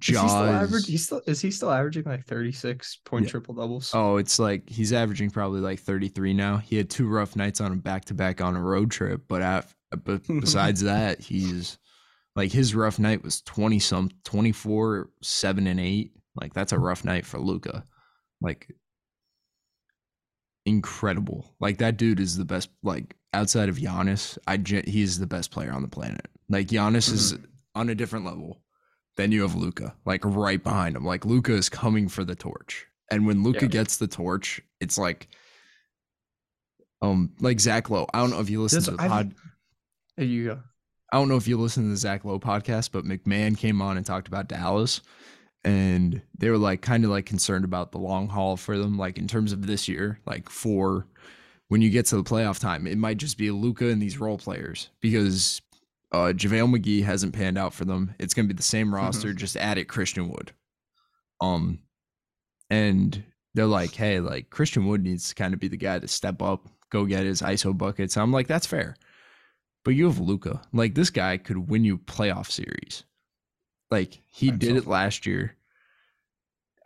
Is 0.00 0.06
he 0.06 0.14
still 0.14 0.22
Jaws. 0.26 1.02
still 1.04 1.20
is 1.26 1.40
he 1.42 1.50
still 1.50 1.70
averaging 1.70 2.04
like 2.04 2.24
36 2.24 3.00
point 3.04 3.24
Yeah. 3.26 3.30
triple 3.30 3.54
doubles? 3.54 3.90
Oh, 3.94 4.16
it's 4.16 4.38
like 4.38 4.68
he's 4.68 4.92
averaging 4.92 5.28
probably 5.30 5.60
like 5.60 5.80
33 5.80 6.32
now. 6.32 6.56
He 6.56 6.76
had 6.76 6.88
two 6.88 7.06
rough 7.08 7.36
nights 7.36 7.60
on 7.60 7.72
him 7.72 7.80
back 7.80 8.06
to 8.06 8.14
back 8.14 8.40
on 8.40 8.56
a 8.56 8.60
road 8.62 8.90
trip, 8.90 9.22
but 9.28 9.42
af- 9.42 9.74
uh, 9.92 9.96
but 9.96 10.22
besides 10.40 10.80
that, 10.82 11.20
he's 11.20 11.76
like 12.36 12.50
his 12.50 12.74
rough 12.74 12.98
night 12.98 13.22
was 13.22 13.42
20 13.42 13.78
some 13.80 14.10
24 14.24 15.10
7 15.22 15.66
and 15.66 15.78
8. 15.80 16.12
Like 16.40 16.54
that's 16.54 16.72
a 16.72 16.78
rough 16.78 17.04
night 17.04 17.26
for 17.26 17.38
Luka. 17.38 17.84
Like 18.40 18.74
incredible. 20.66 21.54
Like 21.60 21.78
that 21.78 21.96
dude 21.96 22.20
is 22.20 22.36
the 22.36 22.44
best 22.44 22.70
like 22.82 23.16
outside 23.34 23.68
of 23.68 23.76
Giannis, 23.76 24.38
I 24.46 24.58
he's 24.88 25.18
the 25.18 25.26
best 25.26 25.50
player 25.50 25.72
on 25.72 25.82
the 25.82 25.88
planet. 25.88 26.26
Like 26.48 26.68
Giannis 26.68 27.12
is 27.12 27.36
on 27.74 27.88
a 27.88 27.94
different 27.94 28.24
level. 28.24 28.60
Then 29.16 29.32
you 29.32 29.42
have 29.42 29.54
Luka, 29.54 29.94
like 30.06 30.24
right 30.24 30.62
behind 30.62 30.96
him. 30.96 31.04
Like 31.04 31.24
Luka 31.24 31.52
is 31.52 31.68
coming 31.68 32.08
for 32.08 32.24
the 32.24 32.34
torch. 32.34 32.86
And 33.10 33.26
when 33.26 33.42
Luka 33.42 33.62
Yeah. 33.62 33.68
gets 33.68 33.96
the 33.98 34.06
torch, 34.06 34.60
it's 34.80 34.96
like 34.98 35.28
um 37.00 37.32
like 37.40 37.60
Zach 37.60 37.90
Lowe. 37.90 38.06
I 38.14 38.20
don't 38.20 38.30
know 38.30 38.40
if 38.40 38.50
you 38.50 38.62
listen 38.62 38.78
This- 38.78 38.86
to 38.86 38.92
the 38.92 39.02
I've- 39.02 39.08
pod. 39.10 39.34
There 40.16 40.26
you 40.26 40.44
go. 40.44 40.60
I 41.12 41.16
don't 41.18 41.28
know 41.28 41.36
if 41.36 41.46
you 41.48 41.58
listen 41.58 41.84
to 41.84 41.90
the 41.90 41.96
Zach 41.96 42.24
Lowe 42.24 42.38
podcast, 42.40 42.90
but 42.92 43.04
MacMahon 43.04 43.56
came 43.56 43.82
on 43.82 43.96
and 43.98 44.06
talked 44.06 44.28
about 44.28 44.48
Dallas. 44.48 45.02
And 45.64 46.22
they 46.36 46.50
were 46.50 46.58
like 46.58 46.82
kind 46.82 47.04
of 47.04 47.10
like 47.10 47.26
concerned 47.26 47.64
about 47.64 47.92
the 47.92 47.98
long 47.98 48.28
haul 48.28 48.56
for 48.56 48.76
them, 48.76 48.98
like 48.98 49.18
in 49.18 49.28
terms 49.28 49.52
of 49.52 49.66
this 49.66 49.86
year, 49.86 50.18
like 50.26 50.48
for 50.48 51.06
when 51.68 51.80
you 51.80 51.88
get 51.88 52.06
to 52.06 52.16
the 52.16 52.24
playoff 52.24 52.58
time, 52.58 52.86
it 52.86 52.98
might 52.98 53.16
just 53.16 53.38
be 53.38 53.50
Luka 53.50 53.88
and 53.88 54.02
these 54.02 54.18
role 54.18 54.38
players 54.38 54.90
because 55.00 55.62
uh 56.10 56.32
JaVale 56.34 56.76
McGee 56.76 57.04
hasn't 57.04 57.32
panned 57.32 57.58
out 57.58 57.72
for 57.72 57.84
them. 57.84 58.14
It's 58.18 58.34
gonna 58.34 58.48
be 58.48 58.54
the 58.54 58.62
same 58.62 58.94
roster, 58.94 59.32
just 59.32 59.56
add 59.56 59.78
it 59.78 59.84
Christian 59.84 60.28
Wood. 60.28 60.52
Um 61.40 61.78
and 62.68 63.22
they're 63.54 63.66
like, 63.66 63.94
hey, 63.94 64.18
like 64.20 64.50
Christian 64.50 64.86
Wood 64.86 65.02
needs 65.02 65.28
to 65.28 65.34
kind 65.34 65.54
of 65.54 65.60
be 65.60 65.68
the 65.68 65.76
guy 65.76 65.98
to 65.98 66.08
step 66.08 66.42
up, 66.42 66.68
go 66.90 67.04
get 67.04 67.24
his 67.24 67.42
ISO 67.42 67.76
buckets. 67.76 68.16
I'm 68.16 68.32
like, 68.32 68.46
that's 68.46 68.66
fair. 68.66 68.96
But 69.84 69.94
you 69.94 70.06
have 70.06 70.18
Luka. 70.18 70.62
Like 70.72 70.94
this 70.94 71.10
guy 71.10 71.36
could 71.36 71.70
win 71.70 71.84
you 71.84 71.98
playoff 71.98 72.50
series. 72.50 73.04
Like 73.92 74.20
he 74.30 74.50
I'm 74.50 74.58
did 74.58 74.76
it 74.76 74.86
last 74.86 75.26
year. 75.26 75.54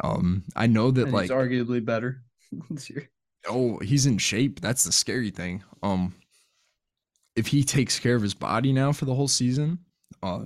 Um, 0.02 0.44
I 0.56 0.66
know 0.66 0.90
that 0.90 1.04
And 1.04 1.12
like 1.12 1.22
he's 1.22 1.30
arguably 1.30 1.84
better 1.84 2.22
this 2.70 2.90
year. 2.90 3.08
oh, 3.48 3.78
he's 3.78 4.06
in 4.06 4.18
shape. 4.18 4.60
That's 4.60 4.84
the 4.84 4.92
scary 4.92 5.30
thing. 5.30 5.62
Um, 5.82 6.14
if 7.36 7.46
he 7.46 7.64
takes 7.64 7.98
care 7.98 8.16
of 8.16 8.22
his 8.22 8.34
body 8.34 8.72
now 8.72 8.92
for 8.92 9.04
the 9.04 9.14
whole 9.14 9.28
season, 9.28 9.78
uh, 10.22 10.44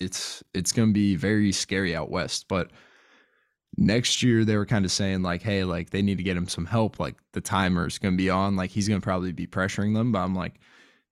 it's 0.00 0.42
it's 0.54 0.72
gonna 0.72 0.92
be 0.92 1.16
very 1.16 1.52
scary 1.52 1.94
out 1.94 2.10
west. 2.10 2.46
But 2.48 2.70
next 3.76 4.22
year 4.22 4.44
they 4.44 4.56
were 4.56 4.66
kind 4.66 4.84
of 4.84 4.92
saying 4.92 5.22
like, 5.22 5.42
hey, 5.42 5.64
like 5.64 5.90
they 5.90 6.02
need 6.02 6.18
to 6.18 6.24
get 6.24 6.36
him 6.36 6.48
some 6.48 6.66
help. 6.66 7.00
Like 7.00 7.16
the 7.32 7.40
timer's 7.40 7.98
gonna 7.98 8.16
be 8.16 8.30
on. 8.30 8.56
Like 8.56 8.70
he's 8.70 8.88
gonna 8.88 9.00
probably 9.00 9.32
be 9.32 9.46
pressuring 9.46 9.94
them. 9.94 10.12
But 10.12 10.20
I'm 10.20 10.34
like, 10.34 10.54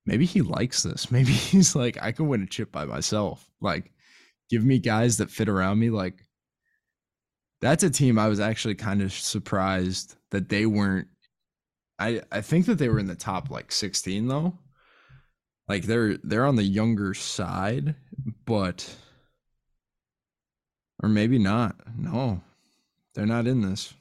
maybe 0.07 0.25
he 0.27 0.43
likes 0.43 0.83
this. 0.83 1.11
Maybe 1.13 1.33
he's 1.33 1.75
like, 1.77 1.99
I 2.03 2.13
can 2.13 2.29
win 2.29 2.43
a 2.43 2.47
chip 2.47 2.73
by 2.73 2.85
myself. 2.85 3.51
Like, 3.61 3.93
give 4.51 4.65
me 4.65 4.79
guys 4.79 5.17
that 5.19 5.31
fit 5.31 5.49
around 5.49 5.79
me. 5.79 5.91
Like 5.91 6.23
that's 7.61 7.83
a 7.83 7.91
team 7.91 8.19
I 8.19 8.29
was 8.29 8.41
actually 8.41 8.75
kind 8.75 9.03
of 9.03 9.13
surprised 9.13 10.17
that 10.31 10.49
they 10.49 10.67
weren't. 10.67 11.09
I 11.99 12.23
I 12.31 12.41
think 12.41 12.67
that 12.67 12.79
they 12.79 12.89
were 12.89 12.99
in 12.99 13.07
the 13.07 13.15
top 13.15 13.51
like 13.51 13.73
16 13.73 14.29
though. 14.29 14.59
Like 15.69 15.85
they're 15.85 16.17
they're 16.23 16.47
on 16.47 16.57
the 16.57 16.63
younger 16.63 17.15
side, 17.15 17.97
but 18.45 18.97
or 21.03 21.09
maybe 21.09 21.39
not. 21.39 21.77
No, 21.97 22.43
they're 23.15 23.27
not 23.27 23.47
in 23.47 23.63
this. 23.63 23.93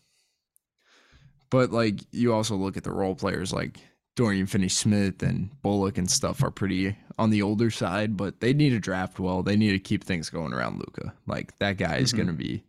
But 1.49 1.71
like 1.71 2.01
you 2.11 2.33
also 2.33 2.55
look 2.55 2.77
at 2.77 2.83
the 2.83 2.91
role 2.91 3.15
players 3.15 3.53
like 3.53 3.79
Dorian 4.15 4.47
Finney-Smith 4.47 5.21
and 5.23 5.49
Bullock 5.61 5.97
and 5.97 6.09
stuff 6.09 6.41
are 6.43 6.51
pretty 6.51 6.97
on 7.17 7.29
the 7.29 7.41
older 7.41 7.69
side, 7.69 8.15
but 8.15 8.39
they 8.39 8.53
need 8.53 8.69
to 8.69 8.79
draft 8.79 9.19
well. 9.19 9.43
They 9.43 9.55
need 9.57 9.71
to 9.71 9.79
keep 9.79 10.03
things 10.03 10.29
going 10.29 10.53
around 10.53 10.79
Luka. 10.79 11.13
Like 11.27 11.57
that 11.59 11.77
guy 11.77 11.97
is 11.97 12.13
Mhm. 12.13 12.15
going 12.17 12.27
to 12.27 12.33
be 12.33 12.63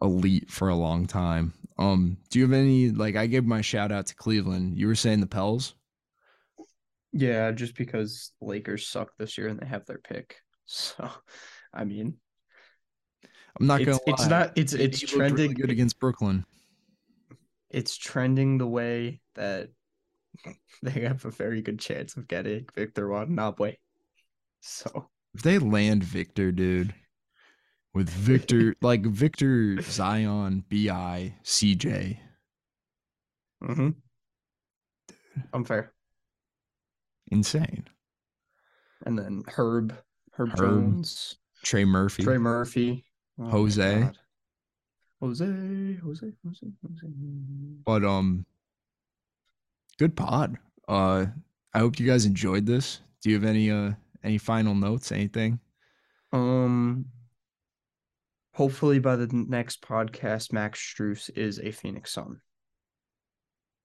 elite 0.00 0.50
for 0.50 0.68
a 0.68 0.74
long 0.74 1.06
time. 1.06 1.52
Um, 1.78 2.16
do 2.30 2.38
you 2.38 2.44
have 2.44 2.52
any 2.52 2.90
like 2.90 3.14
I 3.16 3.26
gave 3.26 3.44
my 3.44 3.60
shout 3.60 3.92
out 3.92 4.06
to 4.06 4.14
Cleveland. 4.16 4.76
You 4.78 4.88
were 4.88 4.94
saying 4.96 5.20
the 5.20 5.26
Pels? 5.26 5.74
Yeah, 7.12 7.52
just 7.52 7.74
because 7.76 8.32
Lakers 8.40 8.86
suck 8.88 9.10
this 9.18 9.36
year 9.38 9.48
and 9.48 9.60
they 9.60 9.66
have 9.66 9.86
their 9.86 9.98
pick. 9.98 10.36
So, 10.66 11.10
I 11.74 11.84
mean, 11.84 12.14
I'm 13.60 13.66
not 13.66 13.84
gonna 13.84 13.98
it's 14.06 14.22
lie. 14.22 14.28
not 14.28 14.52
it's 14.56 14.72
it's 14.72 15.02
looked 15.02 15.12
really 15.14 15.28
trending 15.28 15.54
good 15.54 15.70
against 15.70 15.98
Brooklyn. 16.00 16.46
it's 17.68 17.96
trending 17.96 18.56
the 18.58 18.66
way 18.66 19.20
that 19.34 19.68
they 20.82 21.00
have 21.02 21.24
a 21.24 21.30
very 21.30 21.62
good 21.62 21.78
chance 21.78 22.16
of 22.16 22.28
getting 22.28 22.66
Victor 22.74 23.08
Wembanyama. 23.08 23.76
So, 24.60 25.08
If 25.34 25.42
they 25.42 25.58
land 25.58 26.04
Victor, 26.04 26.52
dude, 26.52 26.94
with 27.94 28.08
Victor 28.08 28.74
like 28.82 29.04
Victor, 29.04 29.80
Zion, 29.82 30.64
BI, 30.68 31.34
CJ, 31.44 32.18
hmm 33.62 33.90
I'm 35.52 35.64
fair. 35.64 35.92
insane. 37.30 37.84
And 39.04 39.18
then 39.18 39.42
Herb, 39.48 39.94
Herb, 40.32 40.50
Herb. 40.50 40.58
Jones. 40.58 41.36
Trey 41.62 41.84
Murphy. 41.84 42.24
Trey 42.24 42.38
Murphy, 42.38 43.04
Oh 43.38 43.50
Jose. 43.50 44.10
Jose, 45.20 45.44
Jose, 46.02 46.32
Jose, 46.44 46.66
Jose. 46.82 47.06
But 47.84 48.04
um 48.04 48.44
good 49.98 50.16
pod. 50.16 50.56
Uh 50.88 51.26
I 51.74 51.78
hope 51.78 51.98
you 51.98 52.06
guys 52.06 52.26
enjoyed 52.26 52.66
this. 52.66 53.00
Do 53.22 53.30
you 53.30 53.36
have 53.36 53.44
any 53.44 53.70
uh 53.70 53.92
any 54.24 54.38
final 54.38 54.74
notes, 54.74 55.10
anything? 55.12 55.58
Um, 56.32 57.06
hopefully 58.54 58.98
by 58.98 59.16
the 59.16 59.26
next 59.32 59.82
podcast, 59.82 60.52
Max 60.52 60.80
Strus 60.80 61.28
is 61.36 61.58
a 61.58 61.70
Phoenix 61.72 62.12
Sun. 62.12 62.40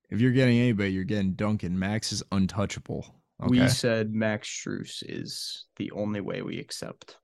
If 0.09 0.21
you're 0.21 0.31
getting 0.31 0.57
anybody, 0.59 0.91
you're 0.91 1.03
getting 1.03 1.33
Duncan. 1.33 1.77
Max 1.77 2.11
is 2.13 2.23
untouchable. 2.31 3.05
Okay. 3.43 3.49
We 3.49 3.67
said 3.67 4.13
Max 4.13 4.47
Strus 4.47 5.03
is 5.05 5.65
the 5.75 5.91
only 5.91 6.21
way 6.21 6.41
we 6.41 6.59
accept. 6.59 7.17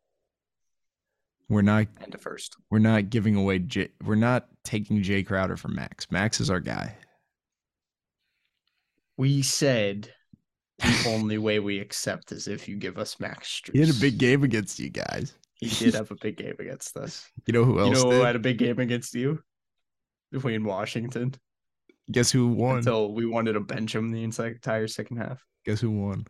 We're 1.49 1.61
not 1.61 1.87
And 2.01 2.13
a 2.13 2.17
first. 2.17 2.55
we're 2.69 2.79
not 2.79 3.09
giving 3.09 3.35
away 3.35 3.59
J 3.59 3.89
we're 4.03 4.15
not 4.15 4.47
taking 4.63 5.01
Jae 5.03 5.25
Crowder 5.25 5.55
from 5.57 5.75
Max. 5.75 6.09
Max 6.11 6.39
is 6.41 6.49
our 6.49 6.59
guy. 6.59 6.95
We 9.17 9.41
said 9.41 10.09
the 10.79 11.05
only 11.09 11.37
way 11.37 11.59
we 11.59 11.79
accept 11.79 12.31
is 12.31 12.47
if 12.47 12.67
you 12.67 12.75
give 12.77 12.97
us 12.97 13.19
Max 13.19 13.47
Strus. 13.61 13.73
He 13.73 13.79
had 13.79 13.89
a 13.89 13.99
big 13.99 14.17
game 14.17 14.43
against 14.43 14.79
you 14.79 14.89
guys. 14.89 15.33
He 15.55 15.67
did 15.69 15.93
have 15.93 16.11
a 16.11 16.15
big 16.15 16.37
game 16.43 16.55
against 16.59 16.97
us. 16.97 17.29
You 17.45 17.53
know 17.53 17.63
who 17.63 17.79
else? 17.79 17.89
You 17.97 18.03
know 18.09 18.17
who 18.17 18.23
had 18.23 18.35
a 18.35 18.39
big 18.39 18.57
game 18.57 18.79
against 18.79 19.13
you? 19.13 19.39
Duane 20.31 20.63
Washington. 20.65 21.33
Guess 22.11 22.31
who 22.31 22.47
won? 22.49 22.79
Until 22.79 23.13
we 23.13 23.25
wanted 23.25 23.53
to 23.53 23.61
bench 23.61 23.95
him 23.95 24.11
the 24.11 24.23
entire 24.23 24.87
second 24.87 25.17
half. 25.17 25.41
Guess 25.65 25.79
who 25.81 25.91
won? 25.91 26.25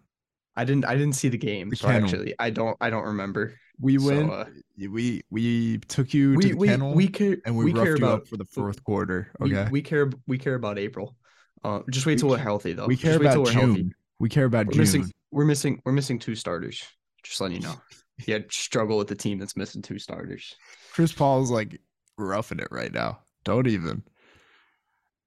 I 0.55 0.65
didn't. 0.65 0.85
I 0.85 0.93
didn't 0.93 1.15
see 1.15 1.29
the 1.29 1.37
game, 1.37 1.69
The 1.69 1.77
so 1.77 1.87
kennel. 1.87 2.03
actually, 2.09 2.35
I 2.37 2.51
don't. 2.51 2.77
I 2.79 2.91
don't 2.91 3.05
remember. 3.05 3.55
We 3.79 3.97
So, 3.97 4.27
uh, 4.29 4.45
we 4.77 5.23
we 5.31 5.79
took 5.87 6.13
you 6.13 6.33
to 6.33 6.37
we 6.37 6.51
the 6.51 6.53
we 6.57 6.67
kennel 6.67 6.93
we 6.93 7.07
care 7.07 7.37
and 7.43 7.57
we, 7.57 7.65
we 7.65 7.73
roughed 7.73 7.87
you 7.87 7.95
about 7.95 8.19
up 8.21 8.27
for 8.27 8.37
the 8.37 8.45
fourth 8.45 8.83
quarter. 8.83 9.31
we- 9.39 9.55
Okay. 9.57 9.67
We, 9.71 9.81
care. 9.81 10.11
We 10.27 10.37
care 10.37 10.53
about 10.53 10.77
April. 10.77 11.15
Uh, 11.63 11.79
just 11.89 12.05
wait 12.05 12.13
We 12.15 12.19
till 12.19 12.29
we're 12.29 12.37
healthy, 12.37 12.73
though. 12.73 12.85
we 12.87 12.97
care 12.97 13.13
just 13.13 13.23
wait 13.23 13.31
till 13.31 13.41
about 13.43 13.45
we're 13.55 13.61
June. 13.61 13.75
healthy. 13.75 13.91
We 14.19 14.29
care 14.29 14.45
about 14.45 14.65
We're 14.67 14.71
June. 14.73 14.79
missing. 14.81 15.11
We're 15.31 15.45
missing. 15.45 15.81
We're 15.85 15.91
missing 15.93 16.19
two 16.19 16.35
starters. 16.35 16.83
Just 17.23 17.39
letting 17.41 17.57
you 17.57 17.63
know. 17.63 17.75
You 18.27 18.33
had 18.35 18.53
struggle 18.53 18.99
with 18.99 19.07
the 19.07 19.15
team 19.15 19.39
that's 19.39 19.57
missing 19.57 19.81
two 19.81 19.97
starters. 19.97 20.55
Chris 20.93 21.11
Paul's 21.11 21.49
like 21.49 21.81
roughing 22.15 22.59
it 22.59 22.67
right 22.69 22.93
now. 22.93 23.19
Don't 23.43 23.65
even. 23.67 24.03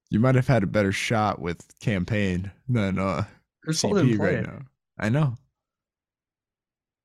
You 0.08 0.20
might 0.20 0.36
have 0.36 0.46
had 0.46 0.62
a 0.62 0.68
better 0.68 0.92
shot 0.92 1.40
with 1.40 1.64
Cam 1.80 2.06
Payne 2.06 2.52
than 2.68 3.00
uh 3.00 3.24
Chris 3.64 3.82
Paul 3.82 3.94
didn't 3.94 4.12
CP 4.12 4.16
play. 4.18 4.34
right 4.36 4.46
now. 4.46 4.58
I 5.00 5.08
know. 5.08 5.34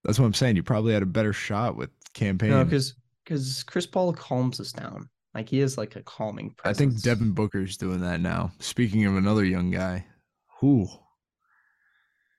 That's 0.04 0.20
what 0.20 0.28
I'm 0.28 0.36
saying. 0.36 0.56
You 0.56 0.62
probably 0.64 0.94
had 0.94 1.02
a 1.02 1.08
better 1.08 1.34
shot 1.34 1.76
with 1.76 1.90
Cam 2.14 2.38
Payne. 2.38 2.52
No, 2.52 2.64
because 2.64 2.94
because 3.26 3.64
Chris 3.64 3.88
Paul 3.88 4.14
calms 4.14 4.60
us 4.60 4.72
down. 4.72 5.10
Like 5.34 5.50
he 5.50 5.60
is 5.62 5.78
like 5.78 5.96
a 5.96 6.04
calming 6.04 6.56
I 6.66 6.74
think 6.74 7.02
Devin 7.02 7.32
Booker's 7.32 7.78
doing 7.78 8.02
that 8.02 8.20
now. 8.20 8.52
Speaking 8.60 9.06
of 9.06 9.16
another 9.16 9.46
young 9.46 9.72
guy, 9.72 10.06
who 10.60 10.88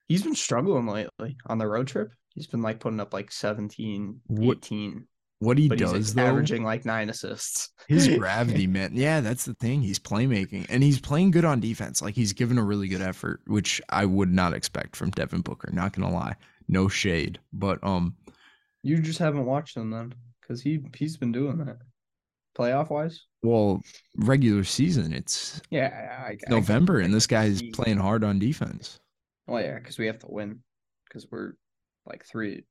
he's 0.08 0.22
been 0.22 0.34
struggling 0.34 0.86
lately 0.86 1.36
on 1.46 1.58
the 1.58 1.66
road 1.66 1.88
trip. 1.88 2.12
He's 2.34 2.46
been 2.46 2.62
like 2.62 2.80
putting 2.80 3.00
up 3.00 3.12
like 3.12 3.30
17, 3.30 4.20
What- 4.26 4.58
18, 4.58 5.06
what 5.38 5.58
he 5.58 5.68
does 5.68 5.92
he's 5.92 6.14
though, 6.14 6.22
averaging 6.22 6.62
like 6.62 6.84
nine 6.84 7.10
assists. 7.10 7.70
his 7.88 8.06
gravity, 8.18 8.66
man. 8.68 8.92
Yeah, 8.94 9.20
that's 9.20 9.44
the 9.44 9.54
thing. 9.54 9.82
He's 9.82 9.98
playmaking 9.98 10.66
and 10.68 10.82
he's 10.84 11.00
playing 11.00 11.32
good 11.32 11.44
on 11.44 11.58
defense. 11.60 12.00
Like 12.00 12.14
he's 12.14 12.32
given 12.32 12.58
a 12.58 12.62
really 12.62 12.86
good 12.88 13.02
effort, 13.02 13.40
which 13.46 13.82
I 13.88 14.04
would 14.06 14.32
not 14.32 14.54
expect 14.54 14.94
from 14.96 15.10
Devin 15.10 15.40
Booker. 15.40 15.70
Not 15.72 15.94
gonna 15.94 16.12
lie, 16.12 16.36
no 16.68 16.86
shade, 16.88 17.40
but 17.52 17.82
um, 17.82 18.14
You 18.84 18.98
just 19.00 19.18
haven't 19.18 19.44
watched 19.46 19.76
him 19.76 19.90
then, 19.90 20.14
because 20.40 20.62
he 20.62 20.78
he's 20.96 21.16
been 21.16 21.32
doing 21.32 21.58
that. 21.58 21.78
Playoff 22.56 22.90
wise, 22.90 23.22
well, 23.42 23.80
regular 24.16 24.62
season, 24.62 25.12
it's 25.12 25.60
yeah, 25.70 26.18
I, 26.24 26.32
I, 26.32 26.38
November, 26.48 27.00
and 27.00 27.12
this 27.12 27.26
guy's 27.26 27.62
playing 27.72 27.98
hard 27.98 28.24
on 28.24 28.38
defense. 28.38 29.00
Well, 29.46 29.62
yeah, 29.62 29.78
because 29.78 29.98
we 29.98 30.06
have 30.06 30.18
to 30.20 30.26
win, 30.28 30.60
because 31.08 31.26
we're 31.30 31.54
like 32.06 32.24
three, 32.24 32.64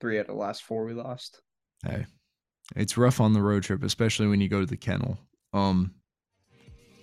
three 0.00 0.18
out 0.18 0.22
of 0.22 0.26
the 0.26 0.34
last 0.34 0.64
four 0.64 0.84
we 0.84 0.92
lost. 0.92 1.40
Hey, 1.86 2.04
it's 2.76 2.98
rough 2.98 3.20
on 3.20 3.32
the 3.32 3.40
road 3.40 3.62
trip, 3.62 3.82
especially 3.84 4.26
when 4.26 4.40
you 4.40 4.48
go 4.48 4.60
to 4.60 4.66
the 4.66 4.76
kennel. 4.76 5.18
Um, 5.52 5.94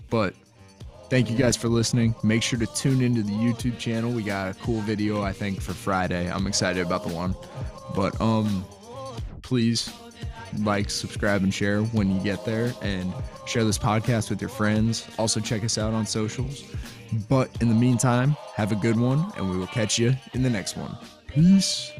but 0.09 0.35
thank 1.09 1.31
you 1.31 1.37
guys 1.37 1.57
for 1.57 1.67
listening. 1.67 2.13
Make 2.21 2.43
sure 2.43 2.59
to 2.59 2.67
tune 2.67 3.01
into 3.01 3.23
the 3.23 3.31
YouTube 3.31 3.79
channel. 3.79 4.11
We 4.11 4.23
got 4.23 4.55
a 4.55 4.59
cool 4.59 4.81
video, 4.81 5.23
I 5.23 5.31
think, 5.31 5.61
for 5.61 5.73
Friday. 5.73 6.29
I'm 6.29 6.45
excited 6.47 6.85
about 6.85 7.03
the 7.07 7.13
one. 7.13 7.33
But 7.95 8.19
um, 8.21 8.65
please 9.41 9.91
like, 10.63 10.89
subscribe, 10.89 11.43
and 11.43 11.53
share 11.53 11.81
when 11.81 12.13
you 12.13 12.21
get 12.21 12.45
there, 12.45 12.73
and 12.81 13.13
share 13.45 13.63
this 13.63 13.77
podcast 13.77 14.29
with 14.29 14.41
your 14.41 14.49
friends. 14.49 15.07
Also, 15.17 15.39
check 15.39 15.63
us 15.63 15.77
out 15.77 15.93
on 15.93 16.05
socials. 16.05 16.63
But 17.29 17.49
in 17.61 17.69
the 17.69 17.75
meantime, 17.75 18.35
have 18.55 18.71
a 18.71 18.75
good 18.75 18.99
one, 18.99 19.31
and 19.37 19.49
we 19.49 19.57
will 19.57 19.67
catch 19.67 19.99
you 19.99 20.15
in 20.33 20.43
the 20.43 20.49
next 20.49 20.77
one. 20.77 20.95
Peace. 21.27 21.91